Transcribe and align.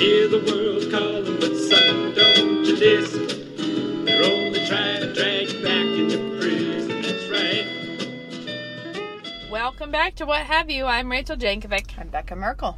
Hear 0.00 0.26
the 0.28 0.40
world 0.46 0.90
calling, 0.90 1.40
but 1.40 1.56
son, 1.56 2.12
don't 2.14 2.64
you 2.66 2.76
listen. 2.76 4.04
They're 4.04 4.22
only 4.24 4.66
trying 4.66 5.00
to 5.00 5.14
drag 5.14 5.48
you 5.48 5.62
back 5.62 5.86
into 5.86 6.18
prison. 6.38 7.00
That's 7.00 7.30
right. 7.30 7.64
Welcome 9.50 9.90
back 9.90 10.16
to 10.16 10.26
What 10.26 10.42
Have 10.42 10.68
You. 10.68 10.84
I'm 10.84 11.10
Rachel 11.10 11.36
Jankovic. 11.36 11.98
I'm 11.98 12.08
Becca 12.08 12.36
Merkel. 12.36 12.76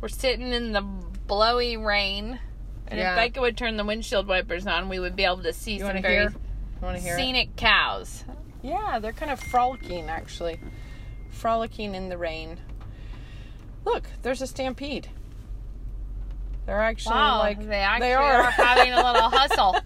We're 0.00 0.08
sitting 0.08 0.52
in 0.52 0.72
the 0.72 0.80
blowy 1.26 1.76
rain. 1.76 2.38
And 2.86 2.98
Yeah. 2.98 3.10
if 3.10 3.16
Becca 3.16 3.42
would 3.42 3.58
turn 3.58 3.76
the 3.76 3.84
windshield 3.84 4.26
wipers 4.26 4.66
on, 4.66 4.88
we 4.88 4.98
would 4.98 5.16
be 5.16 5.24
able 5.24 5.42
to 5.42 5.52
see 5.52 5.74
You 5.74 5.80
some 5.80 5.88
want 5.88 6.00
very 6.02 6.14
hear? 6.14 6.32
Want 6.82 6.96
to 6.96 7.02
hear? 7.02 7.14
it? 7.14 7.18
scenic 7.18 7.56
cows. 7.56 8.24
Yeah, 8.62 8.98
they're 8.98 9.12
kind 9.12 9.30
of 9.30 9.40
frolicking 9.40 10.08
actually, 10.08 10.60
frolicking 11.30 11.94
in 11.94 12.08
the 12.08 12.18
rain. 12.18 12.58
Look, 13.84 14.04
there's 14.22 14.42
a 14.42 14.46
stampede. 14.46 15.08
They're 16.66 16.80
actually 16.80 17.14
Wow, 17.14 17.38
like 17.38 17.66
they 17.66 17.76
actually 17.80 18.12
are. 18.12 18.42
are. 18.42 18.50
having 18.50 18.92
a 18.92 18.96
little 18.96 19.28
hustle. 19.30 19.76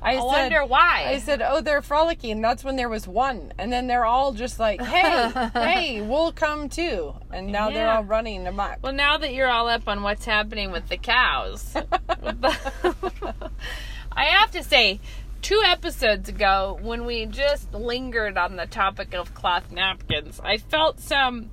I, 0.00 0.12
I 0.12 0.14
said, 0.14 0.22
wonder 0.24 0.64
why. 0.64 1.04
I 1.08 1.18
said, 1.18 1.42
"Oh, 1.42 1.60
they're 1.60 1.82
frolicking." 1.82 2.40
That's 2.40 2.62
when 2.62 2.76
there 2.76 2.88
was 2.88 3.08
one, 3.08 3.52
and 3.58 3.72
then 3.72 3.88
they're 3.88 4.04
all 4.04 4.32
just 4.32 4.58
like, 4.60 4.80
"Hey, 4.80 5.30
hey, 5.54 6.00
we'll 6.00 6.32
come 6.32 6.68
too." 6.68 7.14
And 7.32 7.48
now 7.48 7.68
they're 7.70 7.90
all 7.90 8.04
running 8.04 8.46
amok. 8.46 8.78
Well, 8.80 8.92
now 8.92 9.18
that 9.18 9.34
you're 9.34 9.50
all 9.50 9.68
up 9.68 9.88
on 9.88 10.02
what's 10.02 10.24
happening 10.24 10.70
with 10.70 10.88
the 10.88 10.96
cows, 10.98 11.74
I 14.12 14.24
have 14.24 14.52
to 14.52 14.62
say, 14.62 15.00
two 15.42 15.62
episodes 15.64 16.28
ago, 16.28 16.78
when 16.82 17.04
we 17.04 17.26
just 17.26 17.72
lingered 17.72 18.36
on 18.36 18.56
the 18.56 18.66
topic 18.66 19.14
of 19.14 19.34
cloth 19.34 19.70
napkins, 19.70 20.40
I 20.42 20.58
felt 20.58 21.00
some 21.00 21.50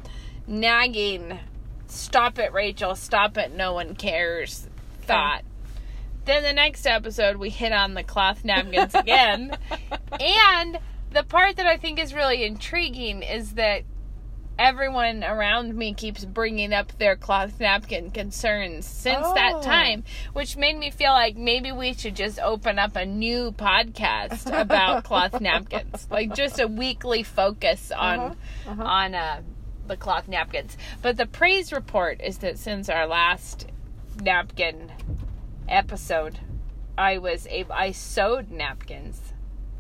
nagging, 0.47 1.39
stop 1.87 2.39
it, 2.39 2.53
Rachel, 2.53 2.95
stop 2.95 3.37
it, 3.37 3.53
no 3.53 3.73
one 3.73 3.95
cares 3.95 4.67
thought. 5.01 5.43
Then 6.25 6.41
the 6.43 6.53
next 6.53 6.87
episode, 6.87 7.37
we 7.37 7.49
hit 7.49 7.71
on 7.71 7.93
the 7.93 8.03
cloth 8.03 8.43
napkins 8.43 8.95
again. 8.95 9.55
and 10.19 10.79
the 11.11 11.23
part 11.23 11.57
that 11.57 11.67
I 11.67 11.77
think 11.77 11.99
is 11.99 12.13
really 12.13 12.43
intriguing 12.43 13.21
is 13.21 13.53
that 13.53 13.83
everyone 14.57 15.23
around 15.23 15.75
me 15.75 15.93
keeps 15.93 16.23
bringing 16.25 16.73
up 16.73 16.97
their 16.97 17.15
cloth 17.15 17.59
napkin 17.59 18.11
concerns 18.11 18.85
since 18.85 19.19
Oh. 19.23 19.33
that 19.35 19.61
time, 19.63 20.03
which 20.33 20.55
made 20.57 20.77
me 20.77 20.91
feel 20.91 21.11
like 21.11 21.35
maybe 21.35 21.71
we 21.71 21.93
should 21.93 22.15
just 22.15 22.39
open 22.39 22.79
up 22.79 22.95
a 22.95 23.05
new 23.05 23.51
podcast 23.51 24.45
about 24.61 25.03
cloth 25.03 25.39
napkins, 25.41 26.07
like 26.09 26.33
just 26.33 26.59
a 26.59 26.67
weekly 26.67 27.23
focus 27.23 27.91
on 27.91 28.37
Uh-huh, 28.67 28.83
on 28.83 29.13
uh, 29.15 29.41
the 29.87 29.97
cloth 29.97 30.27
napkins. 30.27 30.77
But 31.01 31.17
the 31.17 31.25
praise 31.27 31.71
report 31.73 32.21
is 32.21 32.37
that 32.39 32.57
since 32.57 32.89
our 32.89 33.05
last 33.07 33.67
napkin 34.21 34.91
episode, 35.67 36.39
I 36.97 37.17
was 37.17 37.45
able 37.47 37.73
I 37.73 37.91
sewed 37.91 38.51
napkins 38.51 39.19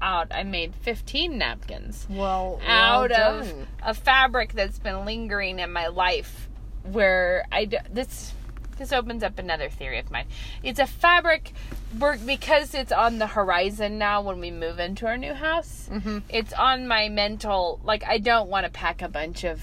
out. 0.01 0.27
I 0.31 0.43
made 0.43 0.75
15 0.75 1.37
napkins 1.37 2.05
Well, 2.09 2.59
out 2.65 3.11
of 3.11 3.51
a 3.83 3.93
fabric 3.93 4.53
that's 4.53 4.79
been 4.79 5.05
lingering 5.05 5.59
in 5.59 5.71
my 5.71 5.87
life 5.87 6.49
where 6.83 7.45
I 7.51 7.65
d- 7.65 7.77
this 7.91 8.33
this 8.77 8.91
opens 8.91 9.23
up 9.23 9.39
another 9.39 9.69
theory 9.69 9.99
of 9.99 10.11
mine. 10.11 10.25
It's 10.61 10.79
a 10.79 10.85
fabric 10.85 11.53
work 11.97 12.19
because 12.25 12.73
it's 12.75 12.91
on 12.91 13.19
the 13.19 13.27
horizon 13.27 13.97
now 13.97 14.21
when 14.21 14.41
we 14.41 14.51
move 14.51 14.79
into 14.79 15.07
our 15.07 15.17
new 15.17 15.33
house. 15.33 15.87
Mm-hmm. 15.89 16.17
It's 16.27 16.51
on 16.51 16.85
my 16.87 17.07
mental 17.07 17.79
like 17.85 18.03
I 18.03 18.17
don't 18.17 18.49
want 18.49 18.65
to 18.65 18.71
pack 18.71 19.01
a 19.01 19.07
bunch 19.07 19.45
of 19.45 19.61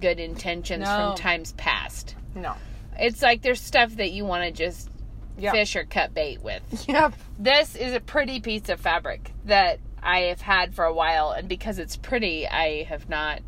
good 0.00 0.18
intentions 0.18 0.84
No. 0.84 1.10
from 1.10 1.16
times 1.16 1.52
past. 1.52 2.14
no. 2.34 2.54
It's 2.98 3.22
like 3.22 3.40
there's 3.42 3.60
stuff 3.62 3.94
that 3.96 4.10
you 4.10 4.24
want 4.26 4.44
to 4.44 4.50
just 4.50 4.90
Yep. 5.40 5.52
fish 5.54 5.76
or 5.76 5.84
cut 5.84 6.14
bait 6.14 6.42
with 6.42 6.62
Yep. 6.88 7.14
this 7.38 7.74
is 7.76 7.94
a 7.94 8.00
pretty 8.00 8.40
piece 8.40 8.68
of 8.68 8.80
fabric 8.80 9.32
that 9.44 9.78
I 10.02 10.20
have 10.20 10.40
had 10.40 10.74
for 10.74 10.84
a 10.84 10.92
while, 10.94 11.30
and 11.32 11.48
because 11.48 11.78
it's 11.78 11.96
pretty, 11.96 12.46
I 12.48 12.84
have 12.84 13.08
not. 13.08 13.40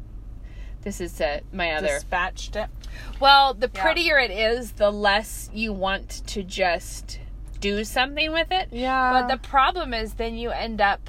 This 0.83 1.01
is 1.01 1.21
uh, 1.21 1.41
my 1.53 1.73
other. 1.73 1.87
Dispatched 1.89 2.57
it. 2.57 2.69
well, 3.21 3.55
the 3.55 3.71
Yeah. 3.75 3.83
prettier 3.83 4.19
it 4.19 4.31
is, 4.31 4.73
the 4.73 4.91
less 4.91 5.49
you 5.55 5.73
want 5.73 6.27
to 6.27 6.43
just 6.43 7.21
do 7.61 7.85
something 7.85 8.33
with 8.33 8.49
it. 8.51 8.69
Yeah. 8.73 9.13
But 9.13 9.29
the 9.29 9.39
problem 9.39 9.95
is, 9.95 10.15
then 10.15 10.37
you 10.37 10.51
end 10.51 10.81
up, 10.81 11.09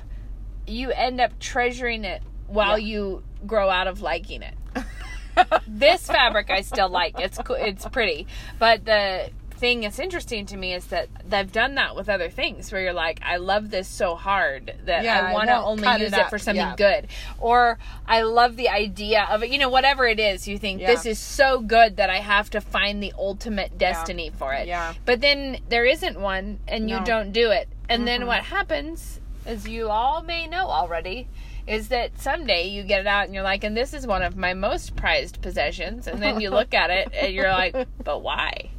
you 0.67 0.91
end 0.91 1.19
up 1.19 1.39
treasuring 1.39 2.05
it 2.05 2.21
while 2.47 2.77
Yeah. 2.77 2.85
you 2.87 3.23
grow 3.47 3.69
out 3.69 3.87
of 3.87 4.01
liking 4.01 4.43
it. 4.43 4.53
this 5.67 6.05
fabric 6.07 6.49
I 6.51 6.61
still 6.61 6.89
like. 6.89 7.19
It's 7.19 7.37
co- 7.39 7.55
it's 7.55 7.85
pretty, 7.87 8.27
but 8.59 8.85
the 8.85 9.31
thing 9.63 9.79
that's 9.79 9.97
interesting 9.97 10.45
to 10.45 10.57
me 10.57 10.73
is 10.73 10.87
that 10.87 11.07
they've 11.25 11.49
done 11.49 11.75
that 11.75 11.95
with 11.95 12.09
other 12.09 12.29
things 12.29 12.69
where 12.69 12.81
you're 12.81 12.91
like, 12.91 13.21
I 13.23 13.37
love 13.37 13.69
this 13.69 13.87
so 13.87 14.13
hard 14.15 14.73
that 14.87 15.05
Yeah, 15.05 15.21
I 15.21 15.31
want 15.31 15.47
to 15.47 15.55
only 15.55 15.87
use 16.03 16.11
it 16.11 16.19
it, 16.19 16.29
for 16.29 16.37
something 16.37 16.57
Yeah. 16.57 16.75
good, 16.75 17.07
or 17.39 17.79
I 18.05 18.23
love 18.23 18.57
the 18.57 18.67
idea 18.67 19.25
of 19.31 19.41
it. 19.41 19.51
You 19.51 19.59
know, 19.59 19.69
whatever 19.69 20.05
it 20.05 20.19
is, 20.19 20.49
you 20.49 20.57
think 20.57 20.81
Yeah. 20.81 20.87
this 20.87 21.05
is 21.05 21.17
so 21.17 21.61
good 21.61 21.95
that 21.95 22.09
I 22.09 22.17
have 22.17 22.49
to 22.49 22.59
find 22.59 23.01
the 23.01 23.13
ultimate 23.17 23.77
destiny 23.77 24.31
for 24.37 24.53
it. 24.53 24.67
Yeah. 24.67 24.95
But 25.05 25.21
then 25.21 25.59
there 25.69 25.85
isn't 25.85 26.19
one, 26.19 26.59
and 26.67 26.89
you 26.89 26.99
don't 27.05 27.31
do 27.31 27.51
it, 27.51 27.69
and 27.87 28.05
then 28.05 28.23
Mhm. 28.23 28.27
what 28.27 28.43
happens, 28.43 29.21
as 29.45 29.65
you 29.65 29.87
all 29.87 30.23
may 30.23 30.45
know 30.45 30.67
already, 30.67 31.29
is 31.67 31.87
that 31.87 32.19
someday 32.19 32.67
you 32.67 32.83
get 32.83 32.99
it 32.99 33.07
out 33.07 33.23
and 33.23 33.33
you're 33.33 33.43
like, 33.43 33.63
and 33.63 33.77
this 33.77 33.93
is 33.93 34.05
one 34.05 34.23
of 34.23 34.35
my 34.35 34.53
most 34.53 34.97
prized 34.97 35.41
possessions. 35.41 36.05
And 36.07 36.21
then 36.21 36.41
you 36.41 36.49
look 36.49 36.73
at 36.73 36.89
it 36.89 37.13
and 37.13 37.33
you're 37.33 37.49
like, 37.51 37.73
but 38.03 38.19
why? 38.21 38.69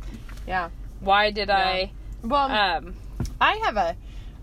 Yeah. 0.47 0.71
Why 1.01 1.31
did 1.31 1.51
I? 1.51 1.91
Well, 2.23 2.51
Um, 2.51 2.95
I 3.41 3.55
have 3.65 3.77
a 3.77 3.97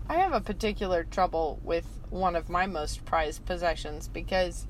I 0.08 0.14
have 0.16 0.32
a 0.32 0.40
particular 0.40 1.04
trouble 1.04 1.58
with 1.64 1.86
one 2.10 2.36
of 2.36 2.48
my 2.48 2.66
most 2.66 3.04
prized 3.04 3.44
possessions 3.46 4.08
because 4.08 4.66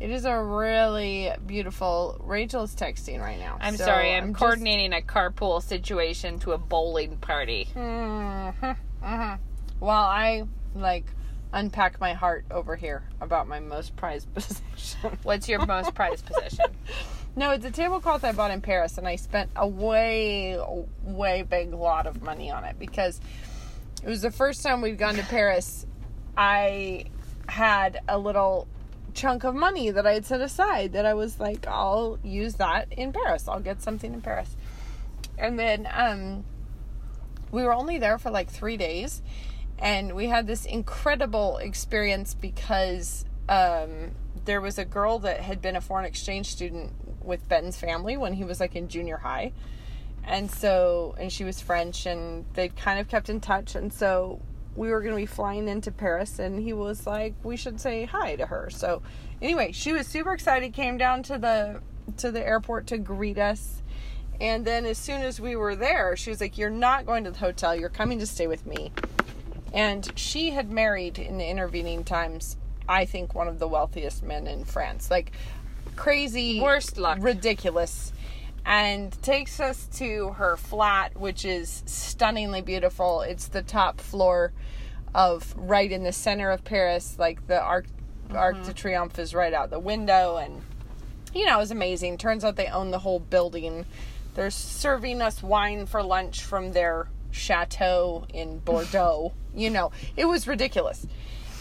it 0.00 0.10
is 0.10 0.24
a 0.24 0.40
really 0.40 1.30
beautiful 1.46 2.20
Rachel's 2.24 2.74
texting 2.74 3.20
right 3.20 3.38
now. 3.38 3.58
I'm 3.60 3.76
so 3.76 3.84
sorry, 3.84 4.14
I'm, 4.14 4.28
just- 4.32 4.38
coordinating 4.38 4.92
a 4.92 5.00
carpool 5.02 5.62
situation 5.62 6.38
to 6.40 6.52
a 6.52 6.58
bowling 6.58 7.16
party. 7.18 7.68
Mhm, 7.74 8.76
mhm. 9.02 9.38
While 9.80 10.04
I 10.04 10.44
like 10.74 11.04
unpack 11.52 12.00
my 12.00 12.12
heart 12.12 12.44
over 12.50 12.76
here 12.76 13.04
about 13.20 13.48
my 13.48 13.60
most 13.60 13.96
prized 13.96 14.32
possession. 14.34 15.18
What's 15.22 15.48
your 15.48 15.64
most 15.66 15.94
prized 15.94 16.26
possession? 16.26 16.66
No, 17.36 17.52
it's 17.52 17.64
a 17.64 17.70
tablecloth 17.70 18.24
I 18.24 18.32
bought 18.32 18.50
in 18.50 18.60
Paris, 18.60 18.98
and 18.98 19.06
I 19.06 19.14
spent 19.14 19.50
a 19.54 19.64
way, 19.64 20.58
way 21.04 21.42
big 21.42 21.72
lot 21.72 22.08
of 22.08 22.20
money 22.20 22.50
on 22.50 22.64
it 22.64 22.80
because 22.80 23.20
it 24.02 24.08
was 24.08 24.22
the 24.22 24.32
first 24.32 24.60
time 24.60 24.80
we'd 24.80 24.98
gone 24.98 25.14
to 25.14 25.22
Paris. 25.22 25.86
I 26.36 27.04
had 27.48 28.00
a 28.08 28.18
little 28.18 28.66
chunk 29.14 29.44
of 29.44 29.54
money 29.54 29.90
that 29.90 30.04
I 30.04 30.14
had 30.14 30.26
set 30.26 30.40
aside 30.40 30.92
that 30.94 31.06
I 31.06 31.14
was 31.14 31.38
like, 31.38 31.66
I'll 31.68 32.18
use 32.24 32.54
that 32.54 32.92
in 32.92 33.12
Paris. 33.12 33.46
I'll 33.46 33.60
get 33.60 33.82
something 33.82 34.14
in 34.14 34.20
Paris. 34.20 34.56
And 35.36 35.58
then 35.58 35.88
um, 35.92 36.44
we 37.52 37.62
were 37.62 37.72
only 37.72 37.98
there 37.98 38.18
for 38.18 38.30
like 38.30 38.50
three 38.50 38.76
days, 38.76 39.22
and 39.78 40.14
we 40.14 40.26
had 40.26 40.46
this 40.46 40.64
incredible 40.64 41.58
experience 41.58 42.34
because 42.34 43.24
um, 43.48 44.12
there 44.44 44.60
was 44.60 44.78
a 44.78 44.84
girl 44.84 45.18
that 45.20 45.40
had 45.40 45.62
been 45.62 45.76
a 45.76 45.80
foreign 45.80 46.04
exchange 46.04 46.46
student 46.46 46.92
with 47.22 47.46
Ben's 47.48 47.76
family 47.76 48.16
when 48.16 48.32
he 48.32 48.44
was 48.44 48.60
like 48.60 48.74
in 48.74 48.88
junior 48.88 49.18
high. 49.18 49.52
And 50.24 50.50
so, 50.50 51.14
and 51.18 51.32
she 51.32 51.44
was 51.44 51.60
French, 51.60 52.04
and 52.04 52.44
they 52.52 52.68
kind 52.68 53.00
of 53.00 53.08
kept 53.08 53.30
in 53.30 53.40
touch. 53.40 53.74
And 53.74 53.90
so, 53.90 54.42
we 54.76 54.90
were 54.90 55.00
going 55.00 55.12
to 55.12 55.16
be 55.16 55.26
flying 55.26 55.68
into 55.68 55.90
Paris, 55.90 56.38
and 56.38 56.60
he 56.62 56.72
was 56.72 57.06
like, 57.06 57.34
"We 57.42 57.56
should 57.56 57.80
say 57.80 58.04
hi 58.04 58.36
to 58.36 58.46
her." 58.46 58.68
So, 58.70 59.02
anyway, 59.40 59.72
she 59.72 59.92
was 59.92 60.06
super 60.06 60.32
excited. 60.32 60.72
Came 60.74 60.98
down 60.98 61.22
to 61.24 61.38
the 61.38 61.80
to 62.18 62.30
the 62.30 62.46
airport 62.46 62.86
to 62.88 62.98
greet 62.98 63.38
us, 63.38 63.82
and 64.40 64.64
then 64.64 64.84
as 64.84 64.98
soon 64.98 65.22
as 65.22 65.40
we 65.40 65.56
were 65.56 65.74
there, 65.74 66.14
she 66.16 66.30
was 66.30 66.40
like, 66.40 66.58
"You're 66.58 66.70
not 66.70 67.06
going 67.06 67.24
to 67.24 67.30
the 67.30 67.38
hotel. 67.38 67.74
You're 67.74 67.88
coming 67.88 68.18
to 68.18 68.26
stay 68.26 68.46
with 68.46 68.66
me." 68.66 68.92
And 69.72 70.10
she 70.16 70.50
had 70.50 70.70
married 70.70 71.18
in 71.18 71.38
the 71.38 71.46
intervening 71.46 72.04
times, 72.04 72.56
I 72.88 73.04
think, 73.04 73.34
one 73.34 73.48
of 73.48 73.58
the 73.58 73.68
wealthiest 73.68 74.22
men 74.22 74.46
in 74.46 74.64
France. 74.64 75.10
Like 75.10 75.32
crazy, 75.96 76.60
Worst 76.60 76.98
luck. 76.98 77.18
ridiculous. 77.20 78.12
And 78.64 79.12
takes 79.22 79.60
us 79.60 79.86
to 79.94 80.30
her 80.32 80.56
flat, 80.56 81.18
which 81.18 81.44
is 81.44 81.82
stunningly 81.86 82.60
beautiful. 82.60 83.22
It's 83.22 83.48
the 83.48 83.62
top 83.62 84.00
floor 84.00 84.52
of 85.14 85.54
right 85.56 85.90
in 85.90 86.02
the 86.02 86.12
center 86.12 86.50
of 86.50 86.64
Paris. 86.64 87.16
Like 87.18 87.46
the 87.46 87.60
Arc, 87.60 87.86
mm-hmm. 87.86 88.36
Arc 88.36 88.62
de 88.64 88.74
Triomphe 88.74 89.18
is 89.18 89.34
right 89.34 89.54
out 89.54 89.70
the 89.70 89.78
window. 89.78 90.36
And, 90.36 90.60
you 91.34 91.46
know, 91.46 91.56
it 91.56 91.60
was 91.60 91.70
amazing. 91.70 92.18
Turns 92.18 92.44
out 92.44 92.56
they 92.56 92.66
own 92.66 92.90
the 92.90 92.98
whole 92.98 93.20
building. 93.20 93.86
They're 94.34 94.50
serving 94.50 95.22
us 95.22 95.42
wine 95.42 95.86
for 95.86 96.02
lunch 96.02 96.44
from 96.44 96.72
their 96.72 97.08
chateau 97.30 98.26
in 98.32 98.58
Bordeaux. 98.60 99.32
you 99.54 99.70
know, 99.70 99.90
it 100.16 100.26
was 100.26 100.46
ridiculous. 100.46 101.06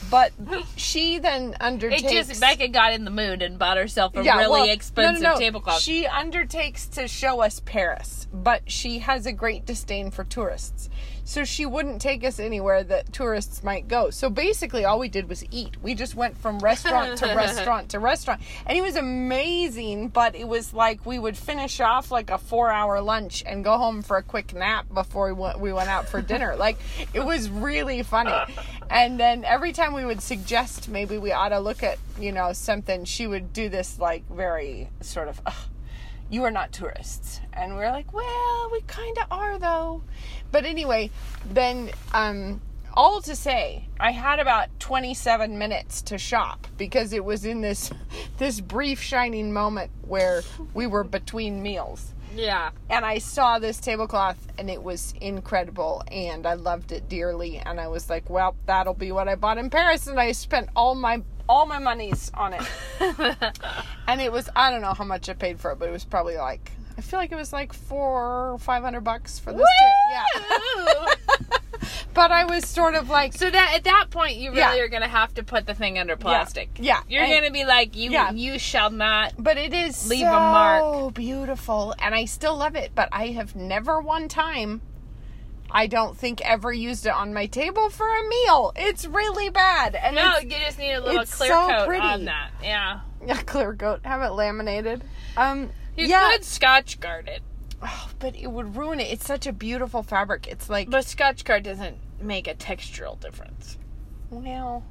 But 0.09 0.31
she 0.77 1.17
then 1.19 1.49
It 1.53 1.57
undertakes. 1.61 2.03
just 2.27 2.39
Becca 2.39 2.69
got 2.69 2.93
in 2.93 3.03
the 3.03 3.11
mood 3.11 3.41
and 3.41 3.59
bought 3.59 3.75
herself 3.77 4.15
a 4.15 4.23
Yeah, 4.23 4.37
really 4.37 4.49
well, 4.51 4.59
no, 4.61 4.65
no, 4.67 4.71
expensive 4.71 5.23
no. 5.23 5.37
tablecloth. 5.37 5.81
She 5.81 6.05
undertakes 6.07 6.85
to 6.89 7.07
show 7.09 7.41
us 7.41 7.59
Paris, 7.65 8.27
but 8.31 8.71
she 8.71 8.99
has 8.99 9.25
a 9.25 9.33
great 9.33 9.65
disdain 9.65 10.11
for 10.11 10.23
tourists. 10.23 10.89
So 11.27 11.43
she 11.43 11.65
wouldn't 11.65 12.01
take 12.01 12.23
us 12.23 12.39
anywhere 12.39 12.85
that 12.85 13.11
tourists 13.11 13.61
might 13.61 13.89
go. 13.89 14.11
So 14.11 14.29
basically, 14.29 14.85
all 14.85 14.97
we 14.97 15.09
did 15.09 15.27
was 15.27 15.43
eat. 15.51 15.75
We 15.83 15.93
just 15.93 16.15
went 16.15 16.37
from 16.37 16.57
restaurant 16.59 17.17
to 17.17 17.25
restaurant 17.35 17.89
to 17.89 17.99
restaurant. 17.99 18.41
And 18.65 18.77
it 18.77 18.81
was 18.81 18.95
amazing, 18.95 20.07
but 20.07 20.35
it 20.35 20.47
was 20.47 20.73
like 20.73 21.05
we 21.05 21.19
would 21.19 21.37
finish 21.37 21.81
off 21.81 22.11
like 22.11 22.29
a 22.29 22.37
four 22.37 22.71
hour 22.71 23.01
lunch 23.01 23.43
and 23.45 23.61
go 23.61 23.77
home 23.77 24.03
for 24.03 24.15
a 24.15 24.23
quick 24.23 24.53
nap 24.53 24.85
before 24.93 25.27
we 25.27 25.33
went, 25.33 25.59
we 25.59 25.73
went 25.73 25.89
out 25.89 26.07
for 26.07 26.21
dinner. 26.21 26.55
Like, 26.67 26.77
it 27.13 27.19
was 27.19 27.49
really 27.49 28.03
funny. 28.03 28.33
And 28.89 29.19
then 29.19 29.43
every 29.43 29.73
time 29.73 29.93
we 29.93 30.05
would 30.05 30.21
suggest 30.21 30.87
maybe 30.89 31.17
we 31.17 31.31
ought 31.31 31.49
to 31.49 31.59
look 31.59 31.83
at, 31.83 31.99
you 32.19 32.31
know, 32.31 32.53
something, 32.53 33.03
she 33.03 33.27
would 33.27 33.51
do 33.53 33.69
this 33.69 33.99
like 33.99 34.27
very 34.29 34.89
sort 35.01 35.27
of, 35.27 35.41
"Ugh, 35.45 35.53
you 36.29 36.43
are 36.43 36.51
not 36.51 36.71
tourists. 36.71 37.39
And 37.53 37.75
we 37.75 37.83
are 37.83 37.91
like, 37.91 38.13
well, 38.13 38.69
we 38.71 38.81
kind 38.81 39.17
of 39.17 39.25
are 39.31 39.57
though. 39.59 40.03
But 40.51 40.65
anyway, 40.65 41.11
then, 41.49 41.91
um, 42.13 42.61
all 42.93 43.21
to 43.21 43.35
say, 43.35 43.87
I 43.99 44.11
had 44.11 44.39
about 44.39 44.79
27 44.79 45.57
minutes 45.57 46.01
to 46.03 46.17
shop 46.17 46.67
because 46.77 47.13
it 47.13 47.23
was 47.23 47.45
in 47.45 47.61
this 47.61 47.91
this 48.37 48.59
brief 48.59 49.01
shining 49.01 49.53
moment 49.53 49.91
where 50.01 50.41
we 50.73 50.87
were 50.87 51.03
between 51.03 51.61
meals 51.61 52.13
yeah. 52.37 52.71
and 52.89 53.05
I 53.05 53.17
saw 53.17 53.59
this 53.59 53.79
tablecloth 53.79 54.37
and 54.57 54.69
it 54.69 54.81
was 54.81 55.13
incredible 55.21 56.03
and 56.11 56.45
I 56.45 56.53
loved 56.53 56.91
it 56.91 57.09
dearly 57.09 57.57
and 57.57 57.79
I 57.79 57.87
was 57.87 58.09
like, 58.09 58.29
well, 58.29 58.55
that'll 58.65 58.93
be 58.93 59.11
what 59.11 59.27
I 59.27 59.35
bought 59.35 59.57
in 59.57 59.69
Paris 59.69 60.07
and 60.07 60.19
I 60.19 60.31
spent 60.31 60.69
all 60.75 60.95
my 60.95 61.23
all 61.49 61.65
my 61.65 61.79
monies 61.79 62.31
on 62.33 62.53
it. 62.53 62.61
and 64.07 64.21
it 64.21 64.31
was 64.31 64.49
I 64.55 64.69
don't 64.71 64.81
know 64.81 64.93
how 64.93 65.03
much 65.05 65.29
I 65.29 65.33
paid 65.33 65.59
for 65.59 65.71
it, 65.71 65.79
but 65.79 65.87
it 65.89 65.91
was 65.91 66.05
probably 66.05 66.37
like 66.37 66.71
I 66.97 67.01
feel 67.01 67.19
like 67.19 67.31
it 67.31 67.35
was 67.35 67.53
like 67.53 67.73
four 67.73 68.53
or 68.53 68.57
five 68.59 68.83
hundred 68.83 69.01
bucks 69.01 69.37
for 69.39 69.53
this. 69.53 69.61
ta- 69.61 70.11
yeah. 70.11 71.05
but 72.13 72.31
I 72.31 72.45
was 72.45 72.65
sort 72.67 72.95
of 72.95 73.09
like 73.09 73.33
So 73.33 73.49
that 73.49 73.73
at 73.75 73.83
that 73.83 74.07
point, 74.09 74.37
you 74.37 74.49
really 74.49 74.59
Yeah. 74.61 74.77
are 74.83 74.87
gonna 74.87 75.07
have 75.07 75.33
to 75.35 75.43
put 75.43 75.65
the 75.67 75.73
thing 75.75 75.99
under 75.99 76.15
plastic. 76.15 76.69
Yeah. 76.79 77.01
You're 77.07 77.23
And- 77.23 77.31
gonna 77.33 77.51
be 77.51 77.65
like, 77.65 77.95
you 77.95 78.11
Yeah. 78.11 78.31
you 78.31 78.57
shall 78.59 78.89
not. 78.89 79.33
but 79.37 79.57
it 79.57 79.73
is 79.73 80.09
Leave 80.09 80.21
so 80.21 80.27
a 80.27 80.31
mark. 80.39 81.13
beautiful 81.13 81.93
and 81.99 82.15
I 82.15 82.25
still 82.25 82.55
love 82.57 82.75
it, 82.75 82.91
but 82.95 83.09
I 83.11 83.27
have 83.27 83.55
never 83.55 84.01
one 84.01 84.27
time 84.27 84.81
I 85.71 85.87
don't 85.87 86.17
think 86.17 86.41
ever 86.41 86.71
used 86.71 87.05
it 87.05 87.11
on 87.13 87.33
my 87.33 87.45
table 87.47 87.89
for 87.89 88.07
a 88.07 88.27
meal. 88.27 88.71
It's 88.75 89.05
really 89.05 89.49
bad. 89.49 89.95
And 89.95 90.15
No, 90.15 90.37
you 90.39 90.49
just 90.49 90.79
need 90.79 90.93
a 90.93 91.01
little 91.01 91.25
clear 91.25 91.49
so 91.49 91.67
coat 91.67 91.87
pretty. 91.87 92.05
on 92.05 92.25
that. 92.25 92.51
Yeah. 92.63 93.01
yeah, 93.25 93.41
clear 93.41 93.75
coat. 93.75 94.01
Have 94.03 94.21
it 94.21 94.31
laminated. 94.33 95.03
Um 95.35 95.69
You 95.95 96.07
yeah, 96.07 96.31
could 96.31 96.41
Scotchgard 96.41 97.27
it, 97.27 97.41
Oh, 97.83 98.09
but 98.19 98.35
it 98.35 98.47
would 98.47 98.75
ruin 98.75 98.99
it. 98.99 99.11
It's 99.11 99.25
such 99.25 99.45
a 99.45 99.53
beautiful 99.53 100.03
fabric. 100.03 100.47
It's 100.47 100.69
like 100.69 100.89
but 100.89 101.05
Scotchgard 101.05 101.63
doesn't 101.63 101.97
make 102.21 102.47
a 102.47 102.53
textural 102.55 103.19
difference. 103.19 103.77
well, 104.29 104.83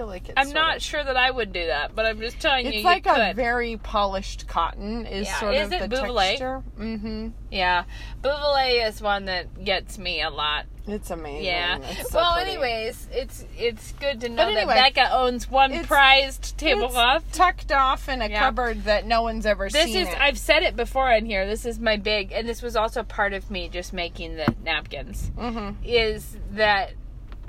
feel 0.00 0.06
like 0.06 0.28
it's 0.30 0.34
I'm 0.36 0.52
not 0.54 0.76
of- 0.76 0.82
sure 0.82 1.04
that 1.04 1.16
I 1.16 1.30
would 1.30 1.52
do 1.52 1.66
that, 1.66 1.94
but 1.94 2.06
I'm 2.06 2.18
just 2.20 2.40
telling 2.40 2.64
you, 2.64 2.70
It's 2.72 2.78
you 2.78 2.84
like 2.84 3.06
a 3.06 3.14
could. 3.14 3.36
very 3.36 3.76
polished 3.76 4.46
cotton 4.48 5.04
is 5.06 5.26
Yeah, 5.26 5.40
sort 5.40 5.54
is 5.54 5.64
of 5.64 5.70
the 5.80 5.88
Bouvelet? 5.88 6.28
texture. 6.38 6.62
Mm-hmm. 6.78 7.28
yeah, 7.50 7.84
Bouvelet 8.22 8.86
is 8.88 9.02
one 9.02 9.26
that 9.26 9.62
gets 9.64 9.98
me 9.98 10.22
a 10.22 10.30
lot. 10.30 10.64
It's 10.86 11.10
amazing. 11.10 11.44
Yeah. 11.44 11.78
It's 11.82 12.10
so 12.10 12.18
well, 12.18 12.34
pretty. 12.34 12.52
anyways, 12.52 13.08
it's 13.12 13.44
it's 13.56 13.92
good 13.92 14.22
to 14.22 14.28
know 14.30 14.44
anyway, 14.48 14.74
that 14.74 14.94
Becca 14.94 15.14
owns 15.14 15.48
one 15.48 15.84
prized 15.84 16.56
tablecloth. 16.58 17.22
It's 17.28 17.36
tucked 17.36 17.70
off 17.70 18.08
in 18.08 18.22
a 18.22 18.28
Yeah. 18.28 18.38
cupboard 18.40 18.84
that 18.84 19.06
no 19.06 19.22
one's 19.22 19.44
ever 19.46 19.68
This 19.68 19.84
seen. 19.84 19.92
This 19.92 20.08
is 20.08 20.14
it. 20.14 20.20
I've 20.20 20.38
said 20.38 20.62
it 20.62 20.74
before 20.76 21.12
in 21.12 21.26
here. 21.26 21.46
This 21.46 21.64
is 21.66 21.78
my 21.78 21.96
big 21.96 22.32
and 22.32 22.48
this 22.48 22.62
was 22.62 22.74
also 22.74 23.02
part 23.04 23.34
of 23.34 23.50
me 23.50 23.68
just 23.68 23.92
making 23.92 24.36
the 24.36 24.52
napkins. 24.64 25.30
Mhm. 25.36 25.76
Is 25.84 26.36
that 26.52 26.92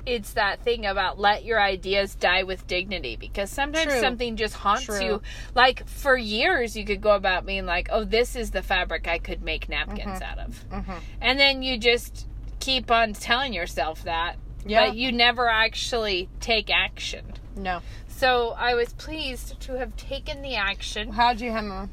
it's 0.04 0.32
that 0.32 0.60
thing 0.62 0.84
about 0.86 1.18
let 1.18 1.44
your 1.44 1.60
ideas 1.60 2.14
die 2.16 2.42
with 2.42 2.66
dignity 2.66 3.16
because 3.16 3.50
sometimes 3.50 3.86
True. 3.92 4.00
something 4.00 4.36
just 4.36 4.54
haunts 4.54 4.84
True. 4.86 5.00
you. 5.04 5.22
Like 5.54 5.86
for 5.88 6.16
years 6.16 6.76
you 6.76 6.84
could 6.84 7.00
go 7.00 7.12
about 7.14 7.46
being 7.46 7.66
like, 7.66 7.88
"Oh, 7.92 8.04
this 8.04 8.34
is 8.36 8.50
the 8.50 8.62
fabric 8.62 9.06
I 9.06 9.18
could 9.18 9.42
make 9.42 9.68
napkins 9.68 10.20
Mm-hmm. 10.20 10.22
out 10.22 10.38
of." 10.38 10.64
Mhm. 10.70 11.00
And 11.20 11.38
then 11.38 11.62
you 11.62 11.78
just 11.78 12.26
keep 12.60 12.90
on 12.90 13.12
telling 13.12 13.52
yourself 13.52 14.02
that, 14.04 14.36
Yeah. 14.66 14.86
but 14.88 14.96
you 14.96 15.12
never 15.12 15.48
actually 15.48 16.28
take 16.40 16.68
action. 16.70 17.24
No. 17.56 17.80
So 18.08 18.50
I 18.58 18.74
was 18.74 18.92
pleased 18.94 19.60
to 19.62 19.74
have 19.78 19.96
taken 19.96 20.42
the 20.42 20.54
action 20.56 21.12
How'd 21.12 21.40
you 21.40 21.50
hem 21.52 21.70
'em? 21.72 21.90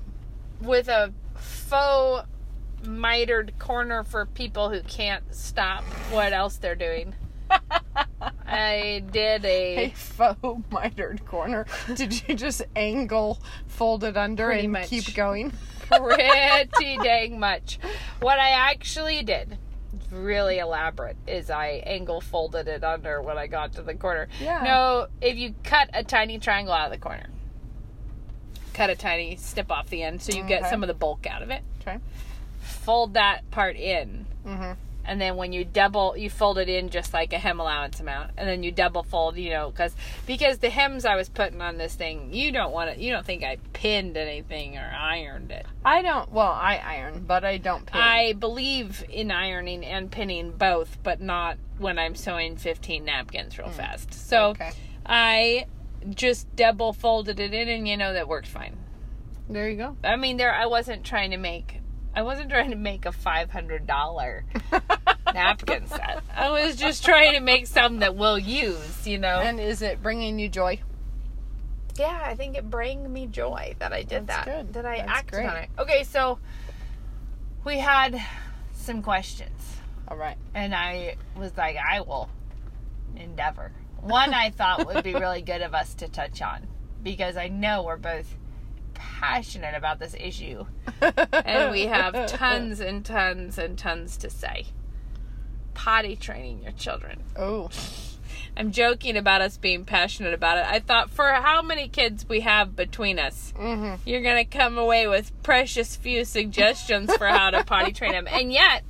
with 0.61 0.87
a 0.89 1.13
faux 1.35 2.27
mitered 2.83 3.57
corner 3.59 4.03
for 4.03 4.25
people 4.25 4.69
who 4.69 4.81
can't 4.83 5.23
stop 5.35 5.83
what 6.11 6.31
else 6.33 6.57
they're 6.57 6.75
doing. 6.75 7.13
I 8.47 9.03
did 9.11 9.45
A 9.45 9.85
a 9.85 9.89
faux 9.91 10.63
mitered 10.71 11.25
corner. 11.25 11.65
Did 11.93 12.27
you 12.27 12.35
just 12.35 12.61
angle, 12.75 13.39
fold 13.67 14.03
it 14.03 14.17
under, 14.17 14.49
and 14.49 14.71
much. 14.71 14.89
keep 14.89 15.13
going? 15.13 15.53
pretty 15.89 16.97
dang 17.03 17.39
much. 17.39 17.79
What 18.21 18.39
I 18.39 18.49
actually 18.49 19.23
did, 19.23 19.57
really 20.11 20.59
elaborate, 20.59 21.17
is 21.27 21.49
I 21.49 21.83
angle 21.85 22.21
folded 22.21 22.67
it 22.67 22.83
under 22.83 23.21
when 23.21 23.37
I 23.37 23.47
got 23.47 23.73
to 23.73 23.81
the 23.81 23.95
corner. 23.95 24.27
Yeah. 24.39 24.63
No, 24.63 25.07
if 25.21 25.37
you 25.37 25.53
cut 25.63 25.89
a 25.93 26.03
tiny 26.03 26.39
triangle 26.39 26.73
out 26.73 26.87
of 26.87 26.91
the 26.91 26.97
corner, 26.97 27.27
cut 28.73 28.89
a 28.89 28.95
tiny 28.95 29.35
snip 29.35 29.71
off 29.71 29.89
the 29.89 30.03
end 30.03 30.21
so 30.21 30.35
you 30.35 30.43
get 30.43 30.69
some 30.69 30.83
of 30.83 30.87
the 30.87 30.93
bulk 30.93 31.27
out 31.27 31.41
of 31.41 31.49
it. 31.49 31.63
Okay. 31.81 31.97
Fold 32.61 33.13
that 33.15 33.49
part 33.51 33.75
in. 33.75 34.25
Mm-hmm. 34.45 34.71
And 35.05 35.19
then 35.19 35.35
when 35.35 35.53
you 35.53 35.65
double 35.65 36.15
you 36.17 36.29
fold 36.29 36.57
it 36.57 36.69
in 36.69 36.89
just 36.89 37.13
like 37.13 37.33
a 37.33 37.37
hem 37.37 37.59
allowance 37.59 37.99
amount 37.99 38.31
and 38.37 38.47
then 38.47 38.63
you 38.63 38.71
double 38.71 39.03
fold 39.03 39.37
you 39.37 39.49
know 39.49 39.69
because 39.69 39.95
because 40.25 40.59
the 40.59 40.69
hems 40.69 41.05
i 41.05 41.15
was 41.15 41.29
putting 41.29 41.61
on 41.61 41.77
this 41.77 41.95
thing 41.95 42.33
you 42.33 42.51
don't 42.51 42.71
want 42.71 42.93
to 42.93 43.01
you 43.01 43.11
don't 43.11 43.25
think 43.25 43.43
i 43.43 43.57
pinned 43.73 44.17
anything 44.17 44.77
or 44.77 44.91
ironed 44.97 45.51
it 45.51 45.65
I 45.83 46.01
don't. 46.01 46.29
Well, 46.31 46.51
I 46.51 46.75
iron, 46.75 47.23
but 47.25 47.45
I 47.45 47.57
don't 47.57 47.85
pin. 47.85 47.99
i 47.99 48.33
believe 48.33 49.03
in 49.09 49.31
ironing 49.31 49.85
and 49.85 50.11
pinning 50.11 50.51
both 50.51 50.97
but 51.03 51.21
not 51.21 51.57
when 51.77 51.97
i'm 51.97 52.15
sewing 52.15 52.57
15 52.57 53.05
napkins 53.05 53.57
real 53.57 53.69
hmm. 53.69 53.73
fast 53.73 54.13
so. 54.13 54.49
Okay. 54.49 54.71
i 55.05 55.65
just 56.09 56.53
double 56.55 56.93
folded 56.93 57.39
it 57.39 57.53
in 57.53 57.67
and 57.69 57.87
you 57.87 57.97
know 57.97 58.13
that 58.13 58.27
worked 58.27 58.47
fine 58.47 58.77
There 59.49 59.69
you 59.69 59.77
go. 59.77 59.97
i 60.03 60.15
mean 60.15 60.37
there 60.37 60.53
i 60.53 60.65
wasn't 60.65 61.03
trying 61.03 61.31
to 61.31 61.37
make 61.37 61.78
i 62.15 62.21
wasn't 62.21 62.49
trying 62.49 62.69
to 62.71 62.75
make 62.75 63.05
a 63.05 63.11
$500 63.11 64.43
napkin 65.33 65.87
set. 65.87 66.23
I 66.35 66.49
was 66.49 66.75
just 66.75 67.05
trying 67.05 67.33
to 67.33 67.39
make 67.39 67.67
some 67.67 67.99
that 67.99 68.15
we'll 68.15 68.39
use, 68.39 69.05
you 69.07 69.17
know. 69.19 69.37
And 69.39 69.59
is 69.59 69.81
it 69.81 70.01
bringing 70.01 70.39
you 70.39 70.49
joy? 70.49 70.79
yeah, 71.97 72.21
I 72.23 72.33
think 72.35 72.55
it 72.57 72.69
bring 72.69 73.11
me 73.11 73.27
joy 73.27 73.75
that 73.79 73.91
I 73.91 74.03
did 74.03 74.25
That's 74.25 74.45
that. 74.45 74.65
good. 74.65 74.73
That 74.73 74.85
I 74.85 74.97
That's 74.99 75.09
acted 75.11 75.31
great. 75.31 75.49
on 75.49 75.55
it. 75.57 75.69
Okay, 75.77 76.03
so 76.05 76.39
we 77.65 77.77
had 77.77 78.19
some 78.73 79.01
questions, 79.01 79.77
All 80.07 80.15
right. 80.15 80.37
and 80.55 80.73
I 80.73 81.15
was 81.37 81.55
like, 81.57 81.75
I 81.75 81.99
will 82.01 82.29
endeavor. 83.17 83.71
One 84.01 84.33
I 84.33 84.49
thought 84.49 84.87
would 84.87 85.03
be 85.03 85.13
really 85.25 85.41
good 85.41 85.61
of 85.61 85.73
us 85.75 85.93
to 85.95 86.07
touch 86.07 86.41
on 86.41 86.67
because 87.03 87.35
I 87.35 87.49
know 87.49 87.83
we're 87.83 87.97
both 87.97 88.33
passionate 88.99 89.73
about 89.75 89.97
this 89.99 90.13
issue, 90.19 90.65
and 91.01 91.71
we 91.71 91.83
have 91.87 92.27
tons 92.27 92.79
and 92.79 93.03
tons 93.05 93.57
and 93.57 93.77
tons 93.77 94.17
to 94.17 94.29
say. 94.29 94.65
Potty 95.73 96.15
training 96.15 96.61
your 96.61 96.73
children. 96.73 97.23
Oh. 97.35 97.69
I'm 98.57 98.71
joking 98.71 99.15
about 99.15 99.41
us 99.41 99.57
being 99.57 99.85
passionate 99.85 100.33
about 100.33 100.57
it. 100.57 100.65
I 100.65 100.79
thought 100.79 101.09
for 101.09 101.29
how 101.31 101.61
many 101.61 101.87
kids 101.87 102.27
we 102.27 102.41
have 102.41 102.75
between 102.75 103.17
us, 103.17 103.53
Mm-hmm. 103.57 103.95
you're 104.05 104.21
going 104.21 104.43
to 104.43 104.57
come 104.57 104.77
away 104.77 105.07
with 105.07 105.31
precious 105.43 105.95
few 105.95 106.25
suggestions 106.25 107.15
for 107.15 107.27
how 107.27 107.51
to 107.51 107.63
potty 107.63 107.93
train 107.93 108.11
them. 108.11 108.27
And 108.29 108.51
yet, 108.51 108.83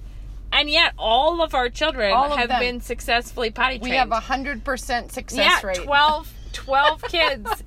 and 0.51 0.69
yet 0.69 0.93
all 0.97 1.43
of 1.43 1.53
our 1.53 1.69
children 1.69 2.11
All 2.11 2.35
have 2.35 2.49
been 2.49 2.81
successfully 2.81 3.51
potty 3.51 3.77
trained. 3.77 3.91
We 3.91 3.97
have 3.97 4.11
a 4.11 4.19
hundred 4.19 4.63
percent 4.63 5.11
success 5.11 5.61
yeah, 5.61 5.67
rate. 5.67 5.83
12, 5.83 6.33
12 6.53 7.01
kids 7.03 7.63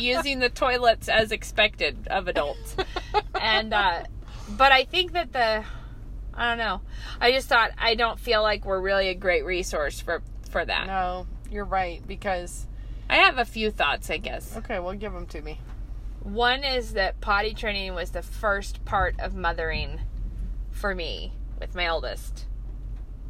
using 0.00 0.38
the 0.40 0.48
toilets 0.48 1.08
as 1.08 1.32
expected 1.32 2.08
of 2.08 2.28
adults. 2.28 2.76
And 3.40 3.72
uh 3.72 4.04
but 4.50 4.72
I 4.72 4.84
think 4.84 5.12
that 5.12 5.32
the 5.32 5.64
I 6.34 6.48
don't 6.50 6.58
know. 6.58 6.82
I 7.20 7.32
just 7.32 7.48
thought 7.48 7.70
I 7.78 7.94
don't 7.94 8.20
feel 8.20 8.42
like 8.42 8.64
we're 8.64 8.80
really 8.80 9.08
a 9.08 9.14
great 9.14 9.44
resource 9.44 10.00
for 10.00 10.22
for 10.50 10.64
that. 10.64 10.86
No, 10.86 11.26
you're 11.50 11.64
right 11.64 12.06
because 12.06 12.66
I 13.08 13.16
have 13.16 13.38
a 13.38 13.44
few 13.44 13.70
thoughts, 13.70 14.10
I 14.10 14.16
guess. 14.18 14.56
okay, 14.56 14.78
well, 14.78 14.94
give 14.94 15.12
them 15.12 15.26
to 15.28 15.40
me. 15.40 15.60
One 16.22 16.64
is 16.64 16.94
that 16.94 17.20
potty 17.20 17.54
training 17.54 17.94
was 17.94 18.10
the 18.10 18.22
first 18.22 18.84
part 18.84 19.14
of 19.20 19.34
mothering 19.36 20.00
for 20.72 20.94
me 20.94 21.32
with 21.60 21.74
my 21.74 21.84
eldest 21.84 22.46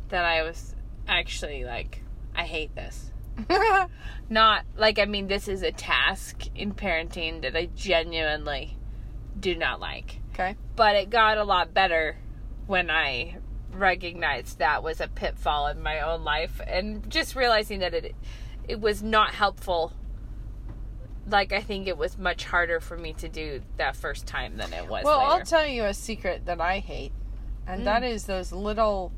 that 0.09 0.25
I 0.25 0.43
was 0.43 0.75
actually 1.07 1.65
like, 1.65 2.03
I 2.35 2.45
hate 2.45 2.75
this. 2.75 3.13
Not 4.29 4.65
like 4.77 4.99
I 4.99 5.05
mean 5.05 5.29
this 5.29 5.47
is 5.49 5.63
a 5.63 5.71
task 5.73 6.45
in 6.55 6.75
parenting 6.75 7.43
that 7.43 7.57
I 7.57 7.67
genuinely 7.77 8.77
do 9.39 9.55
not 9.55 9.79
like. 9.81 10.21
okay. 10.33 10.57
But 10.75 10.97
it 10.97 11.11
got 11.11 11.39
a 11.39 11.45
lot 11.45 11.73
better 11.75 12.17
when 12.67 12.91
I 12.91 13.37
recognized 13.73 14.59
that 14.59 14.83
was 14.83 15.01
a 15.01 15.09
pitfall 15.09 15.67
in 15.69 15.83
my 15.83 16.01
own 16.01 16.25
life 16.25 16.61
and 16.67 17.09
just 17.11 17.37
realizing 17.37 17.81
that 17.81 17.95
it 17.95 18.15
it 18.67 18.81
was 18.81 19.03
not 19.03 19.35
helpful 19.35 19.93
like 21.29 21.53
I 21.53 21.61
think 21.61 21.87
it 21.87 21.99
was 21.99 22.17
much 22.19 22.45
harder 22.45 22.81
for 22.81 22.97
me 22.97 23.13
to 23.15 23.29
do 23.29 23.61
that 23.77 23.97
first 23.97 24.27
time 24.27 24.57
than 24.57 24.73
it 24.73 24.89
was 24.89 25.05
Well, 25.05 25.19
later. 25.19 25.31
I'll 25.31 25.45
tell 25.45 25.67
you 25.67 25.85
a 25.85 25.95
secret 25.95 26.47
that 26.47 26.61
I 26.61 26.79
hate, 26.79 27.13
and 27.67 27.85
that 27.87 28.05
is 28.05 28.25
those 28.27 28.53
little, 28.53 29.13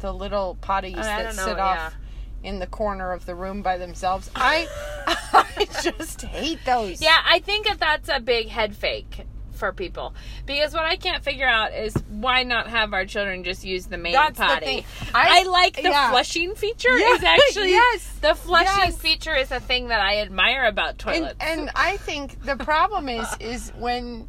the 0.00 0.12
little 0.12 0.56
potties 0.60 0.94
Mm. 0.96 0.98
I 0.98 1.22
that 1.22 1.36
know, 1.36 1.44
sit 1.44 1.56
yeah. 1.56 1.64
off 1.86 1.94
in 2.42 2.58
the 2.58 2.66
corner 2.66 3.12
of 3.12 3.26
the 3.26 3.34
room 3.34 3.62
by 3.62 3.78
themselves. 3.78 4.30
I, 4.34 4.66
I 5.06 5.66
just 5.82 6.22
hate 6.22 6.60
those. 6.64 7.00
Yeah, 7.00 7.18
I 7.24 7.38
think 7.40 7.66
that 7.66 7.78
that's 7.78 8.08
a 8.08 8.20
big 8.20 8.48
head 8.48 8.74
fake 8.76 9.26
for 9.52 9.72
people 9.72 10.12
because 10.44 10.74
what 10.74 10.84
I 10.84 10.96
can't 10.96 11.22
figure 11.22 11.46
out 11.46 11.72
is 11.72 11.94
why 12.08 12.42
not 12.42 12.66
have 12.68 12.92
our 12.92 13.04
children 13.04 13.44
just 13.44 13.64
use 13.64 13.86
the 13.86 13.96
main 13.96 14.12
That's 14.12 14.36
the 14.36 14.44
potty. 14.44 14.66
thing. 14.66 14.84
I, 15.14 15.40
I- 15.40 15.48
like 15.48 15.76
the 15.76 15.82
yeah. 15.82 16.10
flushing 16.10 16.56
feature. 16.56 16.96
Yeah, 16.98 17.14
is 17.14 17.22
actually 17.22 17.70
yes, 17.70 18.08
the 18.20 18.34
flushing 18.34 18.90
yes. 18.90 18.98
feature 18.98 19.36
is 19.36 19.52
a 19.52 19.60
thing 19.60 19.88
that 19.88 20.00
I 20.00 20.18
admire 20.18 20.64
about 20.66 20.98
toilets. 20.98 21.36
and, 21.40 21.60
and 21.60 21.70
I 21.76 21.96
think 21.98 22.42
the 22.44 22.56
problem 22.56 23.08
is 23.08 23.28
is 23.40 23.70
when 23.78 24.26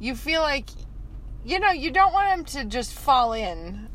you 0.00 0.16
feel 0.16 0.42
like 0.42 0.68
you 1.44 1.60
know 1.60 1.70
you 1.70 1.92
don't 1.92 2.12
want 2.12 2.36
them 2.36 2.64
to 2.64 2.68
just 2.68 2.92
fall 2.94 3.32
in 3.32 3.88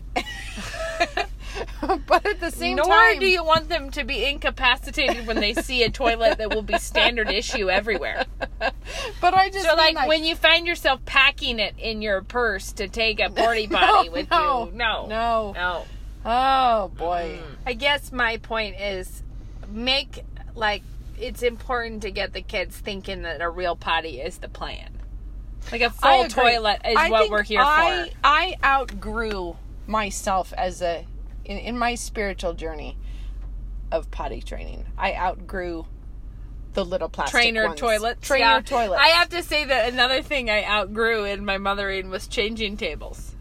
but 2.08 2.26
at 2.26 2.40
the 2.40 2.52
same 2.52 2.78
Nor 2.78 2.86
time 2.86 3.20
do 3.20 3.28
you 3.28 3.44
want 3.44 3.70
them 3.70 3.92
to 3.92 4.04
be 4.04 4.26
incapacitated 4.26 5.28
when 5.28 5.40
they 5.40 5.54
see 5.54 5.84
a 5.84 5.90
toilet 5.90 6.38
that 6.38 6.54
will 6.54 6.62
be 6.62 6.78
standard 6.78 7.30
issue 7.30 7.70
everywhere. 7.70 8.26
but 9.22 9.34
I 9.34 9.50
just 9.50 9.66
So, 9.66 9.76
mean, 9.76 9.96
like, 9.96 10.08
when 10.08 10.24
you 10.24 10.36
find 10.36 10.68
yourself 10.68 11.04
packing 11.06 11.60
it 11.60 11.76
in 11.78 12.02
your 12.02 12.22
purse 12.22 12.72
to 12.74 12.88
take 12.88 13.20
a 13.20 13.30
porty 13.30 13.70
No, 13.70 13.78
potty 13.78 14.10
with 14.10 14.30
no, 14.30 14.66
you, 14.66 14.78
no, 14.78 15.08
no 15.08 15.54
no. 15.54 15.86
oh 16.26 16.88
boy 16.90 17.40
I 17.66 17.74
guess 17.74 18.12
my 18.12 18.38
point 18.38 18.80
is 18.80 19.24
make 19.68 20.24
like 20.56 20.84
it's 21.20 21.44
important 21.44 22.02
to 22.04 22.12
get 22.12 22.34
the 22.34 22.42
kids 22.42 22.78
thinking 22.78 23.24
that 23.24 23.42
a 23.42 23.50
real 23.50 23.76
potty 23.76 24.22
is 24.22 24.38
the 24.38 24.48
plan. 24.48 24.90
Like 25.72 25.82
a 25.82 25.90
full 25.90 26.28
toilet 26.28 26.82
is 26.86 26.96
I 26.98 27.10
what 27.10 27.30
we're 27.30 27.44
here 27.44 27.62
I, 27.62 28.10
for. 28.10 28.16
I 28.24 28.56
outgrew 28.64 29.58
myself 29.86 30.54
as 30.58 30.82
a 30.82 31.06
in, 31.50 31.58
in 31.58 31.78
my 31.78 31.96
spiritual 31.96 32.54
journey 32.54 32.96
of 33.92 34.10
potty 34.12 34.42
training. 34.42 34.86
I 34.98 35.16
outgrew 35.16 35.86
the 36.74 36.86
little 36.86 37.10
plastic 37.10 37.32
Trainer 37.42 37.68
ones. 37.68 37.80
toilets. 37.80 38.26
Trainer 38.26 38.46
yeah. 38.46 38.62
toilets. 38.62 39.02
I 39.04 39.08
have 39.10 39.30
to 39.30 39.42
say 39.42 39.66
that 39.66 39.92
another 39.92 40.22
thing 40.22 40.50
I 40.50 40.64
outgrew 40.64 41.26
in 41.26 41.44
my 41.44 41.58
mothering 41.58 42.10
was 42.12 42.28
changing 42.28 42.78
tables. 42.78 43.36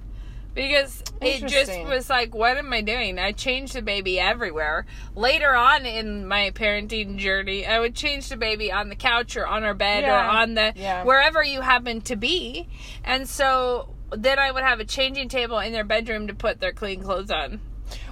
Because 0.54 1.04
it 1.20 1.46
just 1.46 1.70
was 1.84 2.10
like, 2.10 2.34
what 2.34 2.56
am 2.56 2.72
I 2.72 2.80
doing? 2.80 3.20
I 3.20 3.30
changed 3.30 3.74
the 3.74 3.82
baby 3.82 4.18
everywhere. 4.18 4.86
Later 5.14 5.54
on 5.54 5.86
in 5.86 6.26
my 6.26 6.50
parenting 6.50 7.18
journey, 7.18 7.64
I 7.64 7.78
would 7.78 7.94
change 7.94 8.28
the 8.28 8.36
baby 8.36 8.72
on 8.72 8.88
the 8.88 8.96
couch 8.96 9.36
or 9.36 9.46
on 9.46 9.62
our 9.62 9.74
bed 9.74 10.02
or 10.02 10.16
on 10.18 10.54
the 10.54 10.72
Yeah. 10.74 11.04
wherever 11.04 11.44
you 11.44 11.60
happen 11.60 12.00
to 12.02 12.16
be. 12.16 12.66
And 13.04 13.28
so 13.28 13.94
then 14.10 14.40
I 14.40 14.50
would 14.50 14.64
have 14.64 14.80
a 14.80 14.84
changing 14.84 15.28
table 15.28 15.60
in 15.60 15.72
their 15.72 15.84
bedroom 15.84 16.26
to 16.26 16.34
put 16.34 16.58
their 16.60 16.72
clean 16.72 17.02
clothes 17.02 17.30
on. 17.30 17.60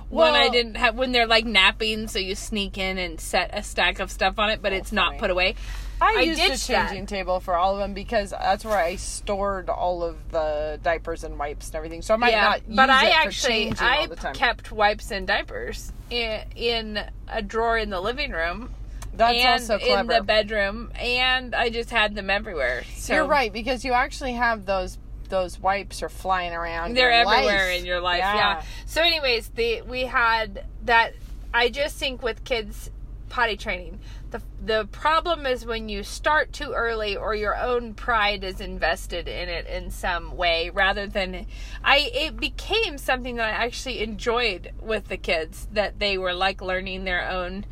When 0.09 0.35
I 0.35 0.49
didn't 0.49 0.77
have 0.77 0.95
when 0.95 1.13
they're 1.13 1.27
like 1.27 1.45
napping, 1.45 2.09
so 2.09 2.19
you 2.19 2.35
sneak 2.35 2.79
in 2.79 2.99
and 2.99 3.21
set 3.21 3.51
a 3.53 3.63
stack 3.63 3.99
of 3.99 4.11
stuff 4.11 4.39
on 4.39 4.51
it, 4.51 4.63
but 4.63 4.73
oh, 4.73 4.77
it's 4.77 4.93
not 4.93 5.19
put 5.19 5.31
away. 5.31 5.55
I, 6.01 6.17
I 6.19 6.21
used 6.23 6.41
a 6.41 6.49
ditched 6.49 6.69
that. 6.69 6.89
changing 6.91 7.07
table 7.07 7.41
for 7.41 7.57
all 7.57 7.73
of 7.75 7.79
them 7.79 7.95
because 7.95 8.31
that's 8.31 8.65
where 8.65 8.77
I 8.77 8.97
stored 8.97 9.71
all 9.71 10.05
of 10.05 10.31
the 10.31 10.79
diapers 10.83 11.25
and 11.25 11.39
wipes 11.39 11.69
and 11.69 11.77
everything. 11.77 12.03
So 12.03 12.15
I 12.15 12.17
might 12.19 12.35
not 12.35 12.69
use 12.69 12.77
but 12.77 12.91
I 12.91 13.11
actually 13.11 13.73
I 13.81 13.97
all 13.99 14.09
the 14.09 14.17
time. 14.17 14.35
kept 14.35 14.71
wipes 14.71 15.11
and 15.11 15.27
diapers 15.27 15.93
in, 16.11 16.43
in 16.55 17.05
a 17.29 17.41
drawer 17.43 17.79
in 17.79 17.89
the 17.89 18.01
living 18.01 18.33
room 18.33 18.75
That's 19.15 19.39
and 19.39 19.63
also 19.63 19.79
in 19.79 20.07
the 20.07 20.23
bedroom, 20.23 20.93
and 21.01 21.55
I 21.55 21.71
just 21.71 21.91
had 21.91 22.15
them 22.15 22.29
everywhere. 22.29 22.85
So 22.95 23.15
You're 23.15 23.27
right 23.27 23.53
because 23.53 23.85
you 23.85 23.93
actually 23.93 24.35
have 24.35 24.67
those 24.67 24.99
those 25.29 25.61
wipes 25.61 26.03
are 26.03 26.09
flying 26.09 26.53
around. 26.53 26.97
They're 26.97 27.11
everywhere 27.11 27.69
life. 27.69 27.79
in 27.79 27.87
your 27.87 28.01
life. 28.01 28.19
Yeah. 28.19 28.35
Yeah. 28.35 28.63
So, 28.87 29.03
anyways, 29.03 29.49
the 29.51 29.83
we 29.83 30.03
had 30.03 30.67
that. 30.85 31.15
I 31.55 31.71
just 31.71 31.97
think 31.97 32.23
with 32.23 32.45
kids 32.45 32.91
potty 33.29 33.57
training, 33.57 34.01
the 34.31 34.43
the 34.65 34.89
problem 34.93 35.47
is 35.47 35.65
when 35.65 35.89
you 35.89 36.03
start 36.03 36.53
too 36.53 36.73
early 36.73 37.17
or 37.17 37.35
your 37.35 37.57
own 37.57 37.95
pride 37.95 38.45
is 38.45 38.61
invested 38.61 39.29
in 39.29 39.49
it 39.49 39.67
in 39.67 39.91
some 39.91 40.37
way, 40.37 40.71
rather 40.71 41.07
than 41.07 41.47
I. 41.85 42.11
It 42.13 42.39
became 42.39 42.99
something 42.99 43.37
that 43.37 43.49
I 43.49 43.65
actually 43.65 44.01
enjoyed 44.01 44.73
with 44.81 45.09
the 45.09 45.17
kids 45.17 45.69
that 45.73 45.99
they 45.99 46.19
were 46.19 46.35
like 46.35 46.61
learning 46.61 47.05
their 47.05 47.29
own 47.29 47.65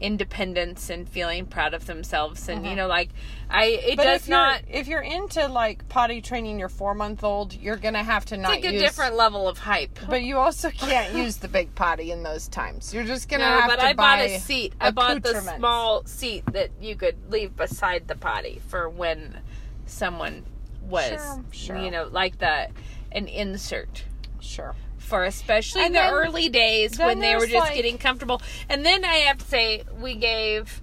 independence 0.00 0.88
and 0.90 1.08
feeling 1.08 1.44
proud 1.46 1.74
of 1.74 1.84
themselves 1.86 2.48
and 2.48 2.66
you 2.66 2.74
know 2.74 2.86
like 2.86 3.10
i 3.50 3.64
it 3.66 3.80
Mm-hmm. 3.90 3.96
But 3.96 4.04
does 4.04 4.22
if 4.22 4.28
not 4.28 4.62
if 4.68 4.88
you're 4.88 5.02
into 5.02 5.46
like 5.48 5.88
potty 5.88 6.20
training 6.22 6.58
your 6.58 6.68
four 6.70 6.94
month 6.94 7.22
old, 7.22 7.52
you're 7.54 7.76
gonna 7.76 8.02
have 8.02 8.24
to 8.26 8.36
not 8.36 8.52
take 8.54 8.64
a 8.64 8.72
use. 8.72 8.82
different 8.82 9.16
level 9.16 9.46
of 9.48 9.58
hype 9.58 9.98
But 10.08 10.22
you 10.22 10.38
also 10.38 10.70
can't 10.86 11.14
use 11.14 11.36
the 11.36 11.48
big 11.48 11.74
potty 11.74 12.10
in 12.12 12.22
those 12.22 12.48
times. 12.48 12.94
You're 12.94 13.04
just 13.04 13.28
gonna 13.28 13.44
No, 13.44 13.60
have 13.60 13.68
but 13.68 13.76
to 13.76 13.82
I 13.84 13.92
buy 13.92 14.16
bought 14.16 14.20
a 14.20 14.38
seat. 14.38 14.72
I 14.80 14.90
bought 14.90 15.22
the 15.22 15.40
small 15.56 16.04
seat 16.06 16.44
that 16.52 16.70
you 16.80 16.96
could 16.96 17.16
leave 17.30 17.54
beside 17.56 18.08
the 18.08 18.16
potty 18.16 18.60
for 18.68 18.88
when 18.88 19.38
someone 19.86 20.44
was, 20.82 21.10
Sure, 21.20 21.44
sure. 21.50 21.78
you 21.78 21.90
know, 21.90 22.08
like 22.10 22.38
the 22.38 22.68
an 23.12 23.26
insert 23.28 24.04
Sure. 24.40 24.74
For 25.00 25.24
especially 25.24 25.82
And 25.82 25.94
the 25.94 25.98
then- 25.98 26.12
early 26.12 26.48
days 26.48 26.98
when 26.98 27.18
they 27.18 27.34
were 27.34 27.46
just 27.46 27.66
like- 27.66 27.74
getting 27.74 27.98
comfortable. 27.98 28.40
And 28.68 28.86
then 28.86 29.04
I 29.04 29.16
have 29.26 29.38
to 29.38 29.44
say, 29.44 29.82
we 30.00 30.14
gave, 30.14 30.80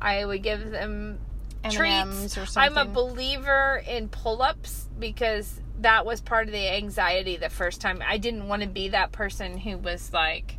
I 0.00 0.24
would 0.24 0.42
give 0.42 0.70
them 0.70 1.20
M&Ms 1.62 2.34
treats. 2.34 2.56
or 2.56 2.60
I'm 2.60 2.76
a 2.76 2.84
believer 2.84 3.82
in 3.86 4.08
pull-ups 4.08 4.88
because 4.98 5.60
that 5.80 6.04
was 6.04 6.20
part 6.20 6.46
of 6.48 6.52
the 6.52 6.68
anxiety 6.74 7.36
the 7.36 7.50
first 7.50 7.80
time. 7.80 8.02
I 8.06 8.18
didn't 8.18 8.48
want 8.48 8.62
to 8.62 8.68
be 8.68 8.88
that 8.88 9.12
person 9.12 9.58
who 9.58 9.78
was 9.78 10.12
like, 10.12 10.56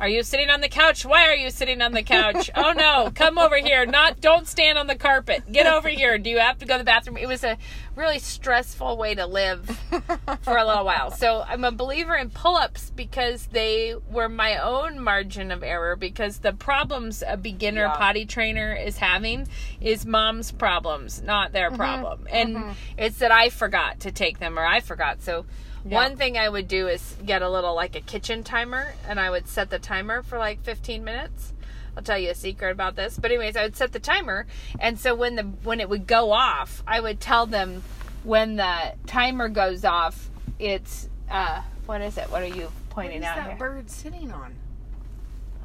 "Are 0.00 0.08
you 0.08 0.22
sitting 0.22 0.50
on 0.50 0.60
the 0.62 0.68
couch? 0.68 1.04
Why 1.04 1.28
are 1.28 1.34
you 1.34 1.50
sitting 1.50 1.80
on 1.82 1.92
the 1.92 2.02
couch? 2.02 2.50
oh 2.56 2.72
no, 2.72 3.10
come 3.14 3.38
over 3.38 3.56
here. 3.58 3.86
Not 3.86 4.20
don't 4.20 4.48
stand 4.48 4.78
on 4.78 4.86
the 4.86 4.96
carpet. 4.96 5.50
Get 5.52 5.66
over 5.66 5.88
here. 5.88 6.18
Do 6.18 6.30
you 6.30 6.38
have 6.38 6.58
to 6.58 6.66
go 6.66 6.74
to 6.74 6.78
the 6.78 6.84
bathroom?" 6.84 7.16
It 7.18 7.28
was 7.28 7.44
a 7.44 7.58
really 7.96 8.18
stressful 8.18 8.96
way 8.96 9.14
to 9.14 9.26
live 9.26 9.66
for 10.42 10.56
a 10.56 10.64
little 10.64 10.84
while. 10.86 11.10
So 11.10 11.44
I'm 11.46 11.64
a 11.64 11.70
believer 11.72 12.14
in 12.14 12.30
pull-ups 12.30 12.90
because 12.96 13.46
they 13.48 13.94
were 14.10 14.28
my 14.28 14.56
own 14.56 15.00
margin 15.00 15.50
of 15.50 15.62
error 15.62 15.96
because 15.96 16.38
the 16.38 16.52
problems 16.54 17.22
a 17.26 17.36
beginner 17.36 17.82
Yeah. 17.82 17.96
potty 17.96 18.24
trainer 18.24 18.72
is 18.74 18.96
having 18.98 19.48
is 19.80 20.06
mom's 20.06 20.50
problems, 20.52 21.20
not 21.22 21.48
Mm-hmm. 21.48 21.52
their 21.52 21.70
problem. 21.72 22.26
And 22.30 22.74
it's 22.96 23.18
that 23.18 23.32
I 23.32 23.50
forgot 23.50 24.00
to 24.00 24.10
take 24.12 24.38
them 24.38 24.58
or 24.58 24.64
I 24.64 24.80
forgot. 24.80 25.20
So 25.22 25.44
one 25.84 26.16
thing 26.16 26.36
I 26.36 26.48
would 26.48 26.68
do 26.68 26.88
is 26.88 27.16
get 27.24 27.42
a 27.42 27.48
little 27.50 27.74
like 27.74 27.96
a 27.96 28.00
kitchen 28.00 28.42
timer 28.44 28.94
and 29.08 29.18
I 29.18 29.30
would 29.30 29.48
set 29.48 29.70
the 29.70 29.78
timer 29.78 30.22
for 30.22 30.38
like 30.38 30.62
15 30.62 31.02
minutes. 31.04 31.52
I'll 31.96 32.02
tell 32.02 32.18
you 32.18 32.30
a 32.30 32.34
secret 32.34 32.70
about 32.70 32.96
this. 32.96 33.18
But 33.18 33.30
anyways, 33.30 33.56
I 33.56 33.62
would 33.62 33.76
set 33.76 33.92
the 33.92 33.98
timer 34.00 34.46
and 34.78 34.98
so 34.98 35.14
when 35.14 35.36
the 35.36 35.42
when 35.42 35.80
it 35.80 35.88
would 35.88 36.06
go 36.06 36.32
off, 36.32 36.82
I 36.86 37.00
would 37.00 37.20
tell 37.20 37.46
them 37.46 37.82
when 38.24 38.56
the 38.56 38.92
timer 39.06 39.48
goes 39.48 39.84
off, 39.84 40.28
it's 40.58 41.08
uh 41.30 41.62
what 41.86 42.00
is 42.02 42.16
it? 42.18 42.30
What 42.30 42.42
are 42.42 42.46
you 42.46 42.64
What 42.64 42.90
pointing 42.90 43.18
is 43.18 43.24
out 43.24 43.36
that 43.36 43.46
here? 43.48 43.56
bird 43.56 43.90
sitting 43.90 44.30
on? 44.32 44.54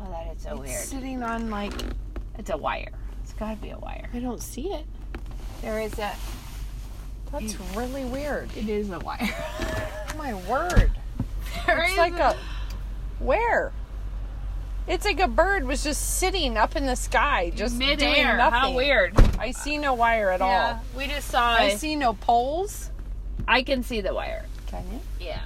Oh, 0.01 0.09
that 0.11 0.35
is 0.35 0.41
so 0.43 0.51
It's 0.51 0.59
weird. 0.61 0.83
sitting 0.85 1.23
on 1.23 1.49
like 1.49 1.73
It's 2.37 2.49
a 2.49 2.57
wire. 2.57 2.91
It's 3.23 3.33
got 3.33 3.51
to 3.51 3.57
be 3.57 3.71
a 3.71 3.77
wire. 3.77 4.07
I 4.13 4.19
don't 4.19 4.41
see 4.41 4.67
it. 4.73 4.85
There 5.61 5.79
is 5.81 5.97
a 5.99 6.11
That's 7.31 7.59
really 7.75 8.05
weird. 8.05 8.49
it 8.55 8.69
is 8.69 8.89
a 8.91 8.99
wire. 8.99 9.19
Oh 10.13 10.17
my 10.17 10.33
word. 10.49 10.91
There 11.65 11.83
It's 11.83 11.97
like 11.97 12.17
a 12.17 12.37
where? 13.19 13.73
It's 14.87 15.03
like 15.03 15.19
a 15.19 15.27
bird 15.27 15.65
was 15.65 15.83
just 15.83 16.19
sitting 16.19 16.55
up 16.57 16.75
in 16.77 16.85
the 16.85 16.95
sky, 16.95 17.51
just 17.53 17.77
doing 17.77 17.89
midair. 17.91 18.37
nothing. 18.37 18.59
How 18.59 18.71
weird. 18.73 19.13
I 19.37 19.51
see 19.51 19.77
no 19.77 19.93
wire 19.93 20.29
at 20.31 20.39
Yeah, 20.39 20.79
all. 20.79 20.97
we 20.97 21.07
just 21.07 21.27
saw. 21.29 21.55
I 21.55 21.63
I 21.63 21.69
see 21.75 21.95
no 21.97 22.13
poles. 22.13 22.91
I 23.47 23.61
can 23.63 23.83
see 23.83 23.99
the 23.99 24.13
wire. 24.13 24.45
Can 24.67 24.85
you? 24.91 24.99
Yeah. 25.19 25.41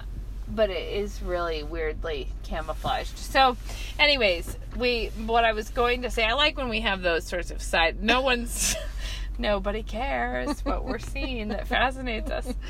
But 0.47 0.69
it 0.69 0.93
is 0.93 1.21
really 1.23 1.63
weirdly 1.63 2.27
camouflaged. 2.43 3.17
So, 3.17 3.57
anyways, 3.97 4.55
we 4.77 5.07
what 5.25 5.45
I 5.45 5.53
was 5.53 5.69
going 5.69 6.03
to 6.03 6.11
say, 6.11 6.25
I 6.25 6.33
like 6.33 6.57
when 6.57 6.69
we 6.69 6.81
have 6.81 7.01
those 7.01 7.25
sorts 7.25 7.49
of 7.49 7.61
side. 7.63 8.03
No 8.03 8.21
one's, 8.21 8.75
nobody 9.39 9.81
cares 9.83 10.63
what 10.65 10.85
we're 10.85 10.99
seeing 10.99 11.47
that 11.49 11.67
fascinates 11.67 12.29
us. 12.29 12.53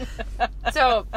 So, 0.73 1.07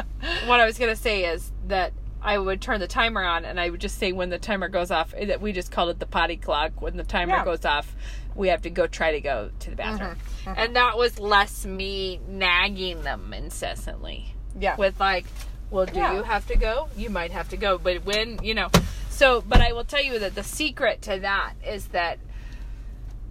what 0.47 0.59
I 0.59 0.65
was 0.65 0.77
going 0.79 0.89
to 0.89 0.99
say 0.99 1.25
is 1.25 1.51
that 1.67 1.93
I 2.21 2.37
would 2.39 2.59
turn 2.61 2.79
the 2.79 2.87
timer 2.87 3.21
on 3.23 3.45
and 3.45 3.59
I 3.59 3.69
would 3.69 3.79
just 3.81 3.99
say 3.99 4.11
when 4.11 4.29
the 4.29 4.39
timer 4.39 4.67
goes 4.67 4.89
off 4.89 5.13
eh, 5.15 5.25
that 5.25 5.41
we 5.41 5.51
just 5.51 5.71
called 5.71 5.89
it 5.89 5.99
the 5.99 6.05
potty 6.07 6.37
clock. 6.37 6.81
When 6.81 6.97
the 6.97 7.03
timer 7.03 7.33
Yeah. 7.35 7.45
goes 7.45 7.63
off, 7.65 7.95
we 8.33 8.47
have 8.47 8.63
to 8.63 8.69
go 8.71 8.87
try 8.87 9.11
to 9.11 9.21
go 9.21 9.51
to 9.59 9.69
the 9.69 9.75
bathroom. 9.75 10.15
Mm-hmm, 10.15 10.49
mm-hmm. 10.49 10.59
And 10.59 10.75
that 10.75 10.97
was 10.97 11.19
less 11.19 11.65
me 11.65 12.19
nagging 12.27 13.03
them 13.03 13.31
incessantly 13.33 14.33
Yeah. 14.59 14.75
with 14.77 14.99
like, 14.99 15.25
well, 15.69 15.85
do 15.85 15.99
Yeah. 15.99 16.13
you 16.15 16.23
have 16.23 16.47
to 16.47 16.57
go? 16.57 16.87
You 16.97 17.09
might 17.11 17.31
have 17.31 17.49
to 17.49 17.57
go, 17.57 17.77
but 17.77 18.03
when 18.05 18.39
you 18.41 18.55
know, 18.55 18.69
so. 19.09 19.41
But 19.41 19.61
I 19.61 19.73
will 19.73 19.83
tell 19.85 20.03
you 20.03 20.17
that 20.19 20.33
the 20.35 20.43
secret 20.43 21.01
to 21.03 21.19
that 21.19 21.53
is 21.65 21.87
that 21.89 22.17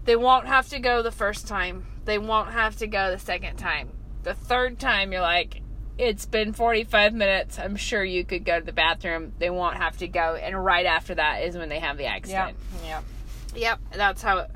they 0.04 0.14
won't 0.16 0.46
have 0.46 0.68
to 0.68 0.78
go 0.78 1.02
the 1.02 1.10
first 1.12 1.48
time. 1.48 1.86
They 2.04 2.18
won't 2.18 2.50
have 2.50 2.76
to 2.78 2.86
go 2.86 3.10
the 3.10 3.18
second 3.18 3.56
time. 3.56 3.90
The 4.22 4.34
third 4.34 4.78
time, 4.78 5.12
you're 5.12 5.20
like, 5.20 5.62
it's 5.98 6.26
been 6.26 6.52
45 6.52 7.12
minutes. 7.14 7.58
I'm 7.58 7.76
sure 7.76 8.04
you 8.04 8.24
could 8.24 8.44
go 8.44 8.58
to 8.58 8.64
the 8.64 8.72
bathroom. 8.72 9.32
They 9.38 9.50
won't 9.50 9.76
have 9.76 9.98
to 9.98 10.08
go. 10.08 10.34
And 10.40 10.64
right 10.64 10.86
after 10.86 11.14
that 11.14 11.42
is 11.42 11.56
when 11.56 11.68
they 11.68 11.78
have 11.78 11.98
the 11.98 12.06
accident. 12.06 12.56
Yeah. 12.84 13.02
Yep, 13.54 13.80
that's 13.92 14.22
how. 14.22 14.46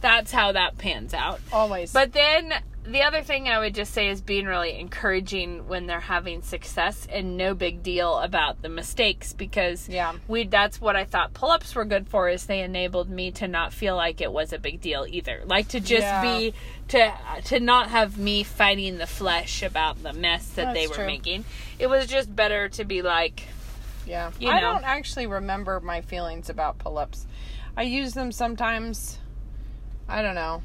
That's 0.00 0.32
how 0.32 0.50
that 0.52 0.78
pans 0.78 1.14
out. 1.14 1.40
Always. 1.52 1.92
But 1.92 2.12
then 2.12 2.52
the 2.84 3.02
other 3.02 3.22
thing 3.22 3.48
I 3.48 3.60
would 3.60 3.74
just 3.74 3.94
say 3.94 4.08
is 4.08 4.20
being 4.20 4.46
really 4.46 4.78
encouraging 4.78 5.68
when 5.68 5.86
they're 5.86 6.00
having 6.00 6.42
success 6.42 7.06
and 7.10 7.36
no 7.36 7.54
big 7.54 7.82
deal 7.82 8.18
about 8.18 8.60
the 8.60 8.68
mistakes 8.68 9.32
because 9.32 9.88
Yeah. 9.88 10.14
we 10.26 10.44
that's 10.46 10.80
what 10.80 10.96
I 10.96 11.04
thought 11.04 11.32
pull-ups 11.32 11.74
were 11.76 11.84
good 11.84 12.08
for 12.08 12.28
is 12.28 12.46
they 12.46 12.60
enabled 12.60 13.08
me 13.08 13.30
to 13.32 13.46
not 13.46 13.72
feel 13.72 13.94
like 13.94 14.20
it 14.20 14.32
was 14.32 14.52
a 14.52 14.58
big 14.58 14.80
deal 14.80 15.06
either. 15.08 15.42
Like 15.44 15.68
to 15.68 15.80
just 15.80 16.02
Yeah. 16.02 16.22
be 16.38 16.54
to 16.88 17.12
to 17.44 17.60
not 17.60 17.88
have 17.90 18.18
me 18.18 18.42
fighting 18.42 18.98
the 18.98 19.06
flesh 19.06 19.62
about 19.62 20.02
the 20.02 20.12
mess 20.12 20.48
that 20.56 20.74
they 20.74 20.88
were 20.88 20.94
true. 20.94 21.06
making. 21.06 21.44
It 21.78 21.86
was 21.88 22.06
just 22.08 22.34
better 22.34 22.68
to 22.70 22.84
be 22.84 23.00
like 23.02 23.44
Yeah. 24.06 24.32
You 24.40 24.48
I 24.50 24.58
don't 24.58 24.82
actually 24.84 25.28
remember 25.28 25.78
my 25.78 26.00
feelings 26.00 26.50
about 26.50 26.78
pull 26.78 26.98
ups. 26.98 27.26
I 27.76 27.82
use 27.82 28.12
them 28.14 28.32
sometimes. 28.32 29.18
I 30.08 30.20
don't 30.22 30.34
know. 30.34 30.62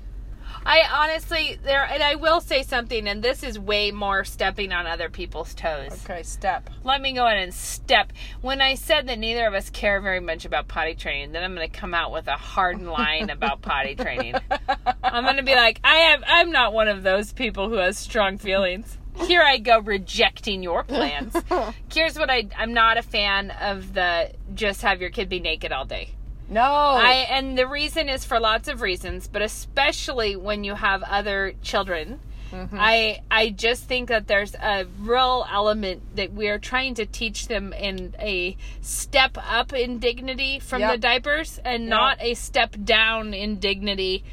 I 0.65 0.81
honestly 0.91 1.59
there 1.63 1.83
and 1.83 2.03
I 2.03 2.15
will 2.15 2.41
say 2.41 2.63
something 2.63 3.07
and 3.07 3.23
this 3.23 3.43
is 3.43 3.59
way 3.59 3.91
more 3.91 4.23
stepping 4.23 4.71
on 4.71 4.85
other 4.87 5.09
people's 5.09 5.53
toes. 5.53 5.91
Okay, 6.03 6.23
step. 6.23 6.69
let 6.83 7.01
me 7.01 7.13
go 7.13 7.27
in 7.27 7.37
and 7.37 7.53
step. 7.53 8.13
When 8.41 8.61
I 8.61 8.75
said 8.75 9.07
that 9.07 9.19
neither 9.19 9.45
of 9.47 9.53
us 9.53 9.69
care 9.69 10.01
very 10.01 10.19
much 10.19 10.45
about 10.45 10.67
potty 10.67 10.95
training, 10.95 11.31
then 11.31 11.43
I'm 11.43 11.55
going 11.55 11.69
to 11.69 11.77
come 11.77 11.93
out 11.93 12.11
with 12.11 12.27
a 12.27 12.35
hard 12.35 12.81
line 12.81 13.29
about 13.29 13.61
potty 13.61 13.95
training. 13.95 14.35
I'm 15.03 15.23
going 15.23 15.37
to 15.37 15.43
be 15.43 15.55
like, 15.55 15.79
I 15.83 15.97
have, 15.97 16.23
I'm 16.27 16.51
not 16.51 16.73
one 16.73 16.87
of 16.87 17.03
those 17.03 17.33
people 17.33 17.69
who 17.69 17.75
has 17.75 17.97
strong 17.97 18.37
feelings. 18.37 18.97
Here 19.25 19.41
I 19.41 19.57
go 19.57 19.79
rejecting 19.79 20.61
your 20.61 20.83
plans. 20.83 21.35
Here's 21.91 22.17
what 22.17 22.29
I, 22.29 22.47
I'm 22.57 22.73
not 22.73 22.97
a 22.97 23.01
fan 23.01 23.51
of 23.51 23.93
the 23.93 24.31
just 24.53 24.83
have 24.83 25.01
your 25.01 25.09
kid 25.09 25.27
be 25.27 25.39
naked 25.39 25.71
all 25.71 25.85
day. 25.85 26.11
No. 26.49 26.61
I 26.61 27.27
and 27.29 27.57
the 27.57 27.67
reason 27.67 28.09
is 28.09 28.23
for 28.25 28.39
lots 28.39 28.67
of 28.67 28.81
reasons, 28.81 29.27
but 29.27 29.41
especially 29.41 30.35
when 30.35 30.63
you 30.63 30.75
have 30.75 31.03
other 31.03 31.53
children. 31.61 32.19
Mm-hmm. 32.51 32.77
I 32.79 33.19
I 33.29 33.49
just 33.49 33.83
think 33.85 34.07
that 34.07 34.27
there's 34.27 34.55
a 34.55 34.85
real 34.99 35.45
element 35.51 36.15
that 36.15 36.31
we 36.31 36.47
are 36.47 36.57
trying 36.57 36.95
to 36.95 37.05
teach 37.05 37.49
them 37.49 37.73
in 37.73 38.15
a 38.19 38.55
step 38.79 39.37
up 39.37 39.73
in 39.73 39.99
dignity 39.99 40.59
from 40.59 40.79
Yep. 40.79 40.91
the 40.93 40.97
diapers 40.97 41.59
and 41.65 41.87
not 41.87 42.17
a 42.21 42.35
step 42.35 42.75
down 42.85 43.33
in 43.33 43.59
dignity 43.59 44.23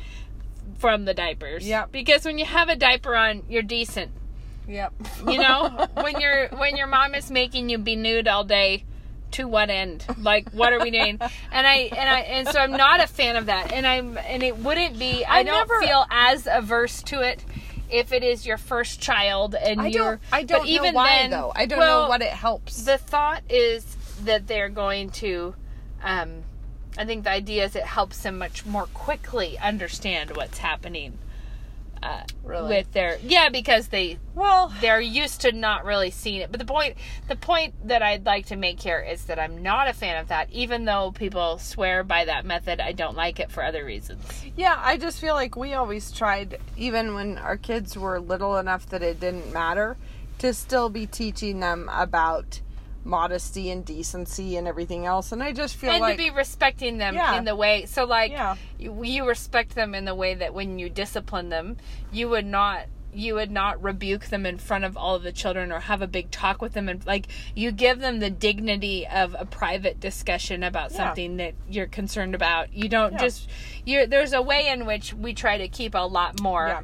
from 0.78 1.06
the 1.06 1.14
diapers. 1.14 1.66
Yep. 1.66 1.90
Because 1.90 2.25
when 2.25 2.38
you 2.38 2.44
have 2.44 2.68
a 2.68 2.76
diaper 2.76 3.16
on, 3.16 3.42
you're 3.49 3.62
decent. 3.62 4.12
Yep. 4.68 4.92
You 5.26 5.38
know, 5.38 5.88
when 5.94 6.21
your 6.21 6.49
when 6.50 6.76
your 6.76 6.87
mom 6.87 7.16
is 7.16 7.33
making 7.33 7.68
you 7.68 7.78
be 7.78 7.97
nude 7.97 8.28
all 8.28 8.44
day, 8.44 8.85
to 9.35 9.47
what 9.49 9.71
end? 9.71 10.05
Like, 10.19 10.50
what 10.50 10.73
are 10.73 10.81
we 10.81 10.91
doing? 10.91 11.19
And 11.53 11.67
I 11.67 11.75
and 11.75 12.09
I 12.09 12.21
and 12.21 12.49
so 12.49 12.59
I'm 12.59 12.73
not 12.73 13.00
a 13.00 13.07
fan 13.07 13.37
of 13.37 13.47
that. 13.47 13.73
And 13.73 13.87
I'm 13.87 14.19
and 14.19 14.43
it 14.43 14.57
wouldn't 14.57 14.99
be. 14.99 15.25
I, 15.25 15.38
I 15.38 15.43
don't 15.43 15.69
never- 15.69 15.81
feel 15.81 16.07
as 16.11 16.49
averse 16.50 17.03
to 17.05 17.21
it 17.21 17.45
if 17.91 18.12
it 18.12 18.23
is 18.23 18.47
your 18.47 18.57
first 18.57 19.00
child 19.00 19.55
and 19.55 19.81
I 19.81 19.87
you're. 19.88 20.03
don't. 20.05 20.21
I 20.33 20.43
don't 20.43 20.61
but 20.61 20.68
even 20.68 20.94
why 20.94 21.18
then, 21.23 21.31
though. 21.31 21.53
I 21.55 21.66
don't 21.66 21.79
well, 21.79 22.05
know 22.05 22.09
what 22.09 22.23
it 22.23 22.29
helps. 22.29 22.85
The 22.85 22.99
thought 22.99 23.42
is 23.49 23.97
that 24.25 24.47
they're 24.47 24.68
going 24.68 25.11
to. 25.11 25.55
Um, 26.03 26.42
I 26.97 27.05
think 27.05 27.25
the 27.25 27.31
idea 27.31 27.64
is 27.64 27.75
it 27.75 27.85
helps 27.85 28.23
them 28.23 28.38
much 28.38 28.64
more 28.64 28.87
quickly 28.87 29.59
understand 29.59 30.37
what's 30.37 30.59
happening. 30.59 31.18
Uh, 32.05 32.23
Really? 32.43 32.69
with 32.69 32.93
their 32.93 33.19
yeah 33.23 33.49
because 33.49 33.88
they 33.88 34.19
well, 34.35 34.71
they're 34.83 35.01
used 35.01 35.40
to 35.43 35.53
not 35.53 35.85
really 35.87 36.11
seeing 36.11 36.40
it. 36.43 36.51
But 36.51 36.61
the 36.61 36.67
point 36.67 36.97
the 37.29 37.37
point 37.37 37.88
that 37.88 38.03
I'd 38.03 38.27
like 38.27 38.47
to 38.47 38.57
make 38.57 38.81
here 38.81 39.01
is 39.01 39.25
that 39.27 39.38
I'm 39.38 39.62
not 39.62 39.88
a 39.88 39.95
fan 39.95 40.21
of 40.21 40.29
that. 40.29 40.51
Even 40.53 40.85
though 40.85 41.12
people 41.12 41.57
swear 41.59 42.05
by 42.05 42.27
that 42.27 42.45
method, 42.45 42.81
I 42.81 42.93
don't 42.93 43.17
like 43.17 43.40
it 43.40 43.51
for 43.51 43.64
other 43.64 43.85
reasons. 43.85 44.23
yeah. 44.57 44.79
I 44.79 44.99
just 44.99 45.19
feel 45.19 45.35
like 45.35 45.57
we 45.57 45.73
always 45.73 46.12
tried, 46.12 46.59
even 46.77 47.14
when 47.14 47.38
our 47.38 47.57
kids 47.57 47.97
were 47.97 48.21
little 48.21 48.59
enough 48.59 48.87
that 48.90 49.03
it 49.03 49.19
didn't 49.21 49.53
matter, 49.53 49.97
to 50.40 50.53
still 50.53 50.90
be 50.90 51.07
teaching 51.07 51.61
them 51.61 51.88
about 51.93 52.61
modesty 53.05 53.71
and 53.71 53.85
decency 53.85 54.57
and 54.57 54.67
everything 54.67 55.07
else. 55.07 55.31
And 55.33 55.43
I 55.43 55.53
just 55.53 55.77
feel 55.77 55.90
and 55.90 56.01
like 56.01 56.17
to 56.17 56.23
be 56.23 56.31
respecting 56.31 56.99
them 56.99 57.14
Yeah. 57.14 57.37
in 57.38 57.45
the 57.45 57.55
way 57.57 57.85
so 57.87 58.05
like 58.05 58.33
Yeah. 58.33 58.57
you, 58.79 59.03
you 59.05 59.29
respect 59.29 59.75
them 59.75 59.95
in 59.95 60.05
the 60.05 60.14
way 60.14 60.35
that 60.35 60.55
when 60.55 60.79
you 60.79 60.88
discipline 60.88 61.51
them, 61.51 61.77
you 62.12 62.29
would 62.29 62.47
not 62.47 62.87
you 63.17 63.35
would 63.37 63.51
not 63.53 63.81
rebuke 63.81 64.25
them 64.25 64.45
in 64.45 64.59
front 64.59 64.83
of 64.83 64.97
all 64.97 65.14
of 65.14 65.23
the 65.23 65.31
children 65.31 65.71
or 65.71 65.79
have 65.79 66.03
a 66.03 66.07
big 66.09 66.29
talk 66.33 66.61
with 66.61 66.73
them 66.73 66.88
and 66.88 67.07
like 67.07 67.29
you 67.55 67.71
give 67.71 68.01
them 68.01 68.19
the 68.19 68.29
dignity 68.29 69.07
of 69.07 69.37
a 69.38 69.45
private 69.47 70.01
discussion 70.01 70.64
about 70.64 70.90
Yeah. 70.90 70.97
something 70.97 71.37
that 71.37 71.55
you're 71.71 71.87
concerned 71.87 72.35
about 72.35 72.75
you 72.75 72.88
don't 72.88 73.12
Yeah. 73.12 73.19
just 73.19 73.49
you're 73.87 74.05
there's 74.09 74.33
a 74.33 74.43
way 74.43 74.67
in 74.67 74.85
which 74.85 75.14
we 75.14 75.33
try 75.33 75.59
to 75.59 75.69
keep 75.69 75.95
a 75.95 75.99
lot 76.05 76.40
more 76.40 76.67
Yeah. 76.67 76.81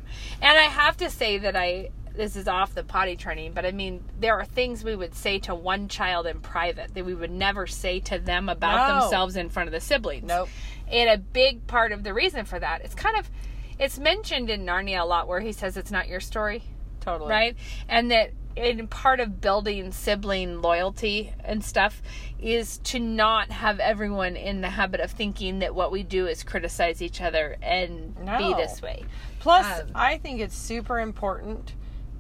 and 0.49 0.57
i 0.57 0.67
have 0.71 0.97
to 0.99 1.11
say 1.11 1.37
that 1.39 1.57
i 1.57 1.89
this 2.15 2.37
is 2.37 2.49
off 2.49 2.75
the 2.75 2.83
potty 2.83 3.17
training 3.17 3.53
but 3.53 3.65
i 3.65 3.71
mean 3.73 4.03
there 4.19 4.39
are 4.39 4.45
things 4.45 4.83
we 4.85 4.95
would 4.97 5.15
say 5.15 5.39
to 5.39 5.55
one 5.55 5.89
child 5.89 6.27
in 6.27 6.41
private 6.41 6.93
that 6.95 7.05
we 7.05 7.15
would 7.15 7.31
never 7.31 7.67
say 7.67 8.01
to 8.01 8.19
them 8.19 8.49
about 8.49 8.89
No. 8.89 9.01
themselves 9.01 9.37
in 9.37 9.49
front 9.49 9.69
of 9.69 9.73
the 9.73 9.81
siblings. 9.81 10.25
Nope. 10.25 10.49
and 10.89 11.09
a 11.11 11.19
big 11.19 11.67
part 11.67 11.93
of 11.93 12.03
the 12.03 12.13
reason 12.13 12.45
for 12.45 12.59
that 12.59 12.83
it's 12.85 12.95
kind 12.95 13.17
of 13.17 13.31
it's 13.79 13.99
mentioned 13.99 14.51
in 14.51 14.67
narnia 14.67 15.01
a 15.01 15.05
lot 15.05 15.27
where 15.29 15.41
he 15.41 15.53
says 15.53 15.77
it's 15.79 15.91
not 15.91 16.07
your 16.07 16.21
story. 16.21 16.63
Totally. 17.01 17.31
Right? 17.31 17.57
And 17.89 18.11
that 18.11 18.33
in 18.57 18.87
part 18.89 19.21
of 19.21 19.41
building 19.41 19.91
sibling 19.91 20.61
loyalty 20.61 21.33
and 21.45 21.65
stuff 21.65 22.03
is 22.39 22.77
to 22.79 22.99
not 22.99 23.49
have 23.51 23.81
everyone 23.81 24.37
in 24.37 24.61
the 24.61 24.69
habit 24.69 25.01
of 25.01 25.11
thinking 25.13 25.61
that 25.61 25.75
what 25.75 25.91
we 25.93 26.03
do 26.03 26.27
is 26.27 26.43
criticize 26.43 27.01
each 27.01 27.23
other 27.23 27.57
and 27.63 28.15
be 28.37 28.53
this 28.53 28.83
way. 28.83 29.05
Plus, 29.39 29.81
Um, 29.81 29.87
I 29.95 30.19
think 30.19 30.41
it's 30.41 30.57
super 30.59 30.99
important 31.01 31.73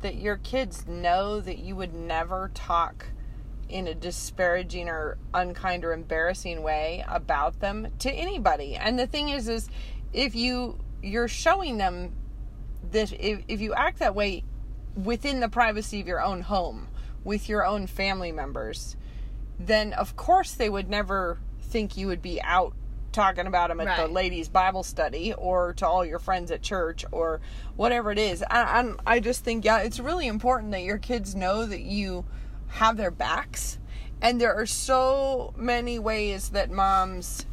that 0.02 0.16
your 0.16 0.36
kids 0.36 0.86
know 0.86 1.40
that 1.40 1.58
you 1.58 1.76
would 1.76 1.94
never 1.94 2.50
talk 2.54 3.06
in 3.68 3.86
a 3.86 3.94
disparaging 3.94 4.88
or 4.88 5.16
unkind 5.32 5.84
or 5.84 5.92
embarrassing 5.92 6.62
way 6.62 7.04
about 7.08 7.60
them 7.60 7.88
to 8.00 8.10
anybody. 8.10 8.74
And 8.76 8.98
the 8.98 9.06
thing 9.06 9.28
is 9.28 9.48
is 9.48 9.68
if 10.12 10.34
you 10.34 10.78
you're 11.02 11.28
showing 11.28 11.78
them 11.78 12.14
that 12.90 13.12
if, 13.12 13.42
if 13.48 13.60
you 13.60 13.72
act 13.74 14.00
that 14.00 14.14
way 14.14 14.44
within 14.96 15.40
the 15.40 15.48
privacy 15.48 16.00
of 16.00 16.06
your 16.06 16.20
own 16.20 16.42
home 16.42 16.88
with 17.22 17.48
your 17.48 17.64
own 17.64 17.86
family 17.86 18.32
members, 18.32 18.96
then 19.58 19.92
of 19.92 20.16
course 20.16 20.52
they 20.52 20.68
would 20.68 20.88
never 20.88 21.38
think 21.60 21.96
you 21.96 22.06
would 22.06 22.22
be 22.22 22.42
out 22.42 22.74
talking 23.12 23.46
about 23.46 23.68
them 23.68 23.80
at 23.80 23.96
the 23.96 24.06
ladies 24.06 24.48
bible 24.48 24.82
study 24.82 25.32
or 25.34 25.72
to 25.74 25.86
all 25.86 26.04
your 26.04 26.18
friends 26.18 26.50
at 26.50 26.62
church 26.62 27.04
or 27.12 27.40
whatever 27.76 28.10
it 28.10 28.18
is 28.18 28.42
I, 28.50 28.78
I'm, 28.78 28.98
I 29.06 29.20
just 29.20 29.44
think 29.44 29.64
yeah 29.64 29.78
it's 29.78 30.00
really 30.00 30.26
important 30.26 30.72
that 30.72 30.82
your 30.82 30.98
kids 30.98 31.34
know 31.34 31.66
that 31.66 31.80
you 31.80 32.24
have 32.68 32.96
their 32.96 33.10
backs 33.10 33.78
and 34.22 34.40
there 34.40 34.54
are 34.54 34.66
so 34.66 35.54
many 35.56 35.98
ways 35.98 36.50
that 36.50 36.70
moms 36.70 37.46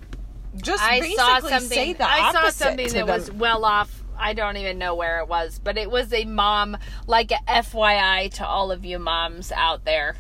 just 0.61 0.83
I 0.83 0.99
basically 0.99 1.15
saw 1.15 1.59
say 1.59 1.93
the 1.93 2.09
I 2.09 2.31
saw 2.31 2.49
something 2.49 2.87
that 2.87 2.93
them. 2.93 3.07
was 3.07 3.31
well 3.31 3.65
off. 3.65 4.03
I 4.17 4.33
don't 4.33 4.57
even 4.57 4.79
know 4.79 4.95
where 4.95 5.19
it 5.19 5.27
was, 5.27 5.59
but 5.63 5.77
it 5.77 5.91
was 5.91 6.11
a 6.11 6.25
mom, 6.25 6.77
like 7.05 7.31
a 7.31 7.39
FYI 7.47 8.33
to 8.35 8.47
all 8.47 8.71
of 8.71 8.83
you 8.83 8.97
moms 8.97 9.51
out 9.51 9.85
there, 9.85 10.15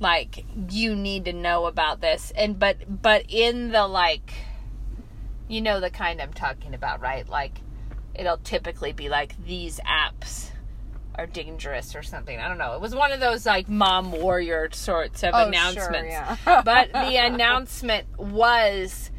like 0.00 0.46
you 0.70 0.96
need 0.96 1.26
to 1.26 1.32
know 1.32 1.66
about 1.66 2.00
this. 2.00 2.32
And 2.34 2.58
but 2.58 3.02
but 3.02 3.26
in 3.28 3.70
the 3.70 3.86
like, 3.86 4.32
you 5.48 5.60
know 5.60 5.80
the 5.80 5.90
kind 5.90 6.20
I'm 6.20 6.32
talking 6.32 6.74
about, 6.74 7.00
right? 7.00 7.28
Like 7.28 7.60
it'll 8.14 8.38
typically 8.38 8.92
be 8.92 9.08
like 9.08 9.34
these 9.44 9.80
apps 9.80 10.50
are 11.14 11.26
dangerous 11.26 11.94
or 11.94 12.02
something. 12.02 12.38
I 12.38 12.48
don't 12.48 12.58
know. 12.58 12.74
It 12.74 12.80
was 12.80 12.94
one 12.94 13.12
of 13.12 13.20
those 13.20 13.44
like 13.44 13.68
mom 13.68 14.12
warrior 14.12 14.68
sorts 14.72 15.22
of 15.22 15.30
Oh, 15.34 15.38
sure, 15.40 15.48
announcements. 15.48 16.08
yeah. 16.10 16.36
but 16.64 16.92
the 16.92 17.16
announcement 17.26 18.06
was 18.18 19.10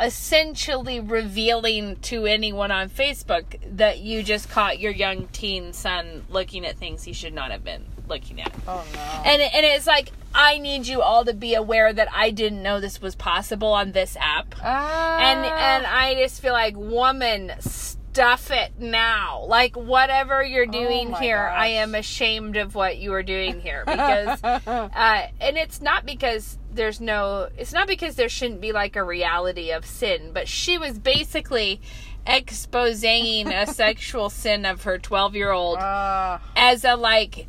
essentially 0.00 0.98
revealing 0.98 1.96
to 1.96 2.26
anyone 2.26 2.70
on 2.72 2.88
Facebook 2.88 3.44
that 3.76 4.00
you 4.00 4.22
just 4.22 4.48
caught 4.50 4.78
your 4.80 4.90
young 4.92 5.28
teen 5.28 5.72
son 5.72 6.24
looking 6.28 6.64
at 6.66 6.76
things 6.76 7.04
he 7.04 7.12
should 7.12 7.34
not 7.34 7.50
have 7.50 7.62
been 7.62 7.84
looking 8.12 8.40
at. 8.40 8.52
Oh 8.68 8.84
no. 8.94 9.00
And 9.24 9.40
and 9.42 9.66
it's 9.66 9.86
like 9.86 10.12
I 10.34 10.58
need 10.58 10.86
you 10.86 11.02
all 11.02 11.24
to 11.24 11.34
be 11.34 11.54
aware 11.54 11.92
that 11.92 12.08
I 12.14 12.30
didn't 12.30 12.62
know 12.62 12.80
this 12.80 13.00
was 13.02 13.14
possible 13.14 13.72
on 13.72 13.92
this 13.92 14.16
app. 14.20 14.54
Ah. 14.62 15.18
And 15.18 15.40
and 15.44 15.86
I 15.86 16.14
just 16.22 16.40
feel 16.40 16.52
like 16.52 16.76
woman 16.76 17.52
stuff 17.60 18.50
it 18.50 18.72
now. 18.78 19.44
Like 19.46 19.74
whatever 19.76 20.42
you're 20.42 20.66
doing 20.66 21.12
Oh 21.14 21.18
here, 21.18 21.38
I 21.38 21.68
am 21.68 21.94
ashamed 21.94 22.56
of 22.56 22.74
what 22.74 22.98
you 22.98 23.12
are 23.14 23.22
doing 23.22 23.60
here 23.60 23.84
because 23.86 24.42
uh 24.44 25.28
and 25.40 25.56
it's 25.56 25.80
not 25.80 26.04
because 26.06 26.58
there's 26.70 27.00
no 27.00 27.48
it's 27.58 27.72
not 27.72 27.86
because 27.88 28.14
there 28.16 28.28
shouldn't 28.28 28.60
be 28.60 28.72
like 28.72 28.96
a 28.96 29.04
reality 29.04 29.70
of 29.72 29.84
sin, 29.86 30.30
but 30.32 30.48
she 30.48 30.78
was 30.78 30.98
basically 30.98 31.80
exposing 32.26 33.48
a 33.52 33.66
sexual 33.82 34.30
sin 34.30 34.64
of 34.64 34.84
her 34.84 34.98
12-year-old 34.98 35.78
Ah. 35.80 36.40
as 36.56 36.84
a 36.84 36.94
like 36.96 37.48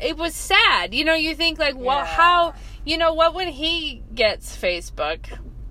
it 0.00 0.16
was 0.16 0.34
sad. 0.34 0.92
You 0.94 1.04
know 1.04 1.14
you 1.14 1.34
think 1.34 1.58
like 1.58 1.76
well 1.76 1.98
Yeah. 1.98 2.04
how 2.06 2.54
you 2.84 2.98
know 2.98 3.14
what 3.14 3.34
when 3.34 3.48
he 3.48 4.02
gets 4.14 4.56
facebook 4.56 5.26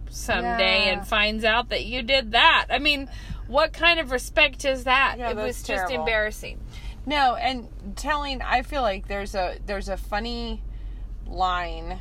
someday 0.09 0.85
Yeah. 0.85 0.93
and 0.93 1.07
finds 1.07 1.43
out 1.43 1.69
that 1.69 1.85
you 1.85 2.01
did 2.03 2.31
that? 2.31 2.67
I 2.69 2.79
mean 2.79 3.09
what 3.47 3.73
kind 3.73 3.99
of 3.99 4.11
respect 4.11 4.63
is 4.65 4.85
that? 4.85 5.15
Yeah, 5.17 5.31
it 5.31 5.35
was 5.35 5.63
just 5.63 5.91
embarrassing. 5.91 6.59
No, 7.05 7.35
and 7.35 7.67
telling 7.97 8.41
I 8.41 8.61
feel 8.61 8.81
like 8.81 9.07
there's 9.07 9.35
a 9.35 9.57
there's 9.65 9.89
a 9.89 9.97
funny 9.97 10.63
line 11.27 11.99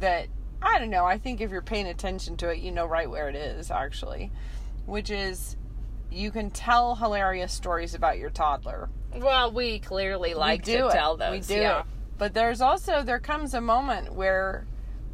that 0.00 0.26
I 0.62 0.78
don't 0.78 0.90
know, 0.90 1.06
I 1.06 1.16
think 1.18 1.40
if 1.40 1.50
you're 1.50 1.62
paying 1.62 1.86
attention 1.86 2.36
to 2.38 2.48
it, 2.50 2.58
you 2.58 2.70
know 2.70 2.84
right 2.86 3.08
where 3.08 3.28
it 3.28 3.34
is 3.36 3.70
actually, 3.70 4.30
which 4.86 5.10
is 5.10 5.56
you 6.10 6.30
can 6.30 6.50
tell 6.50 6.94
hilarious 6.96 7.52
stories 7.52 7.94
about 7.94 8.18
your 8.18 8.30
toddler. 8.30 8.88
well 9.16 9.50
we 9.52 9.78
clearly 9.78 10.34
like 10.34 10.66
we 10.66 10.72
to 10.74 10.86
it. 10.88 10.92
tell 10.92 11.16
those 11.16 11.48
We 11.48 11.54
do 11.54 11.60
yeah 11.60 11.80
it. 11.80 11.86
But 12.18 12.34
there's 12.34 12.60
also 12.60 13.02
there 13.02 13.18
comes 13.18 13.54
a 13.54 13.60
moment 13.62 14.12
where 14.14 14.66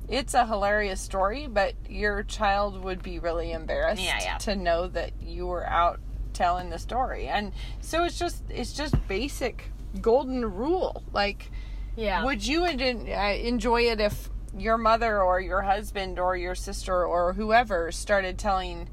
it's 0.08 0.34
a 0.34 0.44
hilarious 0.46 1.00
story, 1.00 1.46
but 1.46 1.74
your 1.88 2.22
child 2.24 2.82
would 2.82 3.02
be 3.02 3.18
really 3.20 3.52
embarrassed 3.52 4.02
Yeah, 4.02 4.18
yeah. 4.22 4.38
to 4.38 4.56
know 4.56 4.88
that 4.88 5.12
you 5.20 5.46
were 5.46 5.66
out 5.66 6.00
telling 6.32 6.70
the 6.70 6.78
story. 6.78 7.28
And 7.28 7.52
so 7.80 8.04
it's 8.04 8.18
just 8.18 8.42
it's 8.50 8.72
just 8.72 8.94
basic 9.08 9.70
golden 10.00 10.44
rule. 10.44 11.04
Like 11.12 11.50
yeah 11.96 12.24
would 12.24 12.44
you 12.46 12.64
uh, 12.64 12.68
enjoy 12.70 13.82
it 13.82 14.00
if 14.00 14.28
your 14.58 14.76
mother 14.78 15.22
or 15.22 15.40
your 15.40 15.62
husband 15.62 16.18
or 16.18 16.36
your 16.36 16.54
sister 16.54 17.04
or 17.06 17.32
whoever 17.34 17.92
started 17.92 18.36
telling 18.38 18.88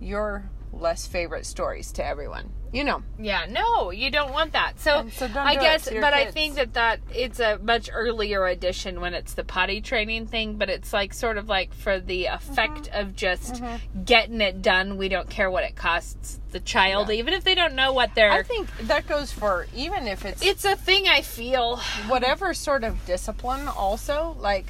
your 0.00 0.48
less 0.72 1.06
favorite 1.06 1.46
stories 1.46 1.92
to 1.92 2.04
everyone? 2.04 2.52
You 2.70 2.84
know. 2.84 3.02
Yeah, 3.18 3.46
no, 3.48 3.90
you 3.90 4.10
don't 4.10 4.30
want 4.30 4.52
that. 4.52 4.78
So, 4.78 5.08
so 5.12 5.26
I 5.34 5.54
guess, 5.56 5.88
but 5.88 6.12
I 6.12 6.30
think 6.30 6.56
that 6.56 6.74
that 6.74 7.00
it's 7.14 7.40
a 7.40 7.58
much 7.62 7.88
earlier 7.90 8.46
edition 8.46 9.00
when 9.00 9.14
it's 9.14 9.32
the 9.32 9.42
potty 9.44 9.80
training 9.80 10.26
thing. 10.26 10.56
But 10.56 10.68
it's 10.68 10.92
like 10.92 11.14
sort 11.14 11.38
of 11.38 11.48
like 11.48 11.72
for 11.72 11.98
the 11.98 12.26
effect 12.26 12.90
Mm-hmm. 12.90 13.00
of 13.00 13.16
just 13.16 13.62
getting 14.04 14.42
it 14.42 14.60
done. 14.60 14.98
We 14.98 15.08
don't 15.08 15.30
care 15.30 15.50
what 15.50 15.64
it 15.64 15.76
costs 15.76 16.38
the 16.52 16.60
child, 16.60 17.10
even 17.10 17.32
if 17.32 17.42
they 17.44 17.54
don't 17.54 17.74
know 17.74 17.94
what 17.94 18.14
they're. 18.14 18.30
I 18.30 18.42
think 18.42 18.68
that 18.82 19.06
goes 19.06 19.32
for 19.32 19.66
even 19.74 20.06
if 20.06 20.26
it's 20.26 20.42
it's 20.42 20.64
a 20.66 20.76
thing 20.76 21.08
I 21.08 21.22
feel. 21.22 21.78
whatever 22.08 22.52
sort 22.52 22.84
of 22.84 23.02
discipline 23.06 23.66
also 23.68 24.36
like 24.40 24.66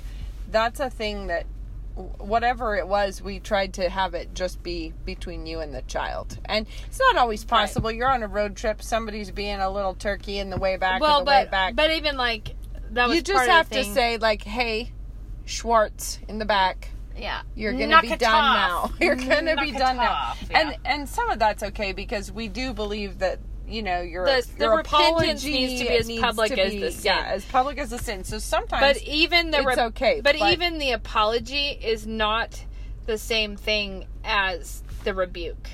that's 0.51 0.79
a 0.81 0.89
thing 0.91 1.27
that 1.27 1.47
whatever 2.19 2.77
it 2.77 2.87
was 2.87 3.21
we 3.21 3.41
tried 3.41 3.75
to 3.75 3.89
have 3.89 4.15
it 4.15 4.33
just 4.35 4.63
be 4.63 4.93
between 5.05 5.47
you 5.47 5.61
and 5.61 5.75
the 5.75 5.83
child. 5.83 6.39
And 6.45 6.67
it's 6.87 6.99
not 7.01 7.17
always 7.17 7.45
possible. 7.45 7.91
You're 7.91 8.11
on 8.11 8.23
a 8.23 8.29
road 8.29 8.57
trip 8.57 8.83
somebody's 8.83 9.31
being 9.31 9.59
a 9.61 9.71
little 9.71 9.95
turkey 9.95 10.39
in 10.39 10.51
the 10.51 10.57
way 10.59 10.77
back 10.77 11.01
Well, 11.01 11.21
or 11.21 11.25
the 11.25 11.31
way 11.31 11.43
but 11.45 11.51
back. 11.51 11.75
but 11.77 11.91
even 11.91 12.17
like 12.17 12.55
that 12.93 13.09
was 13.09 13.17
you 13.17 13.23
just 13.23 13.49
have 13.49 13.69
to 13.71 13.85
say 13.85 14.17
like 14.19 14.43
hey 14.43 14.93
schwartz 15.45 16.19
in 16.29 16.39
the 16.39 16.45
back. 16.45 16.91
Yeah, 17.17 17.43
you're 17.57 17.73
gonna 17.73 17.89
Knock 17.89 18.03
be 18.03 18.17
done 18.17 18.33
off. 18.45 18.91
now. 18.93 18.97
You're 19.05 19.17
gonna 19.17 19.55
Knock 19.57 19.65
be 19.65 19.73
done 19.73 19.97
now. 19.97 20.35
yeah. 20.51 20.59
and 20.61 20.77
and 20.85 21.09
some 21.09 21.29
of 21.31 21.39
that's 21.41 21.63
okay 21.65 21.93
because 21.93 22.31
we 22.31 22.47
do 22.49 22.73
believe 22.73 23.19
that 23.19 23.41
you 23.69 23.83
know 23.83 24.01
your 24.01 24.25
The- 24.25 24.47
the 24.57 24.65
your 24.65 24.77
repentance 24.79 25.09
apology 25.45 25.53
needs 25.53 25.81
to 25.83 25.89
be 25.89 26.19
as 26.19 26.21
public 26.21 26.53
as 26.59 26.73
be- 26.73 26.81
the 26.81 26.91
sin. 26.93 27.03
yeah 27.05 27.25
as 27.29 27.45
public 27.45 27.79
as 27.79 27.91
the 27.91 27.99
sin 27.99 28.25
so 28.25 28.39
sometimes 28.39 28.81
But 28.81 29.03
even 29.03 29.51
the 29.51 29.59
it's 29.59 29.67
rep- 29.67 29.79
okay, 29.79 30.21
But, 30.23 30.37
but- 30.39 30.53
even 30.53 30.79
the 30.79 30.93
apology 30.93 31.79
is 31.83 32.07
not 32.07 32.65
the 33.07 33.19
same 33.19 33.57
thing 33.57 34.07
as 34.25 34.83
the 35.05 35.15
rebuke. 35.15 35.69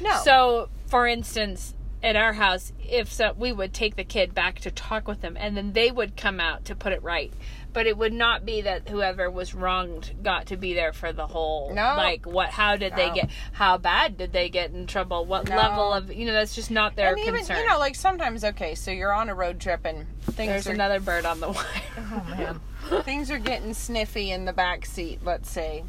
no 0.00 0.20
So, 0.24 0.68
for 0.86 1.06
instance, 1.06 1.74
at 2.02 2.16
our 2.16 2.32
house, 2.32 2.72
if 2.88 3.12
so, 3.12 3.32
we 3.36 3.52
would 3.52 3.72
take 3.74 3.96
the 3.96 4.04
kid 4.04 4.34
back 4.34 4.60
to 4.60 4.70
talk 4.70 5.06
with 5.06 5.20
them, 5.20 5.36
and 5.38 5.56
then 5.56 5.72
they 5.72 5.90
would 5.90 6.16
come 6.16 6.40
out 6.40 6.64
to 6.66 6.74
put 6.74 6.92
it 6.92 7.02
right. 7.02 7.32
But 7.72 7.86
it 7.86 7.96
would 7.96 8.12
not 8.12 8.44
be 8.44 8.62
that 8.62 8.88
whoever 8.88 9.30
was 9.30 9.54
wronged 9.54 10.10
got 10.24 10.46
to 10.46 10.56
be 10.56 10.74
there 10.74 10.92
for 10.92 11.12
the 11.12 11.26
whole. 11.28 11.72
No. 11.72 11.94
Like, 11.96 12.26
what? 12.26 12.50
How 12.50 12.74
did 12.74 12.96
they 12.96 13.10
get? 13.10 13.30
How 13.52 13.78
bad 13.78 14.16
did 14.16 14.32
they 14.32 14.48
get 14.48 14.72
in 14.72 14.88
trouble? 14.88 15.24
What 15.24 15.48
No. 15.48 15.56
level 15.56 15.92
of? 15.92 16.12
You 16.12 16.26
know, 16.26 16.32
that's 16.32 16.54
just 16.56 16.72
not 16.72 16.96
their 16.96 17.10
and 17.10 17.18
even 17.20 17.34
concern. 17.36 17.58
you 17.58 17.68
know 17.68 17.78
like 17.78 17.94
sometimes 17.94 18.42
okay 18.44 18.74
so 18.74 18.90
you're 18.90 19.12
on 19.12 19.28
a 19.28 19.34
road 19.34 19.60
trip 19.60 19.84
and 19.84 20.06
things 20.32 20.48
There's 20.50 20.66
are 20.66 20.72
another 20.72 20.98
bird 20.98 21.24
on 21.24 21.38
the 21.38 21.48
wire. 21.50 21.64
oh 21.98 22.26
man 22.30 22.60
things 23.04 23.30
are 23.30 23.38
getting 23.38 23.72
sniffy 23.74 24.32
in 24.32 24.44
the 24.46 24.52
back 24.52 24.84
seat 24.84 25.20
let's 25.24 25.48
say 25.50 25.84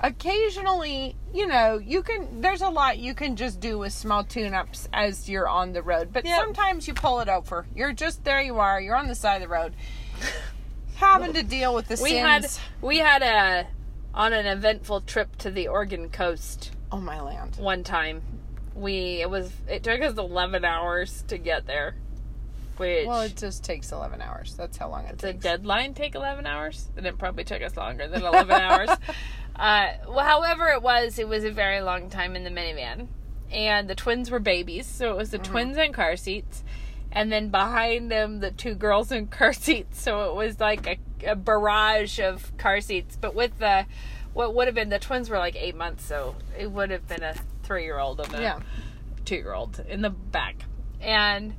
occasionally 0.00 1.16
you 1.34 1.46
know 1.46 1.78
you 1.78 2.02
can 2.02 2.40
there's 2.40 2.62
a 2.62 2.68
lot 2.68 2.98
you 2.98 3.14
can 3.14 3.34
just 3.36 3.58
do 3.60 3.78
with 3.78 3.92
small 3.92 4.22
tune-ups 4.24 4.88
as 4.92 5.28
you're 5.28 5.48
on 5.48 5.72
the 5.72 5.82
road 5.82 6.12
but 6.12 6.24
Yep. 6.24 6.38
sometimes 6.40 6.86
you 6.86 6.94
pull 6.94 7.20
it 7.20 7.28
over 7.28 7.66
you're 7.74 7.92
just 7.92 8.24
there 8.24 8.40
you 8.40 8.58
are 8.58 8.80
you're 8.80 8.94
on 8.96 9.08
the 9.08 9.14
side 9.14 9.36
of 9.36 9.42
the 9.42 9.48
road 9.48 9.74
having 10.96 11.32
to 11.32 11.42
deal 11.42 11.74
with 11.74 11.88
the 11.88 11.98
we 12.02 12.10
sins 12.10 12.56
had 12.58 12.62
we 12.80 12.98
had 12.98 13.22
a 13.22 13.66
on 14.14 14.32
an 14.32 14.46
eventful 14.46 15.00
trip 15.02 15.36
to 15.36 15.50
the 15.50 15.68
Oregon 15.68 16.08
coast 16.10 16.72
oh 16.90 16.98
my 17.00 17.20
land 17.20 17.56
one 17.56 17.84
time. 17.84 18.22
We 18.74 19.20
it 19.20 19.28
was 19.28 19.52
it 19.68 19.82
took 19.82 20.00
us 20.00 20.16
11 20.16 20.64
hours 20.64 21.22
to 21.28 21.36
get 21.38 21.66
there. 21.66 21.94
Which 22.78 23.06
well 23.06 23.20
it 23.22 23.36
just 23.36 23.64
takes 23.64 23.90
11 23.92 24.22
hours 24.22 24.54
that's 24.54 24.76
how 24.76 24.88
long 24.88 25.04
it 25.04 25.18
the 25.18 25.32
takes 25.32 25.42
The 25.42 25.48
deadline 25.50 25.94
take 25.94 26.14
11 26.14 26.46
hours? 26.46 26.88
and 26.96 27.04
it 27.06 27.18
probably 27.18 27.44
took 27.44 27.60
us 27.62 27.76
longer 27.76 28.08
than 28.08 28.22
11 28.22 28.50
hours. 28.60 28.88
Uh, 29.58 29.88
well, 30.08 30.24
however 30.24 30.68
it 30.68 30.82
was, 30.82 31.18
it 31.18 31.28
was 31.28 31.44
a 31.44 31.50
very 31.50 31.80
long 31.80 32.10
time 32.10 32.36
in 32.36 32.44
the 32.44 32.50
minivan. 32.50 33.08
And 33.50 33.88
the 33.88 33.94
twins 33.94 34.30
were 34.30 34.40
babies, 34.40 34.86
so 34.86 35.10
it 35.10 35.16
was 35.16 35.30
the 35.30 35.38
twins 35.38 35.76
in 35.78 35.92
car 35.92 36.16
seats. 36.16 36.62
And 37.10 37.32
then 37.32 37.48
behind 37.48 38.10
them, 38.10 38.40
the 38.40 38.50
two 38.50 38.74
girls 38.74 39.10
in 39.10 39.26
car 39.38 39.52
seats. 39.52 40.00
So 40.00 40.30
it 40.30 40.34
was 40.34 40.60
like 40.60 40.86
a, 40.86 41.30
a 41.30 41.34
barrage 41.34 42.20
of 42.20 42.56
car 42.58 42.80
seats. 42.80 43.16
But 43.18 43.34
with 43.34 43.58
the, 43.58 43.86
what 44.34 44.54
would 44.54 44.68
have 44.68 44.74
been, 44.74 44.90
the 44.90 44.98
twins 44.98 45.30
were 45.30 45.38
like 45.38 45.56
eight 45.56 45.74
months, 45.74 46.04
so 46.04 46.36
it 46.58 46.70
would 46.70 46.90
have 46.90 47.08
been 47.08 47.22
a 47.22 47.34
three 47.62 47.84
year 47.84 47.98
old 47.98 48.20
and 48.20 48.34
a 48.34 48.40
yeah 48.40 48.60
two 49.28 49.36
year 49.36 49.52
old 49.52 49.84
in 49.88 50.00
the 50.00 50.10
back. 50.10 50.64
And 51.00 51.54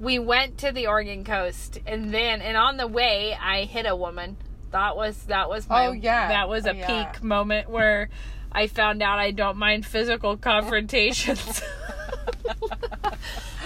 we 0.00 0.18
went 0.18 0.58
to 0.58 0.72
the 0.72 0.86
Oregon 0.86 1.24
coast 1.24 1.78
and 1.86 2.12
then 2.12 2.40
and 2.40 2.56
on 2.56 2.78
the 2.78 2.86
way 2.86 3.36
I 3.38 3.64
hit 3.64 3.86
a 3.86 3.94
woman. 3.94 4.38
That 4.72 4.96
was 4.96 5.16
that 5.24 5.48
was 5.48 5.68
my 5.68 5.86
Oh, 5.86 5.92
yeah. 5.92 6.28
that 6.28 6.48
was 6.48 6.66
a 6.66 6.70
Oh, 6.70 6.74
yeah. 6.74 7.04
peak 7.12 7.22
moment 7.22 7.68
where 7.70 8.08
I 8.50 8.66
found 8.66 9.02
out 9.02 9.18
I 9.18 9.30
don't 9.30 9.56
mind 9.56 9.86
physical 9.86 10.36
confrontations. 10.36 11.62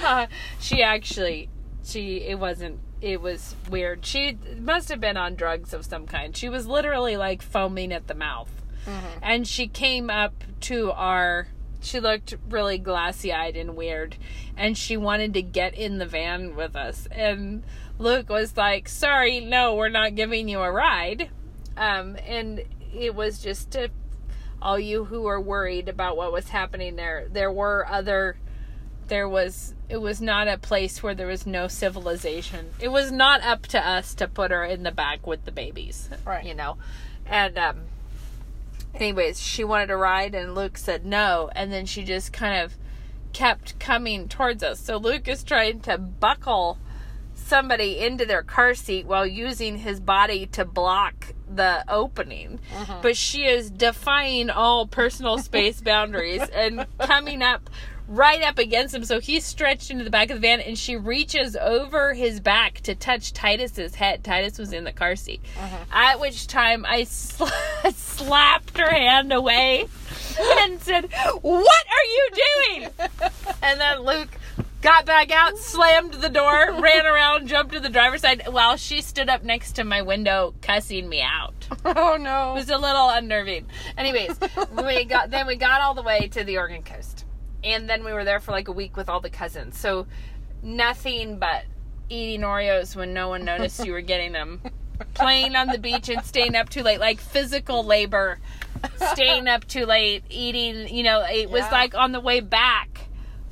Uh, 0.05 0.27
she 0.61 0.83
actually 0.83 1.49
she 1.85 2.19
it 2.19 2.39
wasn't 2.39 2.79
it 3.01 3.21
was 3.21 3.57
weird. 3.71 4.05
She 4.05 4.39
must 4.61 4.89
have 4.91 5.01
been 5.01 5.17
on 5.17 5.35
drugs 5.35 5.73
of 5.75 5.85
some 5.85 6.07
kind. 6.07 6.37
She 6.37 6.49
was 6.49 6.67
literally 6.67 7.17
like 7.17 7.43
foaming 7.43 7.93
at 7.93 8.07
the 8.07 8.15
mouth. 8.15 8.51
Mm-hmm. 8.85 9.19
And 9.23 9.49
she 9.49 9.67
came 9.67 10.11
up 10.11 10.45
to 10.63 10.93
our 10.93 11.49
she 11.81 11.99
looked 11.99 12.35
really 12.49 12.79
glassy 12.79 13.33
eyed 13.33 13.57
and 13.57 13.75
weird. 13.75 14.17
And 14.57 14.77
she 14.77 14.97
wanted 14.97 15.35
to 15.35 15.43
get 15.43 15.75
in 15.75 15.99
the 15.99 16.07
van 16.07 16.55
with 16.57 16.77
us. 16.77 17.07
And 17.11 17.65
Luke 17.99 18.29
was 18.29 18.57
like, 18.57 18.89
Sorry, 18.89 19.41
no, 19.41 19.75
we're 19.75 19.89
not 19.89 20.15
giving 20.15 20.49
you 20.49 20.61
a 20.61 20.71
ride. 20.71 21.31
Um, 21.77 22.17
and 22.27 22.63
it 22.95 23.15
was 23.15 23.43
just 23.43 23.71
to 23.73 23.91
all 24.61 24.79
you 24.79 25.05
who 25.05 25.27
are 25.27 25.41
worried 25.41 25.89
about 25.89 26.17
what 26.17 26.33
was 26.33 26.49
happening 26.49 26.97
there. 26.97 27.29
There 27.31 27.53
were 27.53 27.87
other 27.89 28.37
there 29.09 29.29
was 29.29 29.75
it 29.89 29.99
was 29.99 30.21
not 30.21 30.49
a 30.49 30.59
place 30.59 31.03
where 31.03 31.15
there 31.15 31.29
was 31.29 31.47
no 31.47 31.69
civilization. 31.69 32.71
It 32.81 32.89
was 32.89 33.13
not 33.13 33.43
up 33.43 33.67
to 33.69 33.89
us 33.89 34.15
to 34.17 34.27
put 34.27 34.51
her 34.51 34.65
in 34.65 34.83
the 34.83 34.91
back 34.91 35.27
with 35.27 35.45
the 35.45 35.53
babies. 35.53 36.09
Right. 36.25 36.45
You 36.45 36.55
know. 36.55 36.77
And 37.25 37.57
um 37.57 37.81
anyways, 38.95 39.41
she 39.41 39.63
wanted 39.63 39.91
a 39.91 39.97
ride 39.97 40.35
and 40.35 40.55
Luke 40.55 40.79
said 40.79 41.07
no 41.07 41.51
and 41.55 41.73
then 41.73 41.87
she 41.87 42.03
just 42.03 42.33
kind 42.33 42.63
of 42.63 42.75
kept 43.33 43.79
coming 43.79 44.29
towards 44.29 44.63
us. 44.63 44.81
So 44.81 44.97
Luke 44.97 45.29
is 45.29 45.45
trying 45.45 45.81
to 45.81 45.99
buckle 45.99 46.79
somebody 47.47 47.99
into 47.99 48.27
their 48.27 48.43
car 48.43 48.75
seat 48.75 49.07
while 49.07 49.27
using 49.27 49.79
his 49.79 50.01
body 50.01 50.47
to 50.47 50.65
block 50.65 51.33
the 51.49 51.85
opening. 51.89 52.59
Mm-hmm. 52.73 53.01
But 53.03 53.17
she 53.17 53.45
is 53.47 53.71
defying 53.71 54.51
all 54.51 54.87
personal 54.87 55.39
space 55.39 55.81
boundaries 55.83 56.43
and 56.53 56.87
coming 56.99 57.43
up 57.43 57.71
right 58.09 58.43
up 58.43 58.59
against 58.59 58.95
him. 58.95 59.05
So 59.05 59.21
he's 59.21 59.45
stretched 59.45 59.91
into 59.91 60.05
the 60.05 60.11
back 60.11 60.31
of 60.31 60.37
the 60.37 60.41
van 60.41 60.61
and 60.61 60.79
she 60.79 60.97
reaches 60.97 61.57
over 61.57 62.15
his 62.15 62.41
back 62.41 62.81
to 62.83 62.95
touch 62.95 63.33
Titus's 63.33 63.95
head. 63.95 64.23
Titus 64.23 64.59
was 64.59 64.73
in 64.73 64.85
the 64.85 64.93
car 64.93 65.17
seat. 65.17 65.41
Mm-hmm. 65.57 65.93
At 65.93 66.21
which 66.21 66.47
time 66.47 66.85
I 66.87 67.05
sl- 67.05 67.47
slapped 67.95 68.79
her 68.79 68.91
hand 68.91 69.33
away 69.33 69.87
and 70.39 70.81
said, 70.81 71.13
What 71.43 71.85
are 71.91 72.05
you 72.05 72.29
doing? 72.33 72.91
And 73.63 73.81
then 73.81 74.01
Luke 74.01 74.29
got 74.83 75.07
back 75.07 75.31
out, 75.31 75.57
slammed 75.59 76.15
the 76.15 76.29
door, 76.29 76.73
ran 76.81 77.07
around, 77.07 77.47
jumped 77.49 77.73
to 77.73 77.81
the 77.81 77.89
driver's 77.89 78.21
side 78.23 78.43
while 78.49 78.77
she 78.77 79.01
stood 79.01 79.29
up 79.29 79.43
next 79.43 79.73
to 79.73 79.85
my 79.85 80.03
window 80.03 80.55
cussing 80.63 81.09
me 81.09 81.23
out. 81.23 81.55
Oh 81.85 82.17
no. 82.19 82.53
It 82.53 82.55
was 82.55 82.71
a 82.71 82.79
little 82.79 83.09
unnerving. 83.11 83.67
Anyways, 83.97 84.39
we 84.85 85.05
got 85.05 85.31
then 85.31 85.47
we 85.47 85.57
got 85.57 85.81
all 85.81 85.95
the 85.95 86.03
way 86.03 86.29
to 86.29 86.45
the 86.45 86.59
Oregon 86.59 86.83
coast. 86.83 87.25
And 87.65 87.89
then 87.89 88.05
we 88.05 88.13
were 88.13 88.25
there 88.25 88.39
for 88.39 88.53
like 88.53 88.69
a 88.69 88.73
week 88.73 88.97
with 88.97 89.09
all 89.09 89.21
the 89.21 89.31
cousins. 89.31 89.79
So 89.79 90.07
nothing 90.63 91.39
but 91.39 91.65
eating 92.09 92.43
Oreos 92.43 92.95
when 92.95 93.13
no 93.13 93.29
one 93.29 93.45
noticed 93.45 93.85
you 93.85 93.93
were 93.93 94.01
getting 94.03 94.33
them. 94.33 94.61
Playing 95.15 95.57
on 95.57 95.67
the 95.69 95.79
beach 95.79 96.09
and 96.09 96.25
staying 96.25 96.55
up 96.55 96.69
too 96.71 96.83
late, 96.83 97.01
like 97.01 97.19
physical 97.21 97.85
labor, 97.85 98.39
staying 99.13 99.47
up 99.49 99.67
too 99.67 99.85
late, 99.85 100.25
eating, 100.31 100.89
you 100.95 101.03
know, 101.03 101.21
it 101.23 101.51
was 101.51 101.63
Yeah. 101.63 101.71
like 101.71 101.95
on 101.95 102.13
the 102.13 102.21
way 102.21 102.41
back 102.41 103.06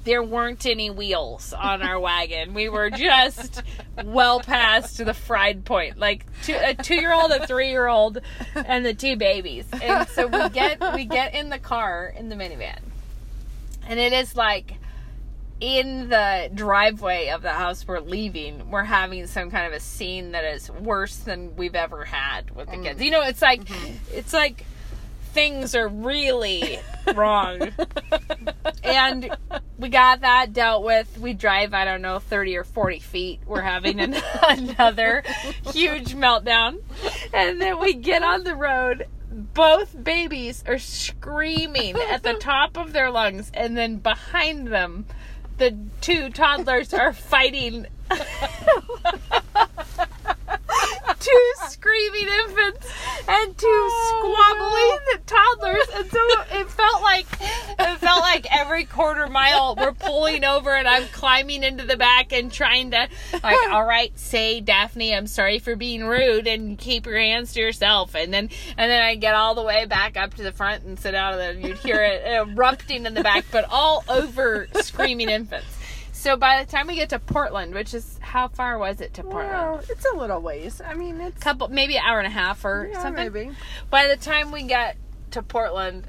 there 0.05 0.23
weren't 0.23 0.67
any 0.67 0.91
wheels 0.91 1.53
on 1.53 1.83
our 1.83 1.99
wagon. 1.99 2.55
We 2.55 2.69
were 2.69 2.91
just 2.91 3.63
well 4.05 4.41
past 4.41 5.05
the 5.05 5.15
fried 5.15 5.65
point, 5.65 5.99
like 5.99 6.27
two, 6.43 6.57
a 6.61 6.75
two-year-old, 6.75 7.31
a 7.31 7.47
three-year-old, 7.47 8.19
and 8.55 8.85
the 8.85 8.95
two 8.95 9.17
babies. 9.17 9.67
And 9.83 10.09
so 10.09 10.27
we 10.27 10.49
get 10.51 10.95
we 10.95 11.05
get 11.05 11.35
in 11.35 11.49
the 11.49 11.59
car 11.59 12.13
in 12.17 12.29
the 12.29 12.37
minivan, 12.37 12.81
and 13.87 13.99
it 13.99 14.13
is 14.13 14.37
like 14.37 14.75
in 15.61 16.09
the 16.09 16.51
driveway 16.53 17.29
of 17.29 17.43
the 17.43 17.53
house 17.53 17.87
we're 17.87 18.01
leaving. 18.01 18.71
We're 18.71 18.85
having 18.85 19.27
some 19.27 19.51
kind 19.51 19.67
of 19.67 19.73
a 19.73 19.81
scene 19.81 20.33
that 20.33 20.45
is 20.45 20.71
worse 20.71 21.17
than 21.17 21.57
we've 21.57 21.75
ever 21.75 22.05
had 22.05 22.55
with 22.55 22.71
the 22.71 22.77
kids. 22.77 23.01
Mm. 23.01 23.05
You 23.05 23.11
know, 23.11 23.23
it's 23.23 23.43
like 23.43 23.65
mm-hmm. 23.65 23.95
it's 24.13 24.33
like 24.33 24.65
things 25.35 25.75
are 25.75 25.89
really 25.89 26.79
wrong 27.15 27.71
and 28.85 29.37
we 29.79 29.89
got 29.89 30.21
that 30.21 30.53
dealt 30.53 30.85
with. 30.85 31.19
We 31.19 31.33
drive, 31.33 31.75
I 31.75 31.85
don't 31.85 32.03
know, 32.03 32.19
30 32.19 32.57
or 32.57 32.65
40 32.65 33.01
feet. 33.01 33.41
We're 33.47 33.63
having 33.63 34.01
an, 34.01 34.15
another 34.49 35.23
huge 35.73 36.15
meltdown. 36.15 36.81
And 37.33 37.61
then 37.61 37.81
we 37.81 37.95
get 37.95 38.23
on 38.23 38.45
the 38.45 38.55
road. 38.55 39.07
Both 39.31 40.03
babies 40.03 40.63
are 40.67 40.79
screaming 40.79 41.97
at 41.97 42.23
the 42.23 42.35
top 42.35 42.77
of 42.77 42.93
their 42.93 43.11
lungs. 43.11 43.51
And 43.53 43.77
then 43.77 43.97
behind 43.97 44.69
them, 44.69 45.07
the 45.59 45.77
two 46.01 46.31
toddlers 46.31 46.95
are 46.95 47.13
fighting. 47.13 47.87
two 51.25 51.53
screaming 51.69 52.29
infants 52.29 52.87
and 53.29 53.57
two 53.57 53.67
oh, 53.69 54.99
squabbling 55.07 55.25
toddlers. 55.27 55.89
And 55.95 56.11
so 56.11 56.19
it 56.59 56.71
felt 56.71 57.03
like 57.03 57.27
it 57.41 57.99
felt 57.99 58.21
like 58.21 58.47
every 58.55 58.85
quarter 58.85 59.27
mile 59.29 59.77
we're 59.77 59.93
pulling 59.93 60.45
over 60.45 60.75
and 60.75 60.87
I'm 60.87 61.07
climbing 61.09 61.63
into 61.63 61.85
the 61.85 61.97
back 61.97 62.33
and 62.33 62.53
trying 62.53 62.91
to 62.91 63.09
like 63.43 63.57
all 63.71 63.85
right 63.85 64.17
say 64.19 64.61
Daphne 64.61 65.15
I'm 65.15 65.27
sorry 65.27 65.59
for 65.59 65.77
being 65.77 66.05
rude 66.05 66.47
and 66.47 66.79
keep 66.79 67.07
your 67.07 67.19
hands 67.19 67.55
to 67.55 67.61
yourself. 67.61 68.15
And 68.15 68.33
then 68.33 68.51
and 68.77 68.91
then 68.91 69.03
I 69.03 69.15
get 69.15 69.35
all 69.35 69.55
the 69.55 69.63
way 69.63 69.87
back 69.87 70.17
up 70.17 70.35
to 70.35 70.43
the 70.43 70.53
front 70.53 70.85
and 70.85 70.99
sit 70.99 71.15
out 71.15 71.39
and 71.41 71.63
you'd 71.63 71.79
hear 71.79 72.03
it 72.03 72.25
uh, 72.27 72.45
erupting 72.47 73.07
in 73.07 73.15
the 73.15 73.23
back 73.23 73.45
but 73.51 73.67
all 73.71 74.05
over 74.09 74.69
screaming 74.83 75.31
infants. 75.31 75.79
So 76.13 76.37
by 76.37 76.63
the 76.63 76.71
time 76.71 76.87
we 76.87 76.97
get 76.97 77.11
to 77.11 77.19
Portland 77.19 77.75
which 77.75 77.95
is 77.95 78.19
how 78.35 78.49
far 78.49 78.77
was 78.79 79.01
it 79.01 79.15
to 79.15 79.23
Portland 79.23 79.49
Well, 79.51 79.81
it's 79.89 80.05
a 80.13 80.17
little 80.17 80.41
ways. 80.41 80.83
I 80.85 80.95
mean, 80.95 81.21
it's 81.21 81.41
couple 81.41 81.69
maybe 81.69 81.95
an 81.97 82.03
hour 82.05 82.19
and 82.19 82.27
a 82.27 82.31
half 82.31 82.65
or 82.65 82.91
yeah, 82.91 83.01
something 83.01 83.33
maybe. 83.33 83.53
by 83.91 84.09
the 84.09 84.17
time 84.17 84.51
we 84.51 84.65
got 84.65 84.97
to 85.31 85.41
Portland, 85.41 86.09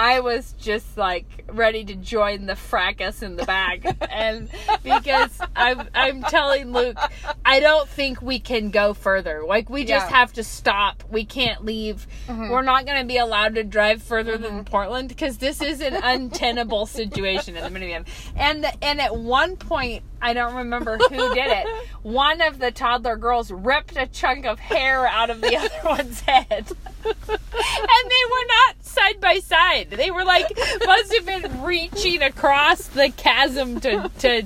I 0.00 0.20
was 0.20 0.54
just 0.58 0.96
like 0.96 1.44
ready 1.46 1.84
to 1.84 1.94
join 1.94 2.46
the 2.46 2.56
fracas 2.56 3.22
in 3.22 3.36
the 3.36 3.44
back, 3.44 3.84
and 4.10 4.48
because 4.82 5.38
I'm 5.54 5.90
I'm 5.94 6.22
telling 6.22 6.72
Luke, 6.72 6.96
I 7.44 7.60
don't 7.60 7.86
think 7.86 8.22
we 8.22 8.38
can 8.38 8.70
go 8.70 8.94
further. 8.94 9.42
Like 9.46 9.68
we 9.68 9.84
just 9.84 10.10
Yeah. 10.10 10.16
have 10.16 10.32
to 10.34 10.42
stop. 10.42 11.04
We 11.10 11.26
can't 11.26 11.66
leave. 11.66 12.06
Mm-hmm. 12.28 12.48
We're 12.48 12.62
not 12.62 12.86
going 12.86 12.98
to 13.02 13.06
be 13.06 13.18
allowed 13.18 13.56
to 13.56 13.62
drive 13.62 14.02
further 14.02 14.38
than 14.38 14.52
mm-hmm. 14.52 14.72
Portland 14.72 15.10
because 15.10 15.36
this 15.36 15.60
is 15.60 15.82
an 15.82 15.94
untenable 16.02 16.86
situation 16.86 17.54
in 17.58 17.62
the 17.62 17.78
minivan. 17.78 18.06
And 18.36 18.64
and 18.80 19.02
at 19.02 19.14
one 19.14 19.58
point, 19.58 20.02
I 20.22 20.32
don't 20.32 20.54
remember 20.54 20.96
who 20.96 21.34
did 21.34 21.46
it. 21.50 21.66
One 22.02 22.40
of 22.40 22.58
the 22.58 22.70
toddler 22.70 23.16
girls 23.16 23.50
ripped 23.50 23.96
a 23.96 24.06
chunk 24.06 24.46
of 24.46 24.58
hair 24.58 25.06
out 25.06 25.28
of 25.30 25.40
the 25.42 25.56
other 25.56 25.68
one's 25.84 26.20
head. 26.20 26.72
and 27.04 27.14
they 27.14 28.24
were 28.30 28.46
not 28.48 28.79
side 28.90 29.20
by 29.20 29.38
side. 29.38 29.90
They 29.90 30.10
were 30.10 30.24
like 30.24 30.46
must 30.84 31.14
have 31.14 31.26
been 31.26 31.62
reaching 31.62 32.22
across 32.22 32.86
the 32.88 33.10
chasm 33.16 33.80
to 33.80 34.10
to 34.20 34.42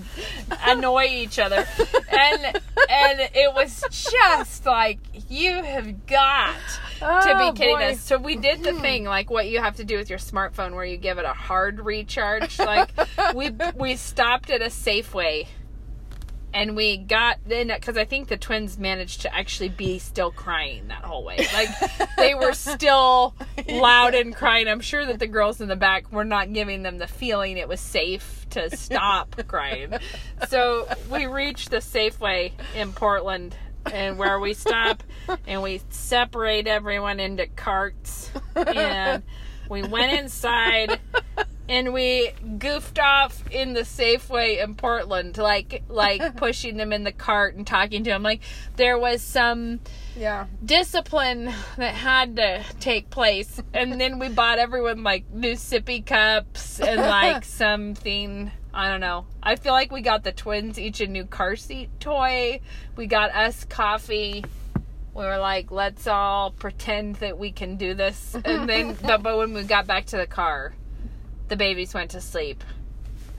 annoy 0.67 1.05
each 1.11 1.39
other. 1.39 1.67
And 2.11 2.45
and 2.89 3.21
it 3.35 3.55
was 3.55 3.83
just 3.91 4.67
like 4.67 4.99
you 5.29 5.63
have 5.63 6.07
got 6.07 6.55
to 7.01 7.07
Oh, 7.07 7.53
be 7.53 7.59
kidding 7.59 7.77
boy. 7.77 7.91
us. 7.93 8.01
So 8.01 8.19
we 8.19 8.37
did 8.37 8.63
the 8.63 8.73
thing 8.75 9.05
like 9.05 9.31
what 9.31 9.49
you 9.49 9.61
have 9.61 9.77
to 9.77 9.85
do 9.85 9.97
with 9.97 10.09
your 10.09 10.19
smartphone 10.19 10.75
where 10.75 10.85
you 10.85 10.97
give 10.97 11.19
it 11.19 11.25
a 11.25 11.33
hard 11.35 11.81
recharge. 11.81 12.59
Like 12.59 12.91
we 13.35 13.51
we 13.77 13.97
stopped 13.97 14.51
at 14.51 14.63
a 14.63 14.67
Safeway 14.67 15.47
and 16.55 16.77
we 16.77 16.97
got 16.97 17.39
in 17.51 17.69
because 17.69 17.99
I 17.99 18.05
think 18.05 18.29
the 18.29 18.37
twins 18.37 18.79
managed 18.79 19.23
to 19.23 19.35
actually 19.35 19.69
be 19.69 19.99
still 19.99 20.31
crying 20.31 20.87
that 20.89 21.05
whole 21.05 21.25
way. 21.25 21.47
Like 21.53 21.69
they 22.17 22.35
were 22.35 22.53
still 22.55 23.35
loud 23.69 24.15
and 24.15 24.35
crying. 24.35 24.69
I'm 24.69 24.81
sure 24.81 25.05
that 25.05 25.19
the 25.19 25.27
girls 25.27 25.61
in 25.61 25.69
the 25.69 25.77
back 25.77 26.11
were 26.13 26.25
not 26.25 26.53
giving 26.53 26.83
them 26.83 26.99
the 26.99 27.09
feeling 27.09 27.59
it 27.59 27.69
was 27.69 27.81
safe 27.81 28.47
to 28.51 28.75
stop 28.75 29.35
crying. 29.49 29.95
So 30.49 30.89
we 31.11 31.27
reached 31.27 31.71
the 31.71 31.79
Safeway 31.79 32.53
in 32.77 32.93
Portland 32.93 33.57
and 33.93 34.17
where 34.17 34.39
we 34.39 34.55
stop 34.55 35.03
and 35.47 35.61
we 35.61 35.83
separate 35.91 36.69
everyone 36.69 37.19
into 37.19 37.49
carts 37.49 38.31
and 38.55 39.25
we 39.69 39.83
went 39.83 40.13
inside 40.13 41.01
and 41.69 41.93
we 41.93 42.31
goofed 42.59 42.99
off 42.99 43.43
in 43.51 43.73
the 43.73 43.81
Safeway 43.81 44.63
in 44.63 44.75
Portland, 44.75 45.39
like 45.39 45.83
like 45.89 46.37
pushing 46.37 46.77
them 46.77 46.93
in 46.93 47.05
the 47.05 47.13
cart 47.13 47.55
and 47.55 47.67
talking 47.67 48.05
to 48.05 48.11
them. 48.11 48.23
Like 48.23 48.41
there 48.77 48.99
was 48.99 49.23
some 49.23 49.81
Yeah. 50.17 50.47
discipline 50.65 51.53
that 51.77 51.95
had 51.95 52.37
to 52.37 52.63
take 52.81 53.11
place, 53.11 53.61
and 53.73 54.01
then 54.01 54.19
we 54.19 54.29
bought 54.29 54.59
everyone 54.59 55.03
like 55.03 55.31
new 55.31 55.53
sippy 55.55 56.05
cups 56.05 56.81
and 56.81 57.01
like 57.01 57.45
something. 57.45 58.51
I 58.73 58.91
don't 58.91 59.01
know. 59.01 59.27
I 59.43 59.55
feel 59.57 59.73
like 59.73 59.93
we 59.93 60.01
got 60.01 60.25
the 60.25 60.33
twins 60.33 60.81
each 60.81 61.01
a 61.01 61.07
new 61.07 61.25
car 61.25 61.55
seat 61.55 61.91
toy. 62.01 62.61
We 62.97 63.07
got 63.07 63.31
us 63.35 63.65
coffee. 63.65 64.45
We 65.15 65.25
were 65.25 65.39
like, 65.39 65.71
let's 65.71 66.09
all 66.09 66.51
pretend 66.51 67.15
that 67.17 67.39
we 67.39 67.53
can 67.53 67.77
do 67.77 67.95
this. 67.95 68.35
And 68.45 68.69
then, 68.69 68.97
but, 69.01 69.23
but 69.23 69.39
when 69.39 69.55
we 69.55 69.63
got 69.63 69.87
back 69.87 70.07
to 70.07 70.17
the 70.17 70.27
car, 70.27 70.75
the 71.49 71.57
babies 71.57 71.95
went 71.95 72.11
to 72.13 72.21
sleep. 72.21 72.63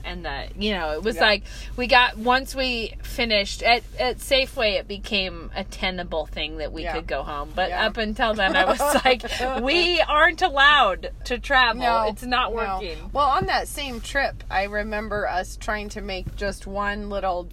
And 0.04 0.24
that 0.24 0.62
you 0.62 0.72
know, 0.72 0.92
it 0.92 1.02
was 1.02 1.16
Yeah. 1.16 1.22
like 1.22 1.42
we 1.76 1.88
got 1.88 2.16
once 2.16 2.54
we 2.54 2.94
finished 3.02 3.60
at 3.64 3.82
at 3.98 4.18
Safeway, 4.18 4.78
it 4.78 4.86
became 4.86 5.50
a 5.56 5.64
tenable 5.64 6.26
thing 6.26 6.58
that 6.58 6.72
we 6.72 6.84
Yeah. 6.84 6.92
could 6.94 7.08
go 7.08 7.24
home. 7.24 7.50
But 7.56 7.70
Yeah. 7.70 7.86
up 7.86 7.96
until 7.96 8.32
then, 8.32 8.54
I 8.54 8.66
was 8.66 8.78
like, 9.04 9.22
we 9.62 10.00
aren't 10.00 10.42
allowed 10.42 11.10
to 11.24 11.40
travel. 11.40 11.82
no, 11.82 12.02
it's 12.06 12.22
not 12.22 12.50
no. 12.52 12.56
working. 12.56 13.10
Well, 13.12 13.26
on 13.26 13.46
that 13.46 13.66
same 13.66 14.00
trip, 14.00 14.44
I 14.48 14.64
remember 14.64 15.26
us 15.28 15.56
trying 15.56 15.88
to 15.90 16.00
make 16.00 16.36
just 16.36 16.68
one 16.68 17.10
little 17.10 17.48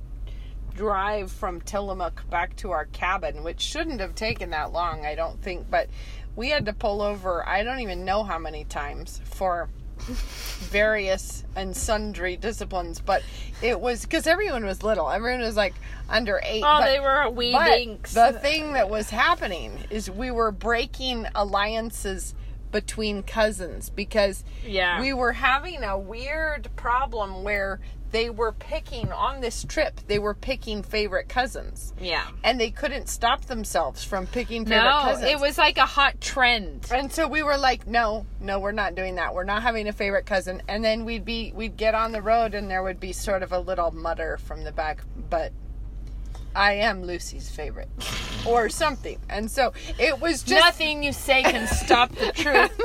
drive 0.76 1.32
from 1.32 1.60
Tillamook 1.62 2.24
back 2.30 2.56
to 2.58 2.70
our 2.70 2.86
cabin, 2.86 3.44
which 3.44 3.62
shouldn't 3.62 4.00
have 4.00 4.13
taken 4.13 4.52
that 4.52 4.72
long, 4.72 5.06
I 5.08 5.16
don't 5.16 5.42
think. 5.42 5.72
But 5.72 5.88
we 6.36 6.50
had 6.50 6.66
to 6.68 6.74
pull 6.74 7.02
over, 7.02 7.48
I 7.48 7.63
don't 7.63 7.80
even 7.80 8.06
know 8.06 8.24
how 8.24 8.38
many 8.38 8.63
times 8.63 9.22
for 9.24 9.70
various 9.98 11.44
and 11.56 11.76
sundry 11.76 12.36
disciplines. 12.38 13.00
But 13.00 13.24
it 13.62 13.80
was 13.80 14.02
because 14.04 14.28
everyone 14.28 14.66
was 14.66 14.84
little, 14.84 15.10
everyone 15.10 15.42
was 15.42 15.56
like 15.56 15.74
under 16.10 16.42
eight. 16.44 16.64
Oh, 16.66 16.80
but- 16.80 16.86
they 16.86 17.00
were 17.00 17.22
a 17.22 17.30
wee 17.30 17.52
dinks. 17.52 18.14
the 18.14 18.34
thing 18.34 18.74
that 18.74 18.90
was 18.90 19.10
happening 19.10 19.80
is 19.90 20.10
we 20.10 20.32
were 20.32 20.52
breaking 20.52 21.28
alliances 21.36 22.34
between 22.72 23.22
cousins 23.22 23.90
because 23.92 24.44
Yeah. 24.66 25.00
we 25.00 25.14
were 25.14 25.34
having 25.34 25.84
a 25.84 25.98
weird 25.98 26.70
problem 26.76 27.44
where 27.44 27.80
they 28.13 28.30
were 28.30 28.52
picking 28.54 29.12
on 29.12 29.41
this 29.41 29.65
trip. 29.65 29.99
They 30.08 30.19
were 30.19 30.36
picking 30.36 30.84
favorite 30.84 31.28
cousins, 31.28 31.93
Yeah. 31.99 32.28
and 32.43 32.60
they 32.62 32.69
couldn't 32.69 33.10
stop 33.10 33.45
themselves 33.45 34.04
from 34.04 34.28
picking 34.28 34.65
favorite 34.65 34.86
No, 34.86 35.02
cousins. 35.02 35.28
it 35.32 35.39
was 35.39 35.58
like 35.58 35.78
a 35.80 35.86
hot 35.86 36.21
trend. 36.21 36.88
And 36.93 37.12
so 37.12 37.28
we 37.28 37.41
were 37.43 37.58
like, 37.58 37.88
no, 37.88 38.26
no, 38.39 38.60
we're 38.60 38.71
not 38.71 38.93
doing 38.95 39.15
that. 39.15 39.34
We're 39.34 39.43
not 39.43 39.63
having 39.63 39.88
a 39.88 39.93
favorite 39.93 40.26
cousin. 40.28 40.62
And 40.69 40.86
then 40.86 41.04
we'd 41.06 41.26
be, 41.26 41.52
we'd 41.56 41.76
get 41.76 41.95
on 41.95 42.12
the 42.12 42.21
road, 42.21 42.54
and 42.54 42.69
there 42.69 42.84
would 42.84 42.99
be 42.99 43.12
sort 43.13 43.41
of 43.43 43.52
a 43.52 43.60
little 43.60 43.89
mutter 43.91 44.38
from 44.38 44.63
the 44.63 44.71
back, 44.71 45.02
but 45.30 45.52
I 46.56 46.73
am 46.73 47.04
Lucy's 47.04 47.49
favorite, 47.49 47.89
or 48.45 48.69
something. 48.69 49.17
And 49.28 49.49
so 49.49 49.73
it 49.97 50.21
was 50.21 50.43
just 50.43 50.63
Nothing 50.63 51.02
you 51.02 51.13
say 51.13 51.41
can 51.41 51.67
stop 51.67 52.12
the 52.13 52.32
truth. 52.36 52.80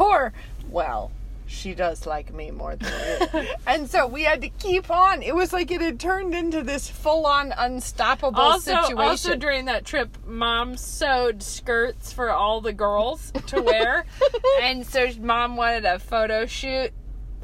or 0.00 0.32
well 0.68 1.12
she 1.54 1.74
does 1.74 2.06
like 2.06 2.32
me 2.34 2.50
more 2.50 2.76
than 2.76 2.92
you 3.32 3.46
and 3.66 3.88
so 3.88 4.06
we 4.06 4.22
had 4.24 4.40
to 4.40 4.48
keep 4.48 4.90
on 4.90 5.22
it 5.22 5.34
was 5.34 5.52
like 5.52 5.70
it 5.70 5.80
had 5.80 5.98
turned 6.00 6.34
into 6.34 6.62
this 6.62 6.88
full-on 6.88 7.52
unstoppable 7.56 8.38
Also, 8.40 8.72
situation 8.72 8.98
also 8.98 9.36
during 9.36 9.64
that 9.66 9.84
trip, 9.84 10.16
mom 10.26 10.76
sewed 10.76 11.42
skirts 11.42 12.12
for 12.12 12.30
all 12.30 12.60
the 12.60 12.72
girls 12.72 13.32
to 13.46 13.62
wear, 13.62 14.04
and 14.62 14.86
so 14.86 15.08
mom 15.20 15.56
wanted 15.56 15.84
a 15.84 15.98
photo 15.98 16.46
shoot 16.46 16.90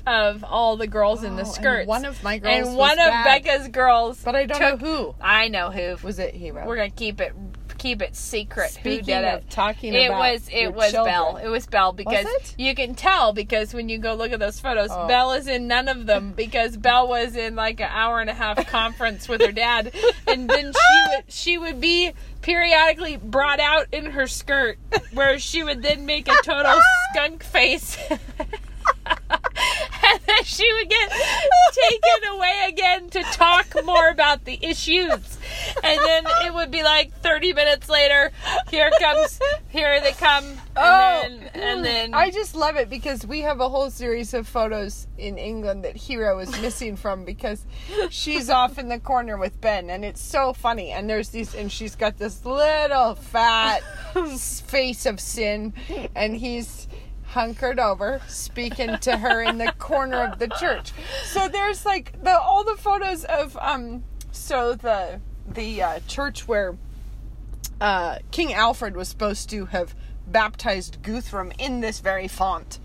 of 0.06 0.42
all 0.44 0.76
the 0.78 0.86
girls 0.86 1.22
in 1.22 1.34
Oh, 1.34 1.36
the 1.36 1.42
and 1.42 1.48
skirts. 1.50 1.86
one 1.86 2.04
of 2.06 2.22
my 2.24 2.38
girls 2.38 2.68
and 2.68 2.76
one 2.76 2.92
of 2.98 3.06
bad. 3.06 3.42
Becca's 3.44 3.68
girls, 3.68 4.20
but 4.24 4.34
i 4.34 4.46
don't 4.46 4.58
took- 4.58 4.80
know 4.80 4.86
who 4.96 5.14
I 5.20 5.48
know 5.48 5.70
who. 5.70 5.96
was 6.04 6.18
it 6.18 6.34
hero 6.34 6.66
We're 6.66 6.76
gonna 6.76 6.90
keep 6.90 7.20
it 7.20 7.34
keep 7.80 8.02
it 8.02 8.14
secret. 8.14 8.66
who 8.76 8.80
Speaking 8.90 9.04
did 9.06 9.24
of 9.24 9.40
it? 9.40 9.50
talking 9.50 9.94
it 9.94 10.06
about 10.06 10.18
was 10.32 10.48
it 10.52 10.74
was 10.74 10.92
children. 10.92 11.14
Belle. 11.14 11.36
It 11.38 11.48
was 11.48 11.66
Belle 11.66 11.92
because 11.92 12.26
it? 12.26 12.54
you 12.58 12.74
can 12.74 12.94
tell 12.94 13.32
because 13.32 13.72
when 13.72 13.88
you 13.88 13.96
go 13.98 14.14
look 14.14 14.32
at 14.32 14.38
those 14.38 14.60
photos, 14.60 14.90
Oh. 14.92 15.08
Belle 15.08 15.32
is 15.32 15.48
in 15.48 15.66
none 15.66 15.88
of 15.88 16.04
them 16.06 16.32
because 16.32 16.76
Belle 16.76 17.08
was 17.08 17.34
in 17.36 17.56
like 17.56 17.80
an 17.80 17.88
hour 17.90 18.20
and 18.20 18.28
a 18.28 18.34
half 18.34 18.64
conference 18.70 19.28
with 19.28 19.40
her 19.40 19.52
dad, 19.52 19.92
and 20.26 20.48
then 20.48 20.72
she 20.72 21.02
would 21.16 21.24
she 21.28 21.58
would 21.58 21.80
be 21.80 22.12
periodically 22.42 23.16
brought 23.16 23.60
out 23.60 23.86
in 23.92 24.06
her 24.12 24.26
skirt 24.26 24.78
where 25.12 25.38
she 25.38 25.62
would 25.62 25.82
then 25.82 26.04
make 26.06 26.28
a 26.28 26.34
total 26.42 26.80
skunk 27.12 27.42
face. 27.42 27.96
She 30.50 30.72
would 30.74 30.88
get 30.88 31.10
taken 31.10 32.30
away 32.34 32.64
again 32.68 33.08
to 33.10 33.22
talk 33.22 33.74
more 33.84 34.08
about 34.08 34.44
the 34.44 34.58
issues. 34.62 35.38
And 35.82 36.00
then 36.00 36.24
it 36.44 36.52
would 36.52 36.70
be 36.70 36.82
like 36.82 37.12
30 37.20 37.52
minutes 37.52 37.88
later, 37.88 38.30
here 38.70 38.90
comes, 39.00 39.38
here 39.68 40.00
they 40.00 40.12
come. 40.12 40.44
And 40.44 40.58
Oh, 40.76 41.22
then, 41.22 41.50
and 41.54 41.80
mm, 41.80 41.82
then 41.84 42.14
I 42.14 42.30
just 42.30 42.54
love 42.54 42.76
it 42.76 42.88
because 42.90 43.26
we 43.26 43.40
have 43.40 43.60
a 43.60 43.68
whole 43.68 43.90
series 43.90 44.34
of 44.34 44.48
photos 44.48 45.06
in 45.18 45.38
England 45.38 45.84
that 45.84 45.96
Hero 45.96 46.38
is 46.38 46.50
missing 46.60 46.96
from 46.96 47.24
because 47.24 47.64
she's 48.10 48.48
off 48.50 48.78
in 48.78 48.88
the 48.88 48.98
corner 48.98 49.36
with 49.36 49.60
Ben 49.60 49.90
and 49.90 50.04
it's 50.04 50.20
so 50.20 50.52
funny 50.52 50.90
and 50.90 51.08
there's 51.08 51.28
these 51.30 51.54
and 51.54 51.70
she's 51.70 51.94
got 51.96 52.18
this 52.18 52.44
little 52.44 53.14
fat 53.14 53.80
face 54.38 55.06
of 55.06 55.20
sin 55.20 55.74
and 56.14 56.36
he's 56.36 56.88
hunkered 57.30 57.78
over 57.78 58.20
speaking 58.28 58.98
to 58.98 59.16
her 59.16 59.42
in 59.42 59.58
the 59.58 59.72
corner 59.78 60.24
of 60.24 60.38
the 60.38 60.48
church. 60.48 60.92
So 61.24 61.48
there's 61.48 61.86
like 61.86 62.22
the 62.22 62.38
all 62.38 62.64
the 62.64 62.76
photos 62.76 63.24
of 63.24 63.56
um 63.60 64.04
so 64.32 64.74
the 64.74 65.20
the 65.48 65.82
uh, 65.82 66.00
church 66.06 66.46
where 66.46 66.76
uh, 67.80 68.18
King 68.30 68.52
Alfred 68.52 68.96
was 68.96 69.08
supposed 69.08 69.50
to 69.50 69.66
have 69.66 69.94
baptized 70.26 71.02
Guthrum 71.02 71.52
in 71.58 71.80
this 71.80 72.00
very 72.00 72.28
font. 72.28 72.78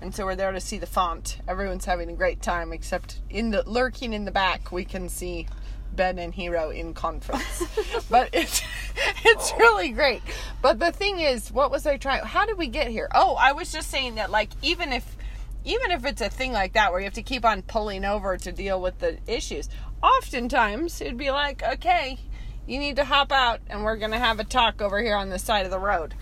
And 0.00 0.14
so 0.14 0.24
we're 0.24 0.36
there 0.36 0.52
to 0.52 0.60
see 0.60 0.78
the 0.78 0.86
font. 0.86 1.38
Everyone's 1.46 1.84
having 1.84 2.10
a 2.10 2.14
great 2.14 2.42
time, 2.42 2.72
except 2.72 3.20
in 3.28 3.50
the 3.50 3.62
lurking 3.68 4.12
in 4.12 4.24
the 4.24 4.30
back, 4.30 4.72
we 4.72 4.84
can 4.84 5.08
see 5.08 5.46
Ben 5.94 6.18
and 6.18 6.34
Hero 6.34 6.70
in 6.70 6.94
conference. 6.94 7.64
but 8.10 8.30
it's 8.32 8.62
it's 9.24 9.52
really 9.58 9.90
great. 9.90 10.22
But 10.62 10.78
the 10.78 10.92
thing 10.92 11.20
is, 11.20 11.50
what 11.50 11.70
was 11.70 11.86
I 11.86 11.96
trying? 11.96 12.24
How 12.24 12.46
did 12.46 12.58
we 12.58 12.66
get 12.66 12.88
here? 12.88 13.08
Oh, 13.14 13.34
I 13.34 13.52
was 13.52 13.72
just 13.72 13.90
saying 13.90 14.16
that, 14.16 14.30
like, 14.30 14.50
even 14.62 14.92
if 14.92 15.16
even 15.64 15.90
if 15.90 16.04
it's 16.04 16.20
a 16.20 16.30
thing 16.30 16.52
like 16.52 16.72
that 16.72 16.90
where 16.90 17.00
you 17.00 17.04
have 17.04 17.14
to 17.14 17.22
keep 17.22 17.44
on 17.44 17.62
pulling 17.62 18.04
over 18.04 18.36
to 18.36 18.52
deal 18.52 18.80
with 18.80 18.98
the 18.98 19.18
issues, 19.26 19.68
oftentimes 20.02 21.00
it'd 21.00 21.18
be 21.18 21.30
like, 21.30 21.62
okay, 21.62 22.18
you 22.66 22.78
need 22.78 22.96
to 22.96 23.04
hop 23.04 23.30
out 23.32 23.60
and 23.68 23.84
we're 23.84 23.96
gonna 23.96 24.18
have 24.18 24.40
a 24.40 24.44
talk 24.44 24.80
over 24.80 25.02
here 25.02 25.16
on 25.16 25.28
the 25.28 25.38
side 25.38 25.64
of 25.64 25.70
the 25.70 25.78
road. 25.78 26.14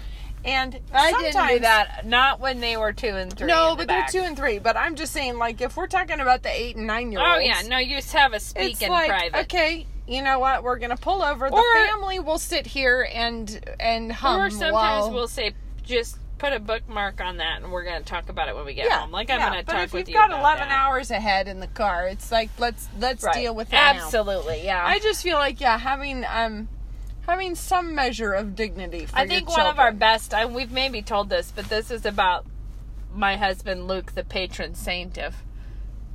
And 0.44 0.78
I 0.94 1.12
didn't 1.12 1.48
do 1.48 1.58
that. 1.60 2.06
Not 2.06 2.40
when 2.40 2.60
they 2.60 2.76
were 2.76 2.92
two 2.92 3.08
and 3.08 3.32
three. 3.36 3.46
No, 3.48 3.70
the 3.72 3.78
but 3.78 3.88
they're 3.88 4.00
back. 4.02 4.10
two 4.12 4.20
and 4.20 4.36
three. 4.36 4.58
But 4.58 4.76
I'm 4.76 4.94
just 4.94 5.12
saying, 5.12 5.36
like, 5.36 5.60
if 5.60 5.76
we're 5.76 5.88
talking 5.88 6.20
about 6.20 6.42
the 6.42 6.50
eight 6.50 6.76
and 6.76 6.86
nine 6.86 7.10
year 7.12 7.20
olds, 7.20 7.32
Oh 7.36 7.38
yeah, 7.40 7.62
no, 7.68 7.78
you 7.78 7.96
just 7.96 8.12
have 8.12 8.32
a 8.32 8.40
speak 8.40 8.72
it's 8.72 8.82
in 8.82 8.90
like 8.90 9.08
private. 9.08 9.40
okay, 9.42 9.86
you 10.06 10.22
know 10.22 10.38
what? 10.38 10.62
We're 10.62 10.78
gonna 10.78 10.96
pull 10.96 11.22
over. 11.22 11.50
The 11.50 11.56
Or- 11.56 11.86
family 11.86 12.18
will 12.20 12.38
sit 12.38 12.66
here 12.66 13.06
and 13.12 13.60
and 13.80 14.12
hum. 14.12 14.40
Or 14.40 14.50
sometimes 14.50 14.72
while- 14.72 15.10
we'll 15.12 15.28
say 15.28 15.52
just 15.84 16.18
put 16.38 16.52
a 16.52 16.60
bookmark 16.60 17.20
on 17.20 17.38
that, 17.38 17.60
and 17.62 17.72
we're 17.72 17.82
to 17.84 18.00
talk 18.04 18.28
about 18.28 18.48
it 18.48 18.54
when 18.54 18.64
we 18.64 18.72
get 18.72 18.86
yeah, 18.86 19.00
home. 19.00 19.10
Like 19.10 19.28
I'm 19.28 19.40
yeah, 19.40 19.56
to 19.56 19.62
talk 19.64 19.92
with 19.92 19.94
you've 19.94 20.08
you've 20.10 20.14
got 20.14 20.30
11 20.30 20.68
that. 20.68 20.70
hours 20.70 21.10
ahead 21.10 21.48
in 21.48 21.58
the 21.58 21.66
car, 21.66 22.06
it's 22.06 22.30
like 22.30 22.48
let's 22.58 22.88
let's 23.00 23.24
Right. 23.24 23.34
deal 23.34 23.54
with 23.56 23.68
it 23.70 23.72
now. 23.72 23.90
Absolutely, 24.04 24.62
yeah. 24.64 24.86
I 24.86 25.00
just 25.00 25.22
feel 25.22 25.36
like 25.36 25.60
yeah, 25.60 25.76
having 25.78 26.24
um 26.24 26.68
having 27.28 27.54
some 27.54 27.94
measure 27.94 28.32
of 28.32 28.56
dignity. 28.56 29.06
For 29.06 29.16
I 29.16 29.26
think 29.26 29.48
one 29.48 29.66
of 29.66 29.78
our 29.78 29.92
best. 29.92 30.32
I, 30.32 30.46
we've 30.46 30.72
maybe 30.72 31.02
told 31.02 31.28
this, 31.28 31.52
but 31.54 31.68
this 31.68 31.90
is 31.90 32.06
about 32.06 32.46
my 33.12 33.36
husband 33.36 33.86
Luke, 33.86 34.12
the 34.12 34.24
patron 34.24 34.74
saint 34.74 35.18
of 35.18 35.36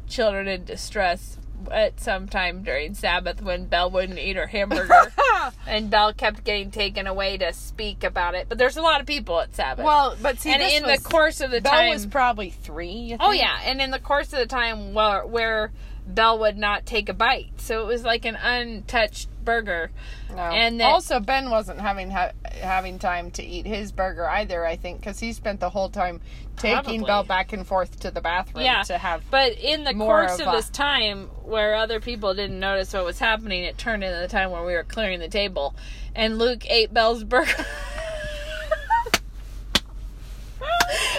children 0.08 0.48
in 0.48 0.66
distress. 0.66 1.38
At 1.72 2.02
some 2.02 2.28
time 2.28 2.64
during 2.64 2.94
Sabbath, 2.94 3.42
when 3.42 3.68
Belle 3.68 3.90
wouldn't 3.90 4.20
eat 4.20 4.36
her 4.36 4.48
hamburger, 4.48 5.14
and 5.68 5.90
Belle 5.90 6.12
kept 6.12 6.44
getting 6.44 6.72
taken 6.72 7.08
away 7.08 7.38
to 7.38 7.54
speak 7.54 8.04
about 8.04 8.36
it. 8.36 8.50
But 8.50 8.58
there's 8.58 8.76
a 8.76 8.82
lot 8.82 9.00
of 9.00 9.08
people 9.08 9.40
at 9.40 9.56
Sabbath. 9.56 9.86
well, 9.86 10.18
but 10.22 10.40
see, 10.40 10.52
and 10.52 10.62
in 10.62 10.84
was, 10.84 11.02
the 11.02 11.10
course 11.10 11.40
of 11.40 11.52
the 11.52 11.62
Belle 11.62 11.72
time, 11.72 11.90
was 11.92 12.06
probably 12.06 12.50
three. 12.50 12.92
You 12.92 13.18
Oh 13.18 13.32
yeah, 13.32 13.60
and 13.64 13.80
in 13.80 13.92
the 13.92 14.00
course 14.00 14.34
of 14.34 14.40
the 14.40 14.46
time 14.46 14.94
where 14.94 15.26
where 15.26 15.72
Belle 16.06 16.38
would 16.40 16.58
not 16.58 16.86
take 16.86 17.10
a 17.10 17.14
bite, 17.14 17.52
so 17.58 17.82
it 17.82 17.88
was 17.88 18.04
like 18.04 18.26
an 18.26 18.36
untouched 18.36 19.30
burger. 19.44 19.92
No. 20.30 20.38
And 20.38 20.80
then- 20.80 20.90
also, 20.90 21.20
Ben 21.20 21.50
wasn't 21.50 21.80
having 21.82 22.12
ha- 22.12 22.32
having 22.62 23.00
time 23.00 23.32
to 23.32 23.44
eat 23.44 23.66
his 23.66 23.92
burger 23.92 24.28
either. 24.28 24.66
I 24.66 24.76
think 24.76 25.00
because 25.00 25.20
he 25.20 25.34
spent 25.34 25.60
the 25.60 25.70
whole 25.70 25.90
time 25.90 26.22
taking 26.58 26.76
Probably. 26.84 27.00
Belle 27.00 27.24
back 27.24 27.54
and 27.54 27.66
forth 27.66 28.00
to 28.02 28.12
the 28.12 28.22
bathroom 28.22 28.64
Yeah, 28.66 28.84
to 28.84 28.98
have. 28.98 29.24
But 29.32 29.54
in 29.54 29.84
the 29.86 29.94
course 29.94 30.40
of 30.40 30.48
of, 30.48 30.54
a- 30.54 30.58
this 30.58 30.70
time, 30.70 31.28
where 31.44 31.76
other 31.76 32.00
people 32.00 32.34
didn't 32.34 32.60
notice 32.60 32.94
what 32.94 33.06
was 33.06 33.20
happening, 33.20 33.64
it 33.64 33.78
turned 33.78 34.04
into 34.04 34.20
the 34.20 34.28
time 34.28 34.52
where 34.52 34.64
we 34.64 34.74
were 34.74 34.84
clearing 34.84 35.20
the 35.20 35.30
table, 35.30 35.74
and 36.16 36.38
Luke 36.38 36.70
ate 36.70 36.94
Belle's 36.94 37.24
burger. 37.24 37.52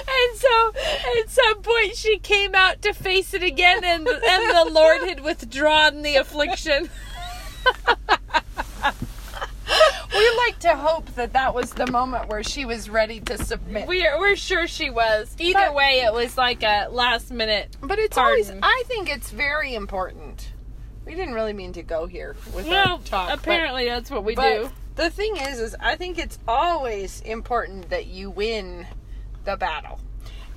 And 0.06 0.38
so, 0.38 0.72
at 1.20 1.30
some 1.30 1.62
point, 1.62 1.96
she 1.96 2.18
came 2.18 2.54
out 2.54 2.82
to 2.82 2.92
face 2.92 3.32
it 3.34 3.42
again, 3.42 3.82
and 3.84 4.06
and 4.06 4.50
the 4.68 4.70
Lord 4.72 5.02
had 5.08 5.20
withdrawn 5.20 6.02
the 6.02 6.16
affliction. 6.16 6.90
we 10.14 10.30
like 10.46 10.58
to 10.60 10.76
hope 10.76 11.06
that 11.14 11.32
that 11.32 11.54
was 11.54 11.72
the 11.72 11.90
moment 11.90 12.28
where 12.28 12.42
she 12.42 12.64
was 12.64 12.88
ready 12.90 13.20
to 13.20 13.42
submit. 13.42 13.88
We're 13.88 14.18
we're 14.18 14.36
sure 14.36 14.66
she 14.66 14.90
was. 14.90 15.34
Either 15.38 15.58
But- 15.68 15.74
way, 15.74 16.02
it 16.06 16.12
was 16.12 16.36
like 16.36 16.62
a 16.62 16.88
last 16.90 17.30
minute. 17.30 17.76
but 17.80 17.98
it's 17.98 18.14
Pardon. 18.14 18.46
always. 18.46 18.60
I 18.62 18.82
think 18.86 19.08
it's 19.10 19.30
very 19.30 19.74
important. 19.74 20.52
We 21.06 21.14
didn't 21.14 21.34
really 21.34 21.52
mean 21.52 21.72
to 21.74 21.82
go 21.82 22.06
here 22.06 22.36
with 22.54 22.66
Well, 22.66 22.98
talk. 22.98 23.28
but- 23.28 23.38
apparently 23.38 23.86
that's 23.86 24.10
what 24.10 24.24
we 24.24 24.34
but 24.34 24.48
do. 24.54 24.70
the 24.96 25.10
thing 25.10 25.36
is, 25.36 25.58
is 25.60 25.76
I 25.80 25.96
think 25.96 26.18
it's 26.18 26.38
always 26.46 27.20
important 27.22 27.90
that 27.90 28.06
you 28.06 28.30
win 28.30 28.86
the 29.44 29.56
battle, 29.56 30.00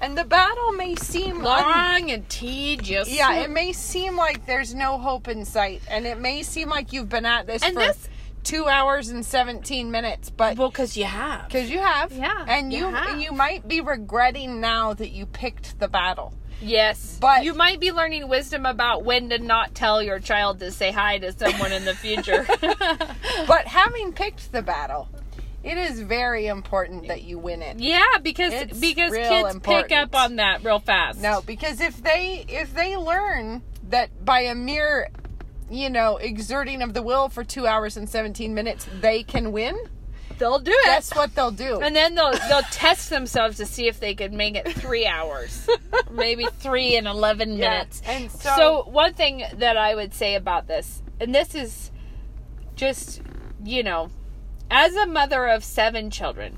and 0.01 0.17
the 0.17 0.23
battle 0.25 0.71
may 0.73 0.95
seem 0.95 1.37
un- 1.37 1.43
Long 1.43 2.11
and 2.11 2.27
tedious. 2.29 3.09
Yeah, 3.09 3.33
it 3.41 3.49
may 3.49 3.73
seem 3.73 4.15
like 4.15 4.45
there's 4.45 4.73
no 4.75 4.97
hope 4.97 5.27
in 5.27 5.45
sight, 5.45 5.81
and 5.89 6.05
it 6.05 6.19
may 6.19 6.43
seem 6.43 6.69
like 6.69 6.93
you've 6.93 7.09
been 7.09 7.25
at 7.25 7.47
this 7.47 7.63
And 7.63 7.73
for 7.73 7.79
this- 7.81 8.09
two 8.43 8.67
hours 8.67 9.09
and 9.09 9.25
seventeen 9.25 9.91
minutes, 9.91 10.29
but 10.29 10.57
well, 10.57 10.69
because 10.69 10.95
you 10.95 11.03
have. 11.05 11.47
because 11.47 11.69
you 11.69 11.79
have, 11.79 12.11
Yeah, 12.13 12.45
and 12.47 12.71
you 12.71 12.87
you 12.87 12.93
have. 12.93 13.19
you 13.21 13.31
might 13.33 13.67
be 13.67 13.81
regretting 13.81 14.61
now 14.61 14.93
that 14.93 15.09
you 15.09 15.25
picked 15.25 15.79
the 15.79 15.87
battle. 15.89 16.33
Yes, 16.61 17.17
But- 17.21 17.43
you 17.43 17.53
might 17.53 17.79
be 17.79 17.91
learning 17.91 18.27
wisdom 18.29 18.65
about 18.65 19.03
when 19.03 19.29
to 19.29 19.37
not 19.37 19.75
tell 19.75 20.01
your 20.01 20.17
child 20.19 20.59
to 20.61 20.71
say 20.71 20.91
hi 20.91 21.19
to 21.19 21.31
someone 21.37 21.71
in 21.71 21.85
the 21.85 21.93
future. 21.93 22.47
But 23.47 23.67
having 23.67 24.11
picked 24.13 24.51
the 24.51 24.61
battle, 24.61 25.07
it 25.67 25.77
is 25.77 25.99
very 26.01 26.47
important 26.47 27.07
that 27.07 27.23
you 27.23 27.37
win 27.39 27.61
it. 27.61 27.79
yeah, 27.79 28.03
because 28.21 28.53
It's 28.53 28.79
because 28.79 29.13
kids 29.13 29.53
important. 29.55 29.89
pick 29.89 29.91
up 29.97 30.15
on 30.15 30.37
that 30.37 30.63
real 30.63 30.79
fast. 30.79 31.21
No, 31.21 31.41
because 31.45 31.81
if 31.81 32.01
they 32.01 32.45
if 32.47 32.73
they 32.73 32.95
learn 32.97 33.61
that 33.89 34.23
by 34.25 34.41
a 34.41 34.55
mere 34.55 35.09
you 35.69 35.89
know 35.89 36.17
exerting 36.17 36.81
of 36.81 36.93
the 36.93 37.01
will 37.01 37.29
for 37.29 37.43
two 37.43 37.67
hours 37.67 37.97
and 37.97 38.07
17 38.09 38.53
minutes 38.53 38.87
they 39.01 39.21
can 39.23 39.51
win 39.51 39.77
they'll 40.37 40.59
do 40.59 40.71
it. 40.71 40.85
That's 40.85 41.13
what 41.15 41.33
they'll 41.35 41.51
do. 41.51 41.81
and 41.81 41.95
then 41.95 42.13
they'll 42.15 42.31
they'll 42.47 42.61
test 42.71 43.09
themselves 43.09 43.57
to 43.57 43.65
see 43.65 43.87
if 43.87 43.99
they 43.99 44.13
could 44.15 44.31
make 44.33 44.55
it 44.55 44.71
three 44.73 45.07
hours, 45.07 45.67
maybe 46.11 46.45
three 46.59 46.95
and 46.95 47.07
eleven 47.07 47.57
Yeah, 47.57 47.69
minutes. 47.71 48.01
and 48.05 48.29
so, 48.31 48.55
so- 48.55 48.83
one 48.89 49.13
thing 49.15 49.43
that 49.55 49.77
I 49.77 49.95
would 49.95 50.13
say 50.13 50.35
about 50.35 50.67
this, 50.67 51.01
and 51.19 51.33
this 51.33 51.55
is 51.55 51.91
just 52.75 53.21
you 53.65 53.81
know, 53.83 54.09
as 54.69 54.95
a 54.95 55.05
mother 55.05 55.47
of 55.47 55.63
seven 55.63 56.09
children, 56.09 56.57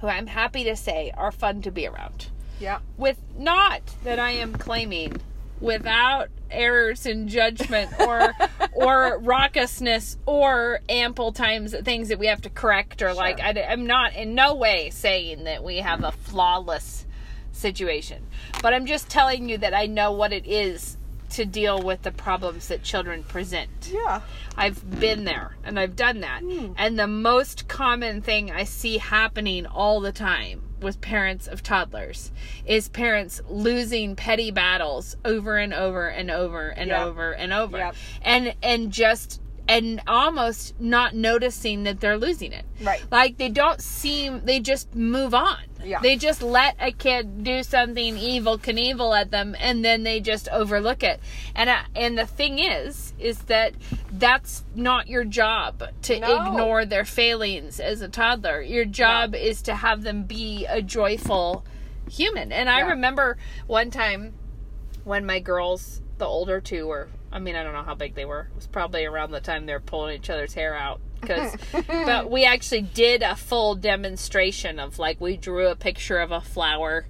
who 0.00 0.08
I'm 0.08 0.26
happy 0.26 0.64
to 0.64 0.76
say 0.76 1.12
are 1.16 1.32
fun 1.32 1.62
to 1.62 1.70
be 1.70 1.86
around, 1.86 2.28
yeah. 2.60 2.80
with 2.96 3.20
not 3.36 3.82
that 4.04 4.18
I 4.18 4.32
am 4.32 4.52
claiming 4.54 5.20
without 5.60 6.28
errors 6.50 7.06
in 7.06 7.28
judgment 7.28 7.90
or 8.00 8.32
or 8.72 9.20
raucousness 9.20 10.16
or 10.26 10.80
ample 10.88 11.32
times 11.32 11.74
things 11.82 12.08
that 12.08 12.18
we 12.18 12.26
have 12.26 12.42
to 12.42 12.50
correct 12.50 13.02
or 13.02 13.14
like 13.14 13.40
I, 13.40 13.50
am 13.50 13.86
not 13.86 14.14
in 14.14 14.34
no 14.34 14.54
way 14.54 14.90
saying 14.90 15.44
that 15.44 15.64
we 15.64 15.78
have 15.78 16.04
a 16.04 16.12
flawless 16.12 17.06
situation. 17.52 18.26
But 18.62 18.74
i'm 18.74 18.86
just 18.86 19.08
telling 19.08 19.48
you 19.48 19.58
that 19.58 19.74
i 19.74 19.86
know 19.86 20.12
what 20.12 20.32
it 20.32 20.46
is 20.46 20.96
to 21.34 21.44
deal 21.44 21.82
with 21.82 22.02
the 22.02 22.10
problems 22.12 22.68
that 22.68 22.82
children 22.82 23.22
present 23.24 23.68
Yeah. 23.92 24.20
I've 24.56 25.00
been 25.00 25.24
there 25.24 25.56
and 25.64 25.78
I've 25.80 25.96
done 25.96 26.20
that. 26.20 26.42
Hmm. 26.42 26.72
And 26.76 26.98
the 26.98 27.06
most 27.06 27.66
common 27.68 28.20
thing 28.22 28.50
I 28.50 28.64
see 28.64 28.98
happening 28.98 29.66
all 29.66 30.00
the 30.00 30.12
time 30.12 30.62
with 30.80 31.00
parents 31.00 31.46
of 31.48 31.62
toddlers 31.62 32.30
is 32.66 32.88
parents 32.88 33.40
losing 33.48 34.14
petty 34.16 34.50
battles 34.50 35.16
over 35.24 35.56
and 35.56 35.72
over 35.74 36.08
and 36.08 36.30
over 36.30 36.68
and 36.68 36.88
Yep. 36.90 37.00
over 37.06 37.32
and 37.32 37.52
over. 37.52 37.78
Yep. 37.78 37.96
And 38.22 38.54
and 38.62 38.92
just 38.92 39.40
and 39.66 40.02
almost 40.06 40.78
not 40.78 41.14
noticing 41.14 41.84
that 41.84 41.98
they're 42.00 42.18
losing 42.18 42.52
it. 42.52 42.66
Right. 42.82 43.02
Like 43.10 43.38
they 43.38 43.48
don't 43.48 43.80
seem 43.80 44.42
they 44.44 44.60
just 44.60 44.94
move 44.94 45.34
on. 45.34 45.56
Yeah. 45.84 46.00
They 46.00 46.16
just 46.16 46.42
let 46.42 46.76
a 46.80 46.92
kid 46.92 47.44
do 47.44 47.62
something 47.62 48.16
evil, 48.16 48.58
Knievel 48.58 49.18
at 49.18 49.30
them, 49.30 49.54
and 49.58 49.84
then 49.84 50.02
they 50.02 50.20
just 50.20 50.48
overlook 50.48 51.02
it. 51.02 51.20
And 51.54 51.68
I, 51.70 51.84
and 51.94 52.16
the 52.18 52.26
thing 52.26 52.58
is, 52.58 53.12
is 53.18 53.38
that 53.44 53.74
that's 54.12 54.64
not 54.74 55.08
your 55.08 55.24
job 55.24 55.82
to 56.02 56.18
No. 56.20 56.46
ignore 56.46 56.84
their 56.84 57.04
failings 57.04 57.80
as 57.80 58.00
a 58.00 58.08
toddler. 58.08 58.60
Your 58.60 58.84
job 58.84 59.34
is 59.34 59.62
to 59.62 59.74
have 59.74 60.02
them 60.02 60.24
be 60.24 60.66
a 60.66 60.82
joyful 60.82 61.64
human. 62.10 62.52
And 62.52 62.68
I 62.68 62.80
remember 62.80 63.36
one 63.66 63.90
time 63.90 64.34
when 65.04 65.26
my 65.26 65.38
girls, 65.40 66.00
the 66.18 66.26
older 66.26 66.60
two, 66.60 66.86
were. 66.86 67.08
I 67.32 67.40
mean, 67.40 67.56
I 67.56 67.64
don't 67.64 67.72
know 67.72 67.82
how 67.82 67.94
big 67.96 68.14
they 68.14 68.24
were. 68.24 68.48
It 68.52 68.54
was 68.56 68.66
probably 68.68 69.04
around 69.06 69.32
the 69.32 69.40
time 69.40 69.66
they 69.66 69.72
were 69.72 69.80
pulling 69.80 70.14
each 70.16 70.30
other's 70.30 70.54
hair 70.54 70.74
out. 70.74 71.00
Cause, 71.26 71.56
but 71.86 72.30
we 72.30 72.44
actually 72.44 72.82
did 72.82 73.22
a 73.22 73.36
full 73.36 73.74
demonstration 73.74 74.78
of 74.78 74.98
like 74.98 75.20
we 75.20 75.36
drew 75.36 75.68
a 75.68 75.76
picture 75.76 76.18
of 76.18 76.30
a 76.30 76.40
flower, 76.40 77.06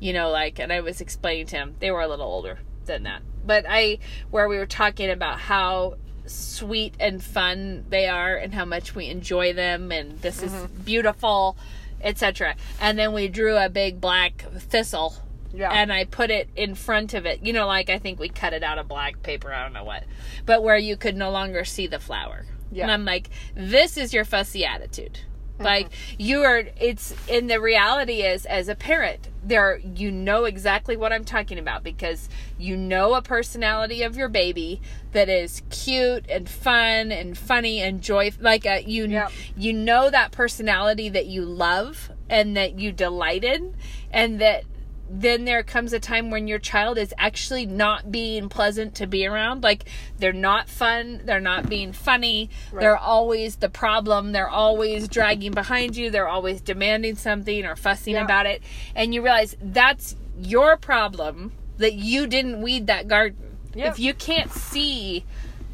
you 0.00 0.12
know, 0.12 0.30
like, 0.30 0.58
and 0.58 0.72
I 0.72 0.80
was 0.80 1.00
explaining 1.00 1.46
to 1.46 1.56
him 1.56 1.74
they 1.80 1.90
were 1.90 2.00
a 2.00 2.08
little 2.08 2.26
older 2.26 2.58
than 2.86 3.04
that, 3.04 3.22
but 3.46 3.64
I 3.68 3.98
where 4.30 4.48
we 4.48 4.58
were 4.58 4.66
talking 4.66 5.10
about 5.10 5.38
how 5.38 5.96
sweet 6.26 6.94
and 7.00 7.22
fun 7.22 7.84
they 7.88 8.06
are 8.06 8.36
and 8.36 8.54
how 8.54 8.64
much 8.64 8.94
we 8.94 9.06
enjoy 9.06 9.52
them 9.52 9.90
and 9.92 10.20
this 10.20 10.42
is 10.42 10.52
mm-hmm. 10.52 10.82
beautiful, 10.82 11.56
etc. 12.00 12.56
And 12.80 12.98
then 12.98 13.12
we 13.12 13.28
drew 13.28 13.56
a 13.56 13.68
big 13.68 14.00
black 14.00 14.44
thistle 14.58 15.14
Yeah. 15.52 15.70
and 15.70 15.92
I 15.92 16.04
put 16.04 16.30
it 16.30 16.48
in 16.56 16.74
front 16.74 17.14
of 17.14 17.26
it. 17.26 17.40
You 17.42 17.52
know, 17.52 17.66
like 17.66 17.90
I 17.90 17.98
think 17.98 18.18
we 18.18 18.28
cut 18.28 18.52
it 18.52 18.62
out 18.62 18.78
of 18.78 18.88
black 18.88 19.22
paper, 19.22 19.52
I 19.52 19.62
don't 19.62 19.72
know 19.72 19.84
what. 19.84 20.04
But 20.46 20.62
where 20.62 20.76
you 20.76 20.96
could 20.96 21.16
no 21.16 21.30
longer 21.30 21.64
see 21.64 21.86
the 21.86 21.98
flower. 21.98 22.44
Yeah. 22.72 22.84
And 22.84 22.92
I'm 22.92 23.04
like, 23.04 23.28
this 23.54 23.96
is 23.96 24.12
your 24.14 24.24
fussy 24.24 24.64
attitude. 24.64 25.20
Mm-hmm. 25.54 25.64
Like 25.64 25.88
you 26.18 26.42
are 26.42 26.64
it's 26.80 27.14
and 27.30 27.48
the 27.50 27.60
reality 27.60 28.22
is 28.22 28.46
as 28.46 28.68
a 28.68 28.74
parent, 28.74 29.28
there 29.44 29.78
you 29.78 30.10
know 30.10 30.44
exactly 30.44 30.96
what 30.96 31.12
I'm 31.12 31.24
talking 31.24 31.58
about 31.58 31.84
because 31.84 32.28
you 32.58 32.76
know 32.76 33.14
a 33.14 33.22
personality 33.22 34.02
of 34.02 34.16
your 34.16 34.28
baby 34.30 34.80
that 35.12 35.28
is 35.28 35.62
cute 35.68 36.24
and 36.30 36.48
fun 36.48 37.12
and 37.12 37.36
funny 37.36 37.80
and 37.80 38.00
joy 38.00 38.32
like 38.40 38.64
a, 38.64 38.82
you 38.82 39.06
Yeah. 39.06 39.28
you 39.56 39.74
know 39.74 40.08
that 40.08 40.32
personality 40.32 41.10
that 41.10 41.26
you 41.26 41.44
love 41.44 42.10
and 42.30 42.56
that 42.56 42.78
you 42.78 42.90
delight 42.92 43.44
in 43.44 43.74
and 44.10 44.40
that 44.40 44.64
then 45.10 45.44
there 45.44 45.62
comes 45.62 45.92
a 45.92 46.00
time 46.00 46.30
when 46.30 46.48
your 46.48 46.58
child 46.58 46.96
is 46.96 47.12
actually 47.18 47.66
not 47.66 48.10
being 48.10 48.48
pleasant 48.48 48.94
to 48.96 49.06
be 49.06 49.26
around. 49.26 49.62
Like 49.62 49.84
they're 50.18 50.32
not 50.32 50.68
fun 50.68 51.22
they're 51.24 51.40
not 51.40 51.68
being 51.68 51.92
funny. 51.92 52.48
They're 52.72 52.96
always 52.96 53.56
the 53.56 53.68
problem. 53.68 54.32
They're 54.32 54.48
always 54.48 55.08
dragging 55.08 55.52
behind 55.52 55.96
you. 55.96 56.10
They're 56.10 56.28
always 56.28 56.60
demanding 56.60 57.16
something 57.16 57.64
or 57.64 57.76
fussing 57.76 58.14
Yeah. 58.14 58.24
about 58.24 58.46
it. 58.46 58.62
And 58.94 59.14
you 59.14 59.22
realize 59.22 59.56
that's 59.60 60.16
your 60.40 60.76
problem 60.76 61.52
that 61.76 61.94
you 61.94 62.26
didn't 62.26 62.62
weed 62.62 62.86
that 62.86 63.08
garden. 63.08 63.58
Yeah. 63.74 63.88
if 63.88 63.98
you 63.98 64.12
can't 64.12 64.50
see 64.50 65.24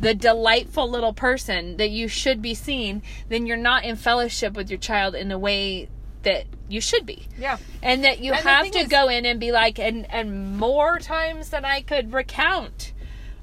the 0.01 0.15
delightful 0.15 0.89
little 0.89 1.13
person 1.13 1.77
that 1.79 1.91
you 1.91 2.07
should 2.07 2.41
be 2.41 2.55
seeing, 2.55 3.03
then 3.29 3.47
you're 3.47 3.57
not 3.57 3.83
in 3.85 3.97
fellowship 3.97 4.55
with 4.55 4.71
your 4.71 4.79
child 4.79 5.15
in 5.17 5.33
a 5.33 5.39
way 5.39 5.89
that 6.23 6.45
you 6.69 6.81
should 6.81 7.07
be. 7.07 7.27
Yeah. 7.39 7.59
And 7.83 8.05
that 8.05 8.21
you 8.21 8.33
And 8.33 8.43
have 8.43 8.71
to 8.73 8.79
is- 8.81 8.89
go 8.89 9.09
in 9.09 9.25
and 9.25 9.39
be 9.41 9.53
like 9.53 9.79
and 9.79 10.11
and 10.11 10.57
more 10.59 10.99
times 10.99 11.51
than 11.51 11.65
I 11.65 11.81
could 11.81 12.13
recount. 12.13 12.93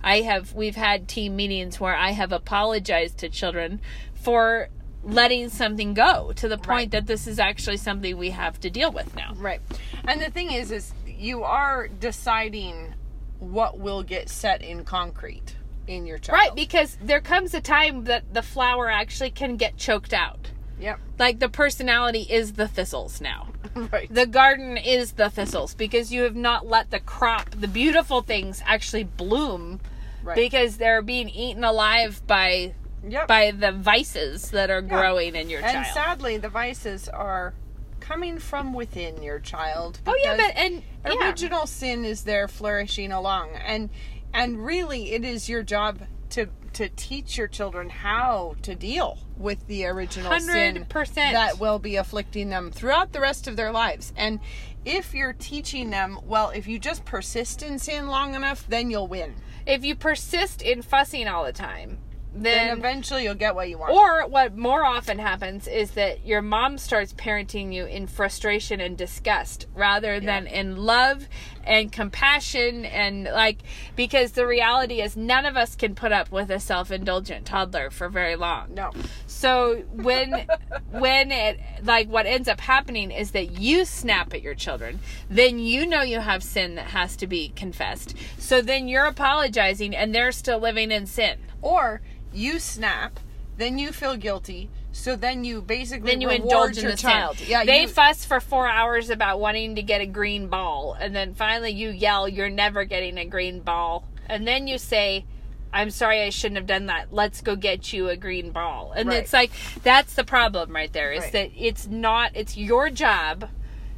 I 0.03 0.21
have 0.21 0.53
we've 0.53 0.75
had 0.75 1.07
team 1.07 1.35
meetings 1.35 1.79
where 1.79 1.95
I 1.95 2.11
have 2.11 2.31
apologized 2.31 3.17
to 3.19 3.29
children 3.29 3.81
for 4.13 4.69
letting 5.03 5.49
something 5.49 5.93
go 5.93 6.31
to 6.35 6.47
the 6.47 6.57
point 6.57 6.67
Right. 6.67 6.91
that 6.91 7.07
this 7.07 7.27
is 7.27 7.39
actually 7.39 7.77
something 7.77 8.17
we 8.17 8.31
have 8.31 8.59
to 8.61 8.69
deal 8.69 8.91
with 8.91 9.15
now. 9.15 9.33
Right. 9.35 9.61
And 10.07 10.19
the 10.21 10.29
thing 10.31 10.51
is, 10.51 10.71
is 10.71 10.93
you 11.07 11.43
are 11.43 11.87
deciding 11.87 12.93
what 13.39 13.77
will 13.79 14.01
get 14.03 14.29
set 14.29 14.61
in 14.63 14.83
concrete 14.83 15.55
in 15.87 16.07
your 16.07 16.17
child. 16.17 16.39
Right, 16.39 16.55
because 16.55 16.97
there 17.01 17.21
comes 17.21 17.53
a 17.53 17.61
time 17.61 18.05
that 18.05 18.33
the 18.33 18.41
flower 18.41 18.89
actually 18.89 19.29
can 19.29 19.57
get 19.57 19.77
choked 19.77 20.13
out. 20.13 20.49
Yep. 20.79 20.99
Like 21.19 21.39
the 21.39 21.49
personality 21.49 22.27
is 22.29 22.53
the 22.53 22.67
thistles 22.67 23.21
now. 23.21 23.49
Right. 23.91 24.07
The 24.13 24.25
garden 24.25 24.77
is 24.77 25.13
the 25.13 25.29
thistles 25.29 25.73
because 25.75 26.09
you 26.13 26.21
have 26.21 26.35
not 26.35 26.65
let 26.65 26.91
the 26.91 26.99
crop, 27.01 27.49
the 27.51 27.67
beautiful 27.67 28.21
things 28.21 28.63
actually 28.65 29.03
bloom 29.03 29.81
Right. 30.23 30.35
because 30.35 30.77
they're 30.77 31.01
being 31.01 31.27
eaten 31.29 31.63
alive 31.65 32.25
by 32.25 32.73
yep. 33.07 33.27
by 33.27 33.51
the 33.51 33.71
vices 33.73 34.51
that 34.51 34.69
are 34.71 34.81
growing 34.81 35.35
in 35.35 35.49
your 35.49 35.61
and 35.61 35.71
child. 35.73 35.85
And 35.85 35.93
sadly, 35.93 36.37
the 36.37 36.47
vices 36.49 37.09
are 37.09 37.53
coming 37.99 38.39
from 38.39 38.73
within 38.73 39.21
your 39.21 39.39
child. 39.39 39.99
oh 40.07 40.17
yeah, 40.23 40.37
but 40.37 40.55
and 40.55 40.81
yeah. 41.05 41.27
original 41.27 41.67
sin 41.67 42.05
is 42.05 42.23
there 42.23 42.47
flourishing 42.47 43.11
along 43.11 43.49
and 43.55 43.89
and 44.33 44.65
really 44.65 45.11
it 45.11 45.25
is 45.25 45.49
your 45.49 45.63
job 45.63 45.99
to 46.29 46.47
to 46.75 46.89
teach 46.89 47.37
your 47.37 47.47
children 47.47 47.89
how 47.89 48.55
to 48.61 48.75
deal 48.75 49.17
with 49.37 49.65
the 49.67 49.85
original 49.85 50.31
sin 50.39 50.85
100%. 50.89 51.15
that 51.15 51.59
will 51.59 51.79
be 51.79 51.95
afflicting 51.95 52.49
them 52.49 52.71
throughout 52.71 53.11
the 53.11 53.19
rest 53.19 53.47
of 53.47 53.55
their 53.55 53.71
lives 53.71 54.13
and 54.15 54.39
if 54.85 55.13
you're 55.13 55.33
teaching 55.33 55.89
them 55.89 56.19
well 56.25 56.49
if 56.49 56.67
you 56.67 56.77
just 56.77 57.03
persist 57.05 57.63
in 57.63 57.79
sin 57.79 58.07
long 58.07 58.35
enough 58.35 58.65
then 58.67 58.89
you'll 58.89 59.07
win 59.07 59.33
if 59.65 59.83
you 59.83 59.95
persist 59.95 60.61
in 60.61 60.83
fussing 60.83 61.27
all 61.27 61.43
the 61.43 61.51
time, 61.51 61.97
then 62.35 62.67
then 62.67 62.77
eventually 62.77 63.23
you'll 63.23 63.35
get 63.35 63.55
what 63.55 63.69
you 63.69 63.77
want 63.77 63.91
Or 63.91 64.27
what 64.27 64.55
more 64.55 64.83
often 64.83 65.19
happens 65.19 65.67
is 65.67 65.91
that 65.91 66.25
your 66.25 66.41
mom 66.41 66.77
starts 66.77 67.13
parenting 67.13 67.73
you 67.73 67.85
in 67.85 68.07
frustration 68.07 68.81
and 68.81 68.97
disgust 68.97 69.67
rather 69.73 70.19
than 70.19 70.47
in 70.47 70.75
love 70.77 71.27
and 71.63 71.91
compassion 71.91 72.85
and 72.85 73.23
like 73.23 73.59
because 73.95 74.33
the 74.33 74.45
reality 74.45 75.01
is 75.01 75.17
none 75.17 75.45
of 75.45 75.57
us 75.57 75.75
can 75.75 75.95
put 75.95 76.11
up 76.11 76.31
with 76.31 76.51
a 76.51 76.59
self-indulgent 76.59 77.45
toddler 77.45 77.89
for 77.89 78.09
very 78.09 78.35
long. 78.35 78.73
no 78.73 78.91
So 79.27 79.83
when 79.93 80.47
when 80.91 81.31
it 81.31 81.59
like 81.83 82.07
what 82.09 82.25
ends 82.25 82.47
up 82.47 82.59
happening 82.59 83.11
is 83.11 83.31
that 83.31 83.59
you 83.59 83.85
snap 83.85 84.33
at 84.33 84.41
your 84.41 84.55
children, 84.55 84.99
then 85.29 85.57
you 85.59 85.85
know 85.85 86.01
you 86.01 86.19
have 86.19 86.43
sin 86.43 86.75
that 86.75 86.87
has 86.87 87.15
to 87.17 87.27
be 87.27 87.49
confessed. 87.55 88.15
So 88.37 88.61
then 88.61 88.87
you're 88.87 89.05
apologizing 89.05 89.95
and 89.95 90.13
they're 90.13 90.31
still 90.31 90.59
living 90.59 90.91
in 90.91 91.05
sin. 91.05 91.39
or 91.61 92.01
you 92.35 92.59
snap 92.59 93.19
then 93.57 93.79
you 93.79 93.91
feel 93.91 94.15
guilty 94.17 94.69
so 94.91 95.15
then 95.15 95.43
you 95.43 95.61
basically 95.61 96.11
then 96.11 96.21
you 96.21 96.29
indulge 96.29 96.77
in 96.77 96.83
your 96.83 96.91
the 96.91 96.97
child 96.97 97.39
yeah 97.41 97.63
they 97.65 97.81
you, 97.81 97.87
fuss 97.87 98.23
for 98.25 98.39
four 98.39 98.67
hours 98.67 99.09
about 99.09 99.39
wanting 99.39 99.75
to 99.75 99.81
get 99.81 100.01
a 100.01 100.05
green 100.05 100.47
ball, 100.47 100.95
and 100.99 101.15
then 101.15 101.33
finally 101.33 101.71
you 101.71 101.89
yell, 101.89 102.29
"You're 102.29 102.49
never 102.49 102.85
getting 102.85 103.17
a 103.17 103.25
green 103.25 103.59
ball," 103.59 104.07
and 104.27 104.47
then 104.47 104.67
you 104.67 104.77
say. 104.77 105.25
I'm 105.73 105.89
sorry, 105.89 106.21
I 106.21 106.29
shouldn't 106.29 106.55
have 106.55 106.67
done 106.67 106.85
that. 106.85 107.11
Let's 107.11 107.41
go 107.41 107.57
get 107.57 107.91
you 107.91 108.07
a 108.07 108.15
green 108.15 108.51
ball. 108.51 108.93
And 108.95 109.09
Right. 109.09 109.17
it's 109.17 109.33
like 109.33 109.51
that's 109.83 110.13
the 110.13 110.23
problem 110.23 110.73
right 110.73 110.93
there 110.93 111.11
is 111.11 111.23
Right. 111.23 111.31
that 111.33 111.51
it's 111.57 111.85
not 111.85 112.31
it's 112.33 112.55
your 112.55 112.89
job 112.89 113.49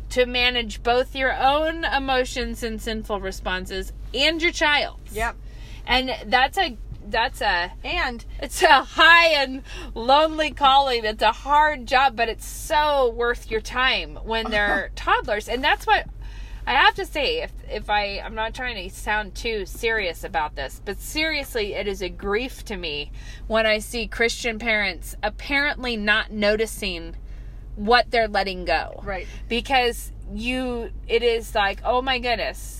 to 0.09 0.25
manage 0.25 0.81
both 0.81 1.15
your 1.15 1.33
own 1.39 1.85
emotions 1.85 2.63
and 2.63 2.81
sinful 2.81 3.19
responses 3.19 3.93
and 4.11 4.41
your 4.41 4.51
child's. 4.51 5.13
Yep. 5.15 5.35
And 5.85 6.15
that's 6.25 6.57
a 6.57 6.77
that's 7.11 7.41
a 7.41 7.71
And 7.83 8.25
it's 8.39 8.61
a 8.61 8.83
high 8.83 9.27
and 9.27 9.63
lonely 9.93 10.51
calling. 10.51 11.05
It's 11.05 11.23
a 11.23 11.31
hard 11.31 11.85
job, 11.85 12.15
but 12.15 12.29
it's 12.29 12.45
so 12.45 13.09
worth 13.09 13.49
your 13.49 13.61
time 13.61 14.17
when 14.23 14.45
they're 14.51 14.91
toddlers. 14.95 15.47
And 15.47 15.63
that's 15.63 15.87
what 15.87 16.07
I 16.65 16.73
have 16.73 16.95
to 16.95 17.05
say. 17.05 17.41
If 17.43 17.51
if 17.69 17.89
I 17.89 18.19
I'm 18.19 18.35
not 18.35 18.53
trying 18.53 18.89
to 18.89 18.95
sound 18.95 19.35
too 19.35 19.65
serious 19.65 20.23
about 20.23 20.55
this, 20.55 20.81
but 20.83 20.99
seriously, 20.99 21.73
it 21.73 21.87
is 21.87 22.01
a 22.01 22.09
grief 22.09 22.65
to 22.65 22.77
me 22.77 23.11
when 23.47 23.65
I 23.65 23.79
see 23.79 24.07
Christian 24.07 24.59
parents 24.59 25.15
apparently 25.23 25.95
not 25.95 26.31
noticing 26.31 27.15
what 27.77 28.09
they're 28.09 28.27
letting 28.27 28.65
go 28.65 29.01
right. 29.03 29.27
because 29.47 30.11
you 30.33 30.89
it 31.07 31.21
is 31.21 31.53
like 31.53 31.79
oh 31.85 32.01
my 32.01 32.17
goodness 32.17 32.76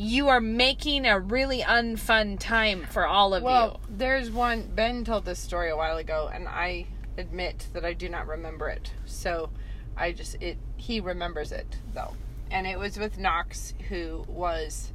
you 0.00 0.28
are 0.28 0.40
making 0.40 1.04
a 1.04 1.20
really 1.20 1.60
unfun 1.60 2.38
time 2.38 2.86
for 2.90 3.06
all 3.06 3.34
of 3.34 3.42
you. 3.42 3.46
Well, 3.46 3.80
there's 3.86 4.30
one. 4.30 4.70
Ben 4.74 5.04
told 5.04 5.26
this 5.26 5.38
story 5.38 5.68
a 5.68 5.76
while 5.76 5.98
ago, 5.98 6.30
and 6.32 6.48
I 6.48 6.86
admit 7.18 7.66
that 7.74 7.84
I 7.84 7.92
do 7.92 8.08
not 8.08 8.26
remember 8.26 8.68
it. 8.68 8.94
So 9.04 9.50
I 9.98 10.12
just 10.12 10.36
it. 10.40 10.56
He 10.76 11.00
remembers 11.00 11.52
it 11.52 11.76
though, 11.92 12.14
and 12.50 12.66
it 12.66 12.78
was 12.78 12.98
with 12.98 13.18
Knox, 13.18 13.74
who 13.90 14.24
was 14.26 14.90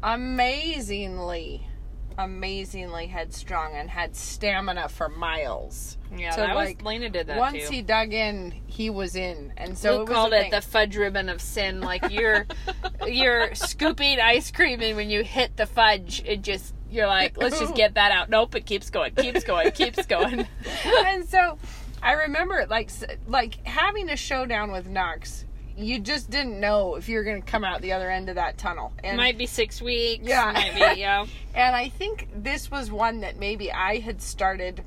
amazingly, 0.00 1.66
amazingly 2.18 3.06
headstrong 3.06 3.74
and 3.74 3.90
had 3.90 4.16
stamina 4.16 4.88
for 4.88 5.08
miles. 5.08 5.98
yeah 6.16 6.30
So, 6.30 6.40
that 6.42 6.54
like, 6.56 6.78
was 6.78 6.86
lena 6.86 7.10
did 7.10 7.26
that 7.28 7.38
Once 7.38 7.68
too 7.68 7.74
he 7.74 7.82
dug 7.82 8.12
in, 8.12 8.54
he 8.66 8.90
was 8.90 9.16
in, 9.16 9.52
and 9.56 9.76
so 9.76 9.98
Luke 9.98 10.10
it 10.10 10.12
called 10.12 10.32
it 10.32 10.42
thing. 10.42 10.50
the 10.50 10.60
fudge 10.60 10.96
ribbon 10.96 11.28
of 11.28 11.40
sin 11.40 11.80
like 11.80 12.10
you're 12.10 12.46
you're 13.06 13.54
scooping 13.54 14.20
ice 14.20 14.50
cream 14.50 14.80
and 14.80 14.96
when 14.96 15.10
you 15.10 15.22
hit 15.22 15.56
the 15.56 15.66
fudge 15.66 16.22
it 16.26 16.42
just 16.42 16.74
you're 16.90 17.06
like 17.06 17.36
let's 17.36 17.58
just 17.58 17.74
get 17.82 17.94
that 17.94 18.12
out 18.12 18.30
nope 18.30 18.54
it 18.54 18.64
keeps 18.66 18.90
going 18.90 19.14
keeps 19.14 19.44
going 19.44 19.70
keeps 19.72 20.06
going 20.06 20.46
and 20.84 21.28
so 21.28 21.58
I 22.02 22.12
remember 22.12 22.66
like 22.68 22.90
like 23.26 23.66
having 23.66 24.08
a 24.10 24.16
showdown 24.16 24.70
with 24.70 24.88
Knox. 24.88 25.44
You 25.76 25.98
just 25.98 26.30
didn't 26.30 26.58
know 26.58 26.94
if 26.94 27.08
you 27.08 27.16
were 27.18 27.24
going 27.24 27.42
to 27.42 27.50
come 27.50 27.64
out 27.64 27.82
the 27.82 27.92
other 27.92 28.10
end 28.10 28.28
of 28.28 28.36
that 28.36 28.56
tunnel. 28.56 28.92
And 29.04 29.16
might 29.16 29.36
be 29.36 29.46
six 29.46 29.82
weeks 29.82 30.26
Yeah. 30.26 30.52
might 30.52 30.94
be 30.94 31.00
yeah 31.00 31.26
and 31.54 31.74
I 31.74 31.88
think 31.88 32.28
this 32.34 32.70
was 32.70 32.90
one 32.90 33.20
that 33.20 33.38
maybe 33.38 33.72
I 33.72 33.98
had 33.98 34.20
started 34.22 34.84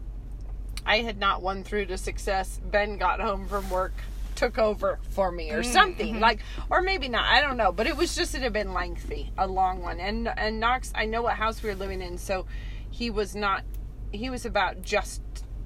I 0.85 0.99
had 0.99 1.19
not 1.19 1.41
won 1.41 1.63
through 1.63 1.85
to 1.87 1.97
success. 1.97 2.59
Ben 2.71 2.97
got 2.97 3.19
home 3.19 3.47
from 3.47 3.69
work, 3.69 3.93
took 4.35 4.57
over 4.57 4.99
for 5.09 5.31
me 5.31 5.51
or 5.51 5.61
mm, 5.61 5.65
something. 5.65 6.13
Mm-hmm. 6.13 6.21
Like 6.21 6.39
or 6.69 6.81
maybe 6.81 7.09
not. 7.09 7.25
I 7.25 7.41
don't 7.41 7.57
know, 7.57 7.71
but 7.71 7.85
it 7.85 7.97
was 7.97 8.15
just 8.15 8.33
it 8.33 8.41
had 8.41 8.53
been 8.53 8.73
lengthy, 8.73 9.31
a 9.37 9.45
long 9.45 9.81
one. 9.81 9.99
And 9.99 10.27
and 10.27 10.59
Knox, 10.59 10.91
I 10.95 11.05
know 11.05 11.21
what 11.21 11.35
house 11.35 11.61
we 11.61 11.69
were 11.69 11.75
living 11.75 12.01
in, 12.01 12.17
so 12.17 12.45
he 12.89 13.09
was 13.09 13.35
not 13.35 13.63
he 14.11 14.29
was 14.29 14.45
about 14.45 14.81
just 14.81 15.21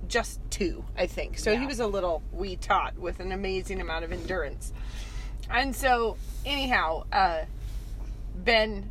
just 0.08 0.40
2, 0.52 0.84
I 0.98 1.08
think. 1.08 1.40
So 1.40 1.58
he 1.58 1.66
was 1.66 1.80
a 1.80 1.88
little 1.88 2.22
wee 2.32 2.58
tot 2.58 2.98
with 2.98 3.20
an 3.20 3.32
amazing 3.32 3.80
amount 3.80 4.04
of 4.04 4.12
endurance. 4.12 4.74
And 5.50 5.76
so 5.76 6.18
anyhow, 6.46 7.04
uh 7.12 7.46
Ben 8.36 8.90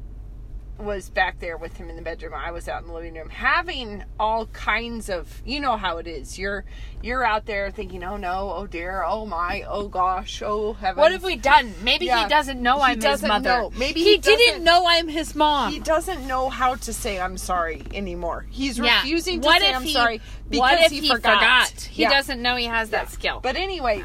was 0.78 1.10
back 1.10 1.38
there 1.38 1.56
with 1.56 1.76
him 1.76 1.88
in 1.90 1.94
the 1.96 2.02
bedroom. 2.02 2.32
I 2.34 2.50
was 2.50 2.66
out 2.66 2.80
in 2.82 2.88
the 2.88 2.94
living 2.94 3.14
room 3.14 3.28
having 3.28 4.02
all 4.18 4.46
kinds 4.46 5.08
of 5.08 5.42
you 5.44 5.60
know 5.60 5.76
how 5.76 5.98
it 5.98 6.06
is. 6.08 6.38
You're 6.38 6.64
you're 7.02 7.24
out 7.24 7.46
there 7.46 7.70
thinking, 7.70 8.02
"Oh 8.02 8.16
no, 8.16 8.52
oh 8.56 8.66
dear, 8.66 9.04
oh 9.06 9.26
my, 9.26 9.64
oh 9.68 9.86
gosh, 9.88 10.42
oh 10.44 10.72
heaven." 10.72 11.00
what 11.00 11.12
have 11.12 11.22
we 11.22 11.36
done 11.36 11.74
maybe 11.82 12.06
Yeah. 12.06 12.22
he 12.24 12.28
doesn't 12.28 12.60
know 12.62 12.80
i'm 12.80 12.96
his 12.96 13.04
doesn't 13.04 13.28
mother 13.28 13.48
know. 13.50 13.72
Maybe 13.76 14.00
he, 14.02 14.12
he 14.12 14.18
didn't 14.18 14.64
know 14.64 14.84
i'm 14.88 15.08
his 15.08 15.34
mom 15.36 15.72
He 15.72 15.78
doesn't 15.78 16.26
know 16.26 16.48
how 16.48 16.74
to 16.76 16.92
say 16.92 17.20
I'm 17.20 17.36
sorry 17.38 17.82
anymore. 17.92 18.46
He's 18.50 18.78
Yeah. 18.78 19.02
refusing 19.02 19.40
to 19.42 19.46
What 19.46 19.60
say 19.60 19.70
if 19.70 19.76
I'm 19.76 19.82
he- 19.82 19.92
sorry 19.92 20.20
because 20.48 20.58
what 20.60 20.80
if 20.80 20.90
he, 20.90 21.00
he 21.00 21.08
forgot. 21.08 21.70
he 21.90 22.02
Yeah. 22.02 22.10
doesn't 22.10 22.40
know 22.40 22.56
he 22.56 22.64
has 22.66 22.90
that 22.90 23.10
skill 23.10 23.40
But 23.40 23.56
anyway, 23.56 24.04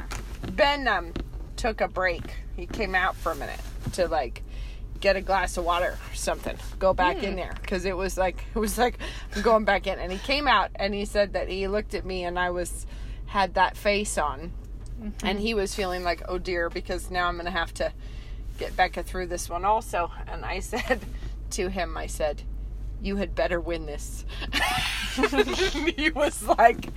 Ben 0.52 0.88
um 0.88 1.14
took 1.58 1.82
a 1.82 1.88
break. 1.88 2.24
He 2.56 2.66
came 2.66 2.96
out 2.96 3.16
for 3.16 3.32
a 3.32 3.36
minute 3.36 3.60
to 3.94 4.08
like 4.08 4.44
get 5.00 5.16
a 5.16 5.22
glass 5.22 5.58
of 5.58 5.66
water 5.66 5.98
or 6.12 6.16
something. 6.16 6.58
Go 6.80 6.94
back 6.94 7.18
Hmm. 7.18 7.26
in 7.26 7.36
there 7.36 7.54
because 7.62 7.86
it 7.86 7.96
was 7.98 8.18
like 8.18 8.44
it 8.56 8.60
was 8.60 8.78
like 8.78 8.98
I'm 9.36 9.42
going 9.42 9.66
back 9.66 9.86
in. 9.88 10.00
And 10.00 10.12
he 10.12 10.18
came 10.20 10.48
out 10.48 10.72
and 10.76 10.94
he 10.94 11.06
said 11.06 11.34
that 11.34 11.50
he 11.50 11.68
looked 11.68 11.94
at 11.94 12.06
me 12.06 12.24
and 12.24 12.40
I 12.40 12.50
was 12.52 12.86
had 13.26 13.56
that 13.56 13.76
face 13.78 14.18
on, 14.18 14.52
Mm-hmm. 15.02 15.28
and 15.28 15.40
he 15.40 15.54
was 15.54 15.76
feeling 15.76 16.04
like 16.04 16.24
oh 16.28 16.40
dear 16.40 16.70
because 16.72 17.12
now 17.12 17.28
I'm 17.28 17.38
gonna 17.38 17.52
have 17.52 17.72
to 17.76 17.94
get 18.58 18.76
Becca 18.76 19.04
through 19.04 19.28
this 19.28 19.48
one 19.48 19.64
also. 19.66 20.12
And 20.28 20.44
I 20.44 20.60
said 20.62 21.02
to 21.52 21.70
him, 21.70 21.96
I 21.98 22.08
said. 22.08 22.42
You 23.00 23.18
had 23.18 23.36
better 23.36 23.60
win 23.62 23.86
this. 23.86 24.26
he 25.96 26.10
was 26.10 26.42
like, 26.48 26.88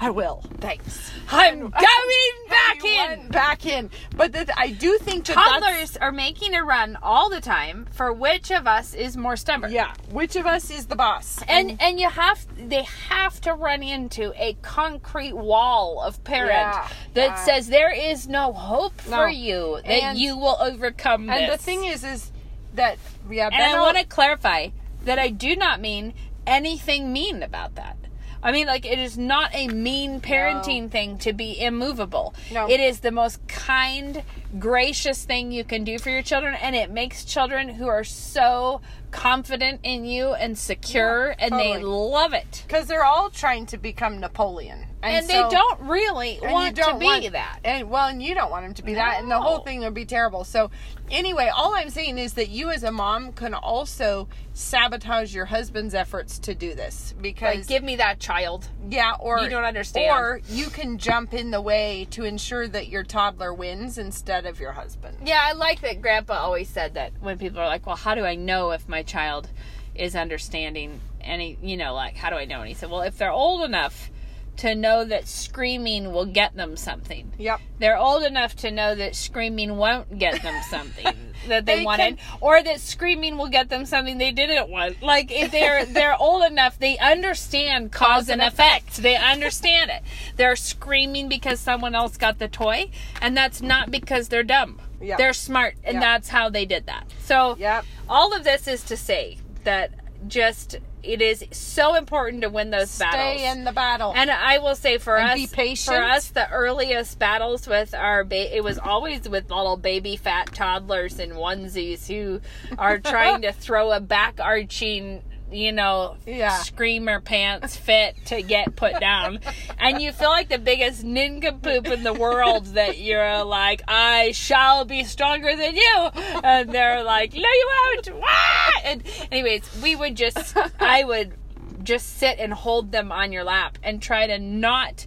I 0.00 0.10
will. 0.10 0.44
Thanks. 0.60 1.10
i'm 1.30 1.54
And- 1.62 1.72
going 1.72 2.32
back 2.48 2.84
in 2.84 3.28
back 3.28 3.66
in. 3.66 3.90
But 4.16 4.34
I 4.56 4.68
do 4.70 4.96
think 4.98 5.24
that 5.26 5.34
toddlers 5.34 5.96
are 5.96 6.12
making 6.12 6.54
a 6.54 6.62
run 6.62 6.96
all 7.02 7.28
the 7.30 7.40
time 7.40 7.86
for 7.92 8.12
which 8.12 8.50
of 8.52 8.66
us 8.66 8.94
is 8.94 9.16
more 9.16 9.36
stubborn 9.36 9.72
Yeah. 9.72 9.92
Which 10.10 10.36
of 10.36 10.46
us 10.46 10.70
is 10.70 10.86
the 10.86 10.96
boss? 10.96 11.42
and 11.48 11.76
and 11.82 11.98
you 11.98 12.08
have 12.08 12.46
they 12.56 12.84
have 13.08 13.40
to 13.42 13.54
run 13.54 13.82
into 13.82 14.32
a 14.42 14.54
concrete 14.62 15.34
wall 15.36 16.00
of 16.00 16.22
parent 16.24 16.50
Yeah, 16.52 16.88
that 17.14 17.26
yeah. 17.30 17.44
says 17.44 17.66
there 17.68 17.92
is 17.92 18.28
no 18.28 18.52
hope 18.52 18.94
No. 19.08 19.16
for 19.16 19.28
you 19.28 19.80
that 19.84 19.90
And- 19.90 20.18
you 20.18 20.36
will 20.36 20.56
overcome 20.60 21.28
and 21.28 21.50
the 21.52 21.58
thing 21.58 21.84
is, 21.84 22.04
is 22.04 22.30
that 22.74 22.98
yeah. 23.28 23.46
and 23.52 23.56
I 23.62 23.80
want 23.80 23.98
to 23.98 24.04
clarify 24.04 24.68
that 25.04 25.18
I 25.18 25.28
do 25.30 25.56
not 25.56 25.80
mean 25.80 26.14
anything 26.46 27.12
mean 27.12 27.42
about 27.42 27.74
that. 27.74 27.96
I 28.42 28.52
mean, 28.52 28.66
like, 28.66 28.86
it 28.86 28.98
is 28.98 29.18
not 29.18 29.54
a 29.54 29.68
mean 29.68 30.20
parenting 30.20 30.90
thing 30.90 31.18
to 31.18 31.32
be 31.32 31.60
immovable. 31.60 32.34
No. 32.52 32.68
It 32.68 32.78
is 32.80 33.00
the 33.00 33.10
most 33.10 33.46
kind, 33.48 34.22
gracious 34.58 35.24
thing 35.24 35.50
you 35.50 35.64
can 35.64 35.82
do 35.84 35.98
for 35.98 36.10
your 36.10 36.22
children, 36.22 36.54
and 36.54 36.76
it 36.76 36.90
makes 36.90 37.24
children 37.24 37.68
who 37.68 37.88
are 37.88 38.04
so 38.04 38.80
confident 39.10 39.80
in 39.82 40.04
you 40.04 40.34
and 40.34 40.56
secure, 40.58 41.30
Yeah, 41.38 41.46
and 41.46 41.58
they 41.58 41.78
love 41.82 42.32
it. 42.32 42.64
because 42.66 42.86
they're 42.86 43.04
all 43.04 43.30
trying 43.30 43.66
to 43.66 43.78
become 43.78 44.20
Napoleon, 44.20 44.84
And, 45.02 45.26
so- 45.26 45.32
they 45.32 45.54
don't 45.54 45.80
really 45.82 46.38
want 46.42 46.74
don't 46.74 46.94
to 46.94 46.98
be 46.98 47.06
want- 47.06 47.32
that. 47.32 47.60
And 47.64 47.88
well, 47.88 48.08
and 48.08 48.22
you 48.22 48.34
don't 48.34 48.50
want 48.50 48.64
him 48.64 48.74
to 48.74 48.82
be 48.82 48.94
that, 48.94 49.20
and 49.20 49.30
the 49.30 49.40
whole 49.40 49.60
thing 49.60 49.80
would 49.80 49.94
be 49.94 50.04
terrible. 50.04 50.44
So, 50.44 50.70
anyway, 51.10 51.50
all 51.54 51.74
I'm 51.74 51.90
saying 51.90 52.18
is 52.18 52.34
that 52.34 52.48
you, 52.48 52.70
as 52.70 52.82
a 52.82 52.90
mom, 52.90 53.32
can 53.32 53.54
also 53.54 54.28
sabotage 54.54 55.32
your 55.32 55.44
husband's 55.44 55.94
efforts 55.94 56.38
to 56.40 56.54
do 56.54 56.74
this 56.74 57.14
because 57.20 57.58
Like, 57.58 57.66
give 57.68 57.84
me 57.84 57.96
that 57.96 58.18
child. 58.18 58.68
Yeah, 58.90 59.14
or 59.20 59.38
You 59.40 59.48
don't 59.48 59.64
understand. 59.64 60.10
Or 60.10 60.40
you 60.48 60.66
can 60.66 60.98
jump 60.98 61.32
in 61.32 61.52
the 61.52 61.60
way 61.60 62.08
to 62.10 62.24
ensure 62.24 62.66
that 62.66 62.88
your 62.88 63.04
toddler 63.04 63.54
wins 63.54 63.98
instead 63.98 64.46
of 64.46 64.58
your 64.58 64.72
husband. 64.72 65.18
Yeah, 65.24 65.38
I 65.40 65.52
like 65.52 65.80
that 65.82 66.02
Grandpa 66.02 66.34
always 66.34 66.68
said 66.68 66.94
that 66.94 67.12
when 67.20 67.38
people 67.38 67.60
are 67.60 67.68
like, 67.68 67.86
"Well, 67.86 67.96
how 67.96 68.16
do 68.16 68.24
I 68.24 68.34
know 68.34 68.72
if 68.72 68.88
my 68.88 69.02
child 69.02 69.48
is 69.94 70.16
understanding?" 70.16 71.00
any, 71.20 71.58
you 71.60 71.76
know, 71.76 71.92
like, 71.94 72.16
how 72.16 72.30
do 72.30 72.36
I 72.36 72.46
know? 72.46 72.60
And 72.60 72.68
he 72.68 72.74
said, 72.74 72.90
"Well, 72.90 73.02
if 73.02 73.18
they're 73.18 73.30
old 73.30 73.62
enough 73.62 74.10
to 74.58 74.74
know 74.74 75.04
that 75.04 75.26
screaming 75.28 76.12
will 76.12 76.26
get 76.26 76.54
them 76.56 76.76
something, 76.76 77.32
Yep. 77.38 77.60
they're 77.78 77.96
old 77.96 78.24
enough 78.24 78.54
to 78.56 78.70
know 78.70 78.94
that 78.94 79.14
screaming 79.14 79.76
won't 79.76 80.18
get 80.18 80.42
them 80.42 80.60
something 80.70 81.14
that 81.46 81.64
they, 81.66 81.76
They 81.78 81.84
wanted, 81.84 82.18
can- 82.18 82.38
or 82.40 82.62
that 82.62 82.80
screaming 82.80 83.38
will 83.38 83.48
get 83.48 83.68
them 83.68 83.86
something 83.86 84.18
they 84.18 84.32
didn't 84.32 84.68
want. 84.68 85.00
Like, 85.02 85.30
if 85.30 85.50
they're 85.52 85.84
they're 85.98 86.16
old 86.20 86.44
enough, 86.44 86.78
they 86.78 86.98
understand 86.98 87.92
cause 87.92 88.28
and 88.28 88.42
effect. 88.42 88.96
They 88.96 89.16
understand 89.16 89.90
it. 89.90 90.02
They're 90.36 90.56
screaming 90.56 91.28
because 91.28 91.60
someone 91.60 91.94
else 91.94 92.16
got 92.16 92.38
the 92.38 92.48
toy, 92.48 92.90
and 93.22 93.36
that's 93.36 93.62
not 93.62 93.90
because 93.90 94.28
they're 94.28 94.42
dumb. 94.42 94.80
Yep. 95.00 95.18
They're 95.18 95.32
smart, 95.32 95.76
and 95.84 95.94
Yep. 95.94 96.02
that's 96.02 96.28
how 96.30 96.48
they 96.50 96.66
did 96.66 96.86
that. 96.86 97.04
So, 97.20 97.56
Yep. 97.58 97.84
all 98.08 98.34
of 98.34 98.42
this 98.42 98.66
is 98.66 98.82
to 98.84 98.96
say 98.96 99.38
that 99.62 99.92
just 100.26 100.76
it 101.02 101.22
is 101.22 101.44
so 101.52 101.94
important 101.94 102.42
to 102.42 102.48
win 102.48 102.70
those 102.70 102.98
battles. 102.98 103.38
Stay 103.40 103.50
in 103.50 103.64
the 103.64 103.72
battle. 103.72 104.12
And 104.14 104.30
I 104.30 104.58
will 104.58 104.74
say 104.74 104.98
for 104.98 105.16
And 105.16 105.30
us, 105.30 105.36
be 105.36 105.46
patient. 105.46 105.96
for 105.96 106.02
us, 106.02 106.28
the 106.30 106.50
earliest 106.50 107.18
battles 107.18 107.66
with 107.66 107.94
our 107.94 108.24
ba- 108.24 108.56
it 108.56 108.62
was 108.64 108.78
always 108.78 109.28
with 109.28 109.50
little 109.50 109.76
baby 109.76 110.16
fat 110.16 110.52
toddlers 110.54 111.18
in 111.18 111.30
onesies 111.30 112.06
who 112.08 112.40
are 112.78 112.98
trying 112.98 113.42
to 113.42 113.52
throw 113.52 113.92
a 113.92 114.00
back 114.00 114.40
arching, 114.40 115.22
you 115.50 115.72
know, 115.72 116.16
Yeah. 116.26 116.58
screamer 116.58 117.20
pants 117.20 117.76
fit 117.76 118.16
to 118.26 118.42
get 118.42 118.76
put 118.76 119.00
down, 119.00 119.40
and 119.78 120.00
you 120.02 120.12
feel 120.12 120.28
like 120.30 120.48
the 120.48 120.58
biggest 120.58 121.04
nincompoop 121.04 121.86
in 121.88 122.02
the 122.02 122.12
world 122.12 122.66
that 122.74 122.98
you're 122.98 123.44
like, 123.44 123.82
I 123.88 124.32
shall 124.32 124.84
be 124.84 125.04
stronger 125.04 125.54
than 125.56 125.74
you, 125.76 126.10
and 126.44 126.70
they're 126.72 127.02
like, 127.02 127.32
No, 127.34 127.40
you 127.40 127.70
won't. 127.94 128.14
Wah! 128.20 128.80
And 128.84 129.02
anyways, 129.32 129.80
we 129.82 129.96
would 129.96 130.14
just, 130.16 130.56
I 130.80 131.04
would 131.04 131.34
just 131.82 132.18
sit 132.18 132.38
and 132.38 132.52
hold 132.52 132.92
them 132.92 133.10
on 133.12 133.32
your 133.32 133.44
lap 133.44 133.78
and 133.82 134.02
try 134.02 134.26
to 134.26 134.38
not 134.38 135.06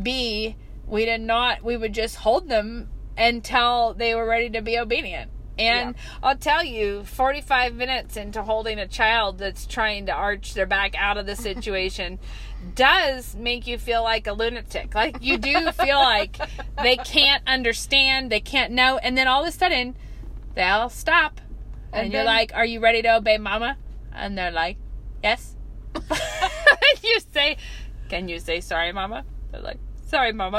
be 0.00 0.54
we 0.86 1.04
did 1.04 1.20
not 1.20 1.62
we 1.64 1.76
would 1.76 1.92
just 1.92 2.16
hold 2.16 2.48
them 2.48 2.88
until 3.16 3.94
they 3.94 4.14
were 4.14 4.26
ready 4.26 4.48
to 4.50 4.60
be 4.62 4.78
obedient 4.78 5.30
And 5.60 5.94
I'll 6.22 6.36
tell 6.36 6.64
you, 6.64 7.04
45 7.04 7.74
minutes 7.74 8.16
into 8.16 8.42
holding 8.42 8.78
a 8.78 8.86
child 8.88 9.38
that's 9.38 9.66
trying 9.66 10.06
to 10.06 10.12
arch 10.12 10.54
their 10.54 10.66
back 10.66 10.94
out 10.96 11.16
of 11.18 11.26
the 11.26 11.36
situation 11.48 12.18
does 12.74 13.34
make 13.36 13.66
you 13.66 13.78
feel 13.78 14.02
like 14.02 14.26
a 14.26 14.32
lunatic. 14.32 14.94
Like 14.94 15.16
you 15.22 15.38
do 15.38 15.70
feel 15.72 15.98
like 15.98 16.36
they 16.82 16.96
can't 16.96 17.42
understand, 17.46 18.30
they 18.30 18.40
can't 18.40 18.72
know, 18.72 18.98
and 18.98 19.16
then 19.16 19.28
all 19.28 19.42
of 19.42 19.48
a 19.48 19.52
sudden 19.52 19.96
they'll 20.54 20.88
stop. 20.90 21.40
And, 21.92 22.04
And 22.04 22.12
you're 22.12 22.20
then- 22.20 22.26
like, 22.26 22.52
Are 22.54 22.64
you 22.66 22.80
ready 22.80 23.02
to 23.02 23.16
obey 23.16 23.38
mama? 23.38 23.76
And 24.14 24.36
they're 24.38 24.50
like, 24.52 24.76
Yes. 25.22 25.56
you 27.02 27.20
say, 27.32 27.56
Can 28.08 28.28
you 28.28 28.38
say 28.40 28.60
sorry, 28.60 28.92
mama? 28.92 29.24
They're 29.52 29.60
like, 29.60 29.78
Sorry, 30.06 30.32
mama. 30.32 30.58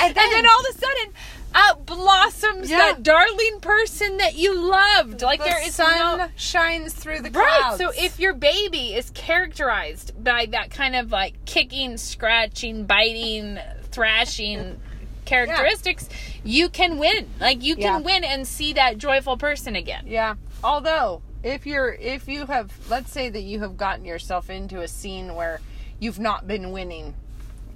and, 0.00 0.14
then, 0.14 0.30
then- 0.30 0.46
all 0.46 0.60
of 0.60 0.74
a 0.76 0.78
sudden, 0.78 1.12
out 1.54 1.86
blossoms 1.86 2.70
Yeah. 2.70 2.78
that 2.78 3.02
darling 3.02 3.60
person 3.60 4.16
that 4.18 4.34
you 4.36 4.54
loved. 4.58 5.22
Like 5.22 5.38
the 5.40 5.44
there 5.46 5.66
is 5.66 5.74
sun 5.74 6.18
no 6.18 6.28
shines 6.36 6.92
through 6.94 7.20
the 7.20 7.30
clouds. 7.30 7.46
Right. 7.62 7.74
So 7.78 7.90
if 7.96 8.18
your 8.18 8.34
baby 8.34 8.94
is 8.94 9.10
characterized 9.10 10.12
by 10.22 10.46
that 10.46 10.70
kind 10.70 10.96
of 10.96 11.10
like 11.10 11.44
kicking, 11.44 11.96
scratching, 11.96 12.84
biting, 12.84 13.58
thrashing 13.90 14.80
characteristics, 15.24 16.08
you 16.44 16.68
can 16.68 16.98
win. 16.98 17.28
Like 17.40 17.62
you 17.62 17.74
can 17.76 17.82
Yeah. 17.84 17.98
win 18.00 18.24
and 18.24 18.46
see 18.46 18.72
that 18.74 18.98
joyful 18.98 19.36
person 19.36 19.76
again. 19.76 20.04
Yeah. 20.06 20.34
Although, 20.64 21.22
if 21.42 21.66
you're 21.66 21.92
if 21.94 22.28
you 22.28 22.46
have 22.46 22.72
let's 22.88 23.10
say 23.10 23.28
that 23.28 23.42
you 23.42 23.60
have 23.60 23.76
gotten 23.76 24.04
yourself 24.04 24.48
into 24.50 24.80
a 24.80 24.88
scene 24.88 25.34
where 25.34 25.60
you've 25.98 26.18
not 26.20 26.46
been 26.46 26.70
winning 26.72 27.14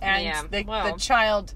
and 0.02 0.24
Yeah, 0.24 0.42
the, 0.50 0.62
well. 0.64 0.92
the 0.92 0.98
child 1.00 1.54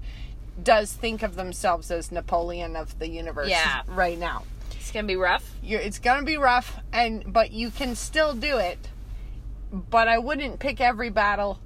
does 0.61 0.93
think 0.93 1.23
of 1.23 1.35
themselves 1.35 1.91
as 1.91 2.11
Napoleon 2.11 2.75
of 2.75 2.97
the 2.99 3.07
universe 3.07 3.49
Yeah. 3.49 3.81
right 3.87 4.17
now. 4.17 4.43
It's 4.71 4.91
gonna 4.91 5.07
be 5.07 5.15
rough. 5.15 5.55
You're, 5.63 5.79
it's 5.81 5.99
going 5.99 6.19
to 6.19 6.25
be 6.25 6.37
rough 6.37 6.77
and 6.91 7.31
but 7.31 7.51
you 7.51 7.69
can 7.71 7.95
still 7.95 8.33
do 8.33 8.57
it. 8.57 8.77
But 9.71 10.07
I 10.07 10.17
wouldn't 10.17 10.59
pick 10.59 10.81
every 10.81 11.09
battle 11.09 11.59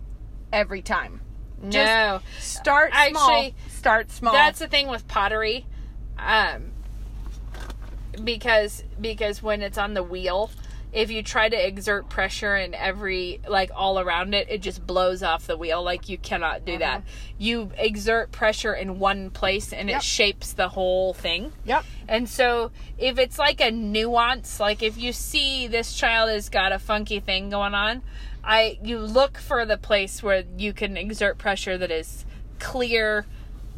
every 0.53 0.81
time. 0.81 1.21
Just 1.69 1.91
no. 1.91 2.19
start 2.39 2.91
small. 2.93 3.31
Actually, 3.31 3.55
Start 3.69 4.11
small. 4.11 4.33
That's 4.33 4.59
the 4.59 4.67
thing 4.67 4.87
with 4.87 5.07
pottery. 5.07 5.65
Um 6.19 6.71
because 8.23 8.83
because 9.01 9.41
when 9.41 9.61
it's 9.61 9.77
on 9.77 9.93
the 9.93 10.03
wheel, 10.03 10.51
if 10.95 11.11
you 11.11 11.21
try 11.21 11.49
to 11.49 11.67
exert 11.67 12.07
pressure 12.09 12.55
in 12.55 12.73
every 12.73 13.41
like 13.47 13.69
all 13.75 13.99
around 13.99 14.33
it, 14.33 14.47
it 14.49 14.61
just 14.61 14.87
blows 14.87 15.21
off 15.21 15.45
the 15.45 15.57
wheel. 15.57 15.83
Like 15.83 16.07
you 16.07 16.17
cannot 16.17 16.63
do 16.63 16.77
that. 16.77 16.99
Uh-huh. 16.99 17.07
You 17.37 17.71
exert 17.77 18.31
pressure 18.31 18.73
in 18.73 18.97
one 18.97 19.29
place 19.29 19.73
and 19.73 19.89
Yep. 19.89 19.97
it 19.97 20.03
shapes 20.03 20.53
the 20.53 20.69
whole 20.69 21.13
thing. 21.13 21.51
Yep. 21.65 21.83
And 22.07 22.29
so 22.29 22.71
if 22.97 23.19
it's 23.19 23.37
like 23.37 23.59
a 23.59 23.71
nuance, 23.71 24.59
like 24.59 24.81
if 24.81 24.97
you 24.97 25.11
see 25.11 25.67
this 25.67 25.93
child 25.93 26.29
has 26.29 26.47
got 26.47 26.71
a 26.71 26.79
funky 26.79 27.19
thing 27.19 27.49
going 27.49 27.73
on, 27.73 28.01
I 28.41 28.79
you 28.81 28.99
look 28.99 29.37
for 29.37 29.65
the 29.65 29.77
place 29.77 30.23
where 30.23 30.43
you 30.57 30.71
can 30.71 30.95
exert 30.95 31.37
pressure 31.37 31.77
that 31.77 31.91
is 31.91 32.23
clear 32.59 33.25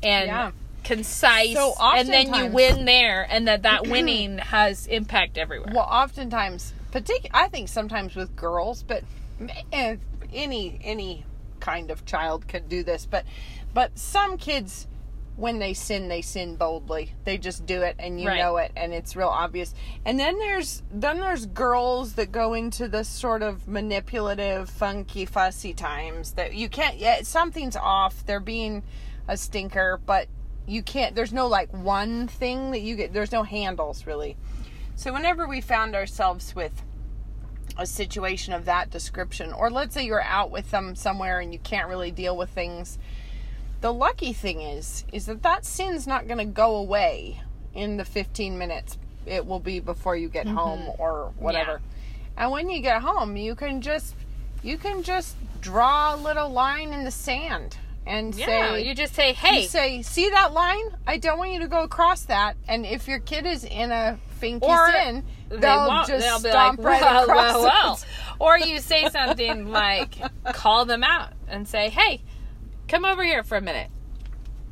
and 0.03 0.27
Yeah. 0.27 0.51
concise 0.83 1.53
So 1.55 1.73
and 1.81 2.07
then 2.09 2.31
you 2.33 2.45
win 2.45 2.85
there 2.85 3.25
and 3.27 3.47
that 3.47 3.63
that 3.63 3.87
winning 3.87 4.37
has 4.37 4.85
impact 4.85 5.37
everywhere. 5.39 5.71
Well, 5.73 5.87
oftentimes, 5.89 6.73
partic- 7.01 7.29
I 7.33 7.47
think 7.47 7.67
sometimes 7.69 8.15
with 8.15 8.35
girls, 8.35 8.83
but 8.83 9.03
eh, 9.71 9.97
any 10.33 10.79
any 10.83 11.25
kind 11.59 11.91
of 11.91 12.05
child 12.05 12.47
could 12.47 12.69
do 12.69 12.83
this. 12.83 13.05
But 13.05 13.25
but 13.73 13.97
some 13.97 14.37
kids, 14.37 14.87
when 15.35 15.59
they 15.59 15.73
sin, 15.73 16.07
they 16.07 16.21
sin 16.21 16.55
boldly. 16.55 17.13
They 17.23 17.37
just 17.37 17.65
do 17.65 17.81
it, 17.83 17.95
and 17.99 18.19
you 18.19 18.27
Right. 18.27 18.37
know 18.39 18.57
it, 18.57 18.71
and 18.75 18.93
it's 18.93 19.15
real 19.15 19.27
obvious. 19.27 19.73
And 20.05 20.19
then 20.19 20.37
there's 20.39 20.81
then 20.91 21.19
there's 21.19 21.45
girls 21.45 22.13
that 22.13 22.31
go 22.31 22.53
into 22.53 22.87
this 22.87 23.07
sort 23.07 23.41
of 23.43 23.67
manipulative, 23.67 24.69
funky, 24.69 25.25
fussy 25.25 25.73
times 25.73 26.31
that 26.33 26.53
you 26.53 26.69
can't. 26.69 26.97
Yeah, 26.97 27.21
something's 27.23 27.75
off. 27.75 28.25
They're 28.25 28.39
being 28.39 28.83
a 29.27 29.37
stinker, 29.37 29.99
but 30.05 30.27
you 30.65 30.81
can't. 30.83 31.15
There's 31.15 31.33
no 31.33 31.47
like 31.47 31.71
one 31.71 32.27
thing 32.27 32.71
that 32.71 32.79
you 32.81 32.95
get. 32.95 33.13
There's 33.13 33.31
no 33.31 33.43
handles 33.43 34.05
really. 34.05 34.35
So 34.97 35.13
whenever 35.13 35.47
we 35.47 35.61
found 35.61 35.93
ourselves 35.93 36.55
with 36.55 36.81
a 37.77 37.85
situation 37.85 38.51
of 38.53 38.65
that 38.65 38.89
description, 38.89 39.53
or 39.53 39.69
let's 39.69 39.93
say 39.93 40.03
you're 40.03 40.23
out 40.23 40.49
with 40.49 40.71
them 40.71 40.95
somewhere 40.95 41.39
and 41.39 41.53
you 41.53 41.59
can't 41.59 41.87
really 41.87 42.09
deal 42.09 42.35
with 42.35 42.49
things, 42.49 42.97
the 43.81 43.93
lucky 43.93 44.33
thing 44.33 44.59
is 44.59 45.05
is 45.13 45.27
that 45.27 45.43
that 45.43 45.65
sin's 45.65 46.07
not 46.07 46.25
going 46.25 46.39
to 46.39 46.45
go 46.45 46.75
away 46.75 47.41
in 47.75 47.97
the 47.97 48.05
15 48.05 48.57
minutes 48.57 48.97
it 49.27 49.45
will 49.45 49.59
be 49.59 49.79
before 49.79 50.15
you 50.15 50.29
get 50.29 50.47
mm-hmm. 50.47 50.57
home 50.57 50.95
or 50.97 51.31
whatever. 51.37 51.79
And 52.35 52.49
when 52.49 52.67
you 52.67 52.81
get 52.81 53.03
home, 53.03 53.37
you 53.37 53.53
can 53.53 53.81
just 53.81 54.15
you 54.63 54.79
can 54.79 55.03
just 55.03 55.35
draw 55.61 56.15
a 56.15 56.17
little 56.17 56.49
line 56.49 56.91
in 56.91 57.03
the 57.03 57.11
sand 57.11 57.77
and 58.07 58.33
yeah, 58.33 58.45
say 58.45 58.87
you 58.87 58.95
just 58.95 59.13
say, 59.13 59.33
"Hey, 59.33 59.61
you 59.61 59.67
say, 59.67 60.01
see 60.01 60.29
that 60.29 60.53
line? 60.53 60.95
I 61.05 61.17
don't 61.17 61.37
want 61.37 61.51
you 61.51 61.59
to 61.59 61.67
go 61.67 61.83
across 61.83 62.23
that. 62.23 62.57
And 62.67 62.83
if 62.83 63.07
your 63.07 63.19
kid 63.19 63.45
is 63.45 63.63
in 63.63 63.91
a 63.91 64.17
finky 64.39 64.61
Or 64.63 64.91
they 65.49 65.57
they'll 65.57 65.87
won't. 65.87 66.07
just 66.07 66.23
They'll 66.25 66.39
be 66.41 66.49
stomp 66.49 66.79
like, 66.79 66.87
right 66.87 67.01
well, 67.01 67.23
across 67.23 67.53
well, 67.53 67.63
well. 67.63 67.99
Or 68.39 68.57
you 68.59 68.79
say 68.79 69.09
something 69.09 69.69
like, 69.71 70.15
call 70.53 70.85
them 70.85 71.03
out 71.03 71.33
and 71.47 71.67
say, 71.67 71.89
hey, 71.89 72.21
come 72.87 73.03
over 73.05 73.23
here 73.23 73.43
for 73.43 73.57
a 73.57 73.61
minute. 73.61 73.89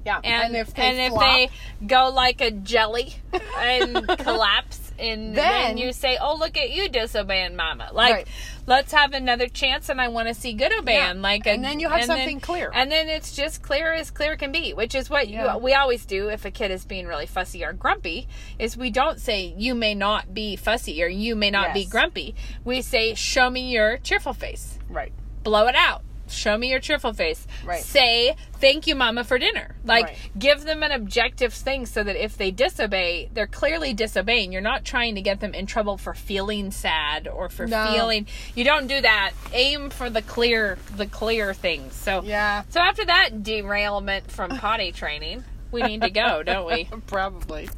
Yeah, 0.05 0.19
And, 0.23 0.55
if 0.55 0.71
they 0.75 0.83
and 0.83 0.99
if 1.13 1.19
they 1.19 1.49
go 1.87 2.09
like 2.09 2.39
a 2.41 2.51
jelly 2.51 3.15
and 3.57 4.07
collapse, 4.19 4.84
and 4.99 5.35
then, 5.35 5.35
Then- 5.35 5.77
you 5.77 5.93
say, 5.93 6.17
"Oh, 6.19 6.35
look 6.35 6.57
at 6.57 6.69
you 6.71 6.89
disobeying 6.89 7.55
Mama!" 7.55 7.89
Like, 7.91 8.13
Right. 8.13 8.27
let's 8.65 8.91
have 8.93 9.13
another 9.13 9.47
chance, 9.47 9.89
and 9.89 9.99
I 10.01 10.07
want 10.07 10.27
to 10.27 10.33
see 10.33 10.53
good 10.53 10.71
obeying. 10.77 10.97
Yeah. 10.99 11.21
Like, 11.21 11.45
And 11.47 11.63
then 11.63 11.79
you 11.79 11.89
have 11.89 12.05
something 12.05 12.39
clear. 12.39 12.71
and 12.73 12.91
then 12.91 13.09
it's 13.09 13.35
just 13.35 13.61
clear 13.61 13.93
as 13.93 14.11
clear 14.11 14.35
can 14.35 14.51
be, 14.51 14.73
which 14.73 14.95
is 14.95 15.09
what 15.09 15.27
Yeah. 15.27 15.53
you, 15.53 15.59
we 15.59 15.73
always 15.73 16.05
do 16.05 16.29
if 16.29 16.45
a 16.45 16.51
kid 16.51 16.71
is 16.71 16.85
being 16.85 17.07
really 17.07 17.25
fussy 17.25 17.63
or 17.63 17.73
grumpy. 17.73 18.27
Is 18.59 18.77
we 18.77 18.89
don't 18.89 19.19
say 19.19 19.53
you 19.57 19.75
may 19.75 19.93
not 19.95 20.33
be 20.33 20.55
fussy 20.55 21.03
or 21.03 21.07
you 21.07 21.35
may 21.35 21.51
not 21.51 21.73
be 21.73 21.85
grumpy. 21.85 22.35
We 22.63 22.81
say, 22.81 23.13
"Show 23.13 23.49
me 23.49 23.69
your 23.71 23.97
cheerful 23.97 24.33
face." 24.33 24.79
right, 24.89 25.11
blow 25.43 25.67
it 25.67 25.75
out. 25.75 26.01
Show 26.27 26.57
me 26.57 26.69
your 26.69 26.79
cheerful 26.79 27.13
face. 27.13 27.45
Right. 27.63 27.81
Say 27.83 28.35
thank 28.53 28.87
you, 28.87 28.95
mama, 28.95 29.23
for 29.23 29.37
dinner. 29.37 29.75
Like 29.83 30.05
Right. 30.05 30.17
give 30.37 30.63
them 30.63 30.81
an 30.83 30.91
objective 30.91 31.53
thing 31.53 31.85
so 31.85 32.03
that 32.03 32.15
if 32.15 32.37
they 32.37 32.51
disobey, 32.51 33.29
they're 33.33 33.47
clearly 33.47 33.93
disobeying. 33.93 34.51
You're 34.51 34.61
not 34.61 34.83
trying 34.85 35.15
to 35.15 35.21
get 35.21 35.39
them 35.39 35.53
in 35.53 35.65
trouble 35.65 35.97
for 35.97 36.13
feeling 36.13 36.71
sad 36.71 37.27
or 37.27 37.49
for 37.49 37.67
No. 37.67 37.91
feeling. 37.93 38.27
You 38.55 38.63
don't 38.63 38.87
do 38.87 39.01
that. 39.01 39.33
Aim 39.53 39.89
for 39.89 40.09
the 40.09 40.21
clear, 40.21 40.77
the 40.95 41.05
clear 41.05 41.53
things. 41.53 41.95
So 41.95 42.23
yeah, 42.23 42.63
So 42.69 42.79
after 42.81 43.05
that 43.05 43.43
derailment 43.43 44.31
from 44.31 44.49
potty 44.57 44.91
training, 44.91 45.43
we 45.71 45.83
need 45.83 46.01
to 46.01 46.09
go, 46.09 46.41
don't 46.43 46.65
we? 46.65 46.89
probably. 47.07 47.69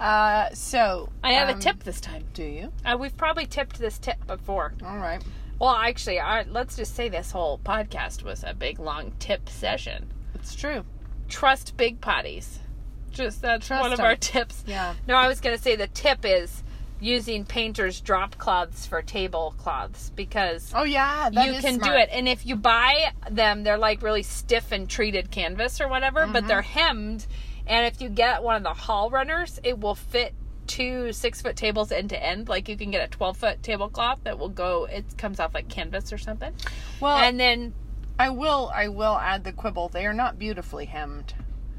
Uh, 0.00 0.50
so 0.52 1.10
I 1.22 1.32
have 1.34 1.48
um, 1.48 1.58
a 1.58 1.60
tip 1.60 1.84
this 1.84 2.00
time. 2.00 2.24
Do 2.34 2.42
you? 2.42 2.72
Uh, 2.84 2.96
we've 2.98 3.16
probably 3.16 3.46
tipped 3.46 3.78
this 3.78 3.98
tip 3.98 4.26
before. 4.26 4.72
All 4.84 4.96
right. 4.98 5.22
Well, 5.62 5.76
actually, 5.76 6.18
our, 6.18 6.42
let's 6.50 6.74
just 6.74 6.96
say 6.96 7.08
this 7.08 7.30
whole 7.30 7.58
podcast 7.64 8.24
was 8.24 8.42
a 8.44 8.52
big 8.52 8.80
long 8.80 9.12
tip 9.20 9.48
session. 9.48 10.10
It's 10.34 10.56
true. 10.56 10.84
Trust 11.28 11.76
big 11.76 12.00
potties. 12.00 12.58
Just 13.12 13.42
that's 13.42 13.68
Trust 13.68 13.80
one 13.80 13.92
of 13.92 14.00
'em. 14.00 14.04
our 14.06 14.16
tips. 14.32 14.64
Yeah. 14.66 14.94
No, 15.06 15.14
I 15.14 15.28
was 15.28 15.40
going 15.40 15.56
to 15.56 15.62
say 15.62 15.76
the 15.76 15.86
tip 15.86 16.24
is 16.24 16.64
using 16.98 17.44
painters 17.44 18.00
drop 18.00 18.38
cloths 18.38 18.86
for 18.86 19.02
tablecloths 19.02 20.10
because 20.16 20.72
Oh 20.74 20.82
yeah, 20.82 21.30
that 21.30 21.46
you 21.46 21.60
can 21.60 21.78
do 21.78 21.92
it. 21.92 22.08
And 22.10 22.26
if 22.28 22.44
you 22.44 22.56
buy 22.56 23.12
them, 23.30 23.62
they're 23.62 23.78
like 23.78 24.02
really 24.02 24.24
stiff 24.24 24.72
and 24.72 24.88
treated 24.90 25.30
canvas 25.30 25.80
or 25.80 25.86
whatever, 25.86 26.22
Mm-hmm. 26.22 26.32
but 26.32 26.48
they're 26.48 26.62
hemmed. 26.62 27.24
And 27.68 27.86
if 27.86 28.00
you 28.02 28.08
get 28.08 28.42
one 28.42 28.56
of 28.56 28.64
the 28.64 28.74
hall 28.74 29.10
runners, 29.10 29.60
it 29.62 29.78
will 29.78 29.94
fit 29.94 30.34
two 30.66 31.12
six 31.12 31.40
foot 31.42 31.56
tables 31.56 31.92
end 31.92 32.10
to 32.10 32.22
end. 32.22 32.48
Like 32.48 32.68
you 32.68 32.76
can 32.76 32.90
get 32.90 33.04
a 33.04 33.08
12 33.10 33.36
foot 33.36 33.62
tablecloth 33.62 34.18
that 34.24 34.38
will 34.38 34.48
go, 34.48 34.84
it 34.84 35.04
comes 35.18 35.40
off 35.40 35.54
like 35.54 35.68
canvas 35.68 36.12
or 36.12 36.18
something. 36.18 36.52
Well, 37.00 37.16
and 37.16 37.38
then, 37.38 37.74
I 38.18 38.28
will. 38.30 38.70
I 38.74 38.88
will 38.88 39.16
add 39.18 39.44
the 39.44 39.52
quibble. 39.52 39.88
They 39.88 40.06
are 40.06 40.12
not 40.14 40.38
beautifully 40.38 40.86
hemmed. 40.86 41.34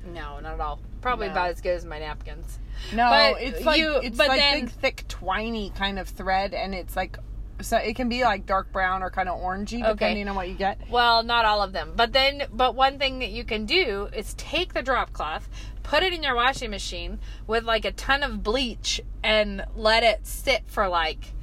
no, 0.05 0.39
not 0.41 0.55
at 0.55 0.59
all. 0.59 0.79
Probably 1.01 1.27
No. 1.27 1.31
about 1.33 1.49
as 1.51 1.61
good 1.61 1.75
as 1.75 1.85
my 1.85 1.97
napkins. 1.99 2.59
No, 2.93 3.09
But 3.09 3.41
it's 3.41 3.63
like 3.65 3.79
you- 3.79 3.95
it's 3.97 4.17
but 4.17 4.27
like 4.27 4.39
then- 4.39 4.65
big, 4.65 4.69
thick, 4.69 5.05
twiny 5.07 5.73
kind 5.75 5.97
of 5.97 6.09
thread, 6.09 6.53
and 6.53 6.75
it's 6.75 6.95
like 6.97 7.17
so 7.61 7.77
it 7.77 7.95
can 7.95 8.09
be 8.09 8.23
like 8.23 8.45
dark 8.45 8.71
brown 8.73 9.01
or 9.03 9.09
kind 9.09 9.29
of 9.29 9.39
orangey 9.39 9.85
depending 9.87 10.27
on 10.27 10.35
what 10.35 10.49
you 10.49 10.55
get. 10.55 10.79
Well, 10.89 11.23
not 11.23 11.45
all 11.45 11.61
of 11.61 11.71
them. 11.71 11.93
But 11.95 12.11
then, 12.11 12.43
but 12.51 12.75
one 12.75 12.97
thing 12.99 13.19
that 13.19 13.29
you 13.29 13.45
can 13.45 13.65
do 13.65 14.09
is 14.11 14.33
take 14.33 14.73
the 14.73 14.81
drop 14.81 15.13
cloth, 15.13 15.47
put 15.83 16.01
it 16.03 16.13
in 16.13 16.23
your 16.23 16.35
washing 16.35 16.71
machine 16.71 17.19
with 17.47 17.63
like 17.63 17.85
a 17.85 17.91
ton 17.91 18.23
of 18.23 18.41
bleach, 18.43 19.01
and 19.23 19.65
let 19.75 20.03
it 20.03 20.25
sit 20.25 20.63
for 20.67 20.87
like 20.87 21.33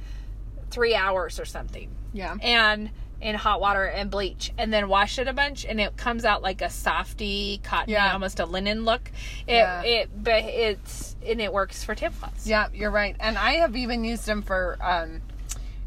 three 0.69 0.95
hours 0.95 1.39
or 1.39 1.45
something. 1.45 1.89
Yeah. 2.13 2.35
And 2.41 2.89
in 3.21 3.35
hot 3.35 3.61
water 3.61 3.85
and 3.85 4.09
bleach 4.09 4.51
and 4.57 4.73
then 4.73 4.89
wash 4.89 5.19
it 5.19 5.27
a 5.27 5.33
bunch 5.33 5.63
and 5.63 5.79
it 5.79 5.95
comes 5.95 6.25
out 6.25 6.41
like 6.41 6.59
a 6.63 6.69
softy 6.71 7.59
cotton 7.63 7.93
Yeah. 7.93 8.11
almost 8.13 8.39
a 8.39 8.45
linen 8.47 8.83
look 8.83 9.11
it 9.45 9.53
Yeah. 9.57 9.83
it 9.83 10.09
but 10.23 10.43
it's 10.43 11.15
and 11.23 11.39
it 11.39 11.53
works 11.53 11.83
for 11.83 11.93
tablecloths 11.93 12.47
Yeah, 12.47 12.69
you're 12.73 12.89
right. 12.89 13.15
And 13.19 13.37
I 13.37 13.57
have 13.57 13.75
even 13.75 14.03
used 14.03 14.25
them 14.25 14.41
for 14.41 14.75
um, 14.81 15.21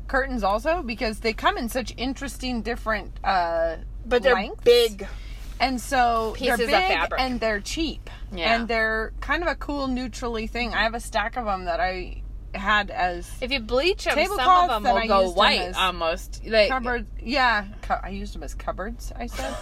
curtains 0.07 0.45
also 0.45 0.85
because 0.85 1.19
they 1.21 1.33
come 1.33 1.59
in 1.59 1.69
such 1.69 1.93
interesting 1.97 2.63
different 2.63 3.19
uh 3.25 3.79
but 4.07 4.23
they're 4.23 4.35
lengths. 4.35 4.63
big 4.63 5.05
And 5.61 5.81
so 5.81 6.35
Pieces 6.37 6.59
they're 6.59 6.67
of 6.67 6.71
big 6.71 6.97
fabric. 6.99 7.21
and 7.21 7.41
they're 7.41 7.61
cheap. 7.61 8.11
Yeah. 8.33 8.55
And 8.55 8.69
they're 8.69 9.13
kind 9.21 9.43
of 9.43 9.49
a 9.49 9.55
cool 9.55 9.87
neutrally 9.87 10.47
thing. 10.47 10.75
I 10.75 10.83
have 10.83 10.95
a 10.95 11.01
stack 11.01 11.37
of 11.37 11.45
them 11.47 11.65
that 11.67 11.81
I 11.81 12.23
had 12.55 12.91
as 12.91 13.29
if 13.41 13.51
you 13.51 13.61
bleach 13.61 14.05
them 14.05 14.15
some 14.27 14.39
of 14.41 14.69
them 14.69 14.83
will 14.85 14.97
I 14.97 15.07
go 15.09 15.31
white 15.31 15.75
almost 15.77 16.43
like 16.47 16.69
cupboards. 16.69 17.09
Yeah, 17.21 17.67
I 18.03 18.11
used 18.11 18.35
them 18.35 18.43
as 18.43 18.55
cupboards. 18.55 19.13
I 19.17 19.27
said. 19.27 19.55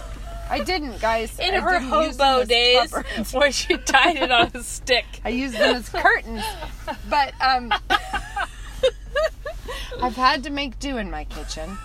I 0.51 0.63
didn't, 0.63 1.01
guys. 1.01 1.39
in 1.39 1.55
I 1.55 1.61
her 1.61 1.79
didn't 1.79 2.03
use 2.03 2.17
them 2.19 2.27
hobo 2.27 2.45
days 2.45 2.93
cupboards. 2.93 3.33
where 3.33 3.53
she 3.53 3.77
tied 3.79 4.17
it 4.17 4.31
on 4.31 4.51
a 4.53 4.63
stick 4.65 5.07
I 5.25 5.31
used 5.31 5.55
them 5.55 5.77
as 5.77 5.89
curtains. 5.89 6.45
But 7.09 7.33
um 7.41 7.73
I've 10.03 10.17
had 10.17 10.43
to 10.45 10.51
make 10.51 10.79
do 10.79 10.99
in 10.99 11.11
my 11.11 11.25
kitchen. 11.25 11.79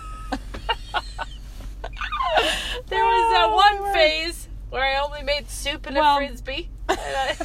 There 2.88 3.04
was 3.04 3.32
that 3.32 3.46
Oh, 3.50 3.54
one 3.54 3.92
phase 3.94 4.48
where 4.70 4.84
i 4.84 5.00
only 5.02 5.22
made 5.22 5.48
soup 5.48 5.86
and 5.86 5.96
Well- 5.96 6.16
a 6.18 6.26
frisbee 6.26 6.68
And 6.88 6.98
I- 7.00 7.36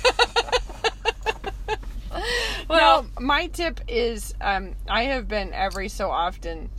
Well, 2.11 2.21
well 2.69 3.05
my 3.19 3.47
tip 3.47 3.81
is 3.87 4.33
um, 4.39 4.75
I 4.87 5.03
have 5.05 5.27
been 5.27 5.53
every 5.53 5.89
so 5.89 6.09
often 6.11 6.69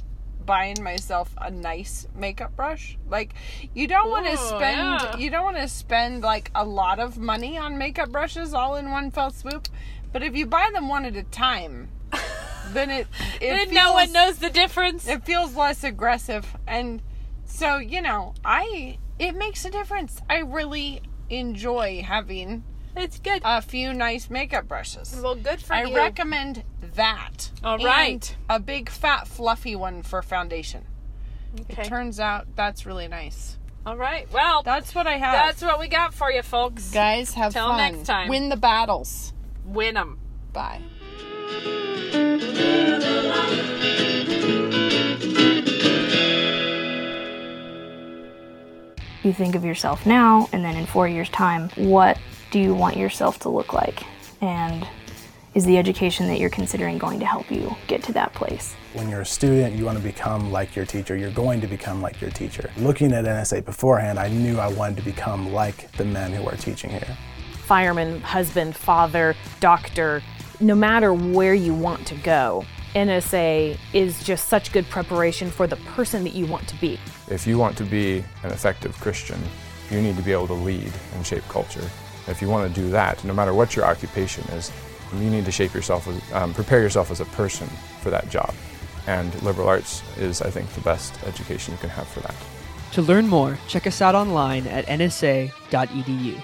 buying 0.47 0.77
myself 0.83 1.35
a 1.39 1.51
nice 1.51 2.07
makeup 2.15 2.55
brush. 2.57 2.97
Like 3.09 3.35
you 3.75 3.87
don't 3.89 4.11
want 4.11 4.27
to 4.27 4.37
spend 4.37 4.79
yeah. 4.79 5.17
you 5.17 5.31
don't 5.31 5.45
want 5.45 5.57
to 5.57 5.69
spend 5.69 6.23
like 6.23 6.51
a 6.55 6.65
lot 6.65 6.99
of 7.01 7.19
money 7.19 7.59
on 7.59 7.77
makeup 7.79 8.11
brushes 8.11 8.55
all 8.55 8.77
in 8.77 8.91
one 8.91 9.11
fell 9.11 9.31
swoop. 9.31 9.69
But 10.13 10.23
if 10.23 10.37
you 10.37 10.47
buy 10.47 10.71
them 10.73 10.89
one 10.89 11.05
at 11.05 11.17
a 11.17 11.25
time, 11.25 11.89
then 12.73 12.91
it 12.91 13.07
it 13.41 13.49
and 13.53 13.71
feels, 13.71 13.75
no 13.75 13.93
one 13.93 14.13
knows 14.13 14.39
the 14.39 14.51
difference 14.51 15.09
it 15.09 15.25
feels 15.25 15.57
less 15.57 15.83
aggressive 15.85 16.47
and 16.67 17.03
so 17.55 17.79
you 17.79 18.03
know 18.03 18.35
I 18.45 18.99
it 19.19 19.35
makes 19.37 19.65
a 19.65 19.71
difference. 19.71 20.21
I 20.29 20.39
really 20.39 21.01
enjoy 21.31 22.03
having 22.07 22.65
it's 22.97 23.19
good 23.19 23.43
a 23.45 23.61
few 23.63 23.93
nice 23.93 24.29
makeup 24.31 24.69
brushes. 24.69 25.19
well 25.23 25.35
good 25.37 25.61
for 25.63 25.75
I 25.75 25.85
you 25.85 25.95
I 25.97 26.05
recommend 26.05 26.65
that. 26.95 27.51
All 27.63 27.79
right. 27.79 28.37
A 28.49 28.61
big 28.61 28.89
fat 28.89 29.27
fluffy 29.27 29.75
one 29.77 30.03
for 30.03 30.23
foundation. 30.23 30.85
okay. 31.61 31.83
It 31.83 31.85
turns 31.87 32.21
out 32.21 32.47
that's 32.57 32.87
really 32.87 33.09
nice. 33.09 33.59
all 33.87 33.97
right 33.97 34.31
well 34.33 34.63
That's 34.63 34.95
what 34.95 35.07
I 35.07 35.17
have. 35.19 35.33
that's 35.33 35.63
what 35.63 35.79
we 35.79 35.89
got 35.89 36.13
for 36.15 36.31
you 36.31 36.43
folks 36.43 36.91
Guys, 36.91 37.35
have 37.35 37.53
Till 37.53 37.69
fun. 37.69 37.77
next 37.95 38.07
time. 38.07 38.29
Win 38.29 38.49
the 38.49 38.57
battles. 38.57 39.33
win 39.65 39.95
them 39.95 40.19
Bye. 40.53 40.81
You 49.25 49.33
think 49.33 49.55
of 49.55 49.65
yourself 49.65 50.05
now 50.07 50.49
and 50.53 50.65
then 50.65 50.77
in 50.77 50.87
four 50.87 51.09
years 51.09 51.29
time 51.31 51.69
what 51.77 52.19
do 52.51 52.59
you 52.59 52.75
want 52.75 52.97
yourself 52.97 53.39
to 53.39 53.49
look 53.49 53.73
like 53.73 54.05
and 54.41 54.87
is 55.55 55.65
the 55.65 55.79
education 55.79 56.27
that 56.27 56.41
you're 56.41 56.51
considering 56.51 56.99
going 56.99 57.21
to 57.21 57.27
help 57.27 57.51
you 57.51 57.75
get 57.87 58.03
to 58.03 58.13
that 58.13 58.33
place 58.35 58.75
When 58.95 59.09
you're 59.09 59.23
a 59.23 59.27
student, 59.27 59.75
you 59.77 59.85
want 59.85 59.99
to 59.99 60.05
become 60.05 60.53
like 60.53 60.77
your 60.77 60.85
teacher. 60.87 61.17
You're 61.17 61.31
going 61.33 61.61
to 61.61 61.67
become 61.67 62.01
like 62.01 62.21
your 62.21 62.31
teacher. 62.31 62.71
Looking 62.77 63.13
at 63.13 63.25
NSA 63.25 63.65
beforehand, 63.65 64.19
I 64.21 64.29
knew 64.29 64.59
I 64.59 64.69
wanted 64.69 64.97
to 64.99 65.03
become 65.03 65.53
like 65.53 65.91
the 65.97 66.05
men 66.05 66.33
who 66.33 66.47
are 66.49 66.57
teaching 66.57 66.91
here. 66.91 67.17
fireman, 67.65 68.21
husband, 68.21 68.77
father, 68.77 69.35
doctor, 69.61 70.23
no 70.61 70.75
matter 70.75 71.13
where 71.13 71.55
you 71.55 71.75
want 71.75 72.07
to 72.07 72.15
go, 72.17 72.65
NSA 72.95 73.77
is 73.93 74.23
just 74.23 74.49
such 74.49 74.71
good 74.71 74.87
preparation 74.91 75.51
for 75.51 75.67
the 75.67 75.77
person 75.97 76.23
that 76.25 76.35
you 76.35 76.47
want 76.47 76.69
to 76.69 76.77
be. 76.81 77.01
If 77.29 77.47
you 77.47 77.59
want 77.59 77.77
to 77.79 77.85
be 77.85 78.25
an 78.43 78.51
effective 78.51 78.99
Christian, 79.01 79.41
you 79.91 80.01
need 80.01 80.17
to 80.17 80.23
be 80.23 80.33
able 80.33 80.47
to 80.49 80.55
lead 80.55 80.93
and 81.15 81.27
shape 81.27 81.45
culture. 81.49 81.89
If 82.27 82.41
you 82.41 82.49
want 82.49 82.73
to 82.73 82.81
do 82.81 82.89
that, 82.91 83.23
no 83.25 83.35
matter 83.35 83.55
what 83.55 83.77
your 83.77 83.85
occupation 83.85 84.45
is, 84.53 84.71
you 85.13 85.31
need 85.31 85.45
to 85.45 85.53
shape 85.53 85.75
yourself, 85.75 86.09
as, 86.09 86.33
um, 86.33 86.55
prepare 86.55 86.81
yourself 86.81 87.11
as 87.11 87.21
a 87.21 87.27
person 87.27 87.69
for 88.01 88.11
that 88.11 88.29
job. 88.31 88.55
And 89.07 89.43
liberal 89.43 89.69
arts 89.69 90.03
is, 90.17 90.43
I 90.43 90.51
think, 90.51 90.69
the 90.71 90.81
best 90.81 91.15
education 91.25 91.73
you 91.73 91.79
can 91.79 91.91
have 91.91 92.09
for 92.09 92.21
that. 92.21 92.35
To 92.93 93.03
learn 93.03 93.29
more, 93.29 93.59
check 93.69 93.87
us 93.87 94.01
out 94.01 94.15
online 94.15 94.67
at 94.67 94.87
nsa.edu. 94.87 96.43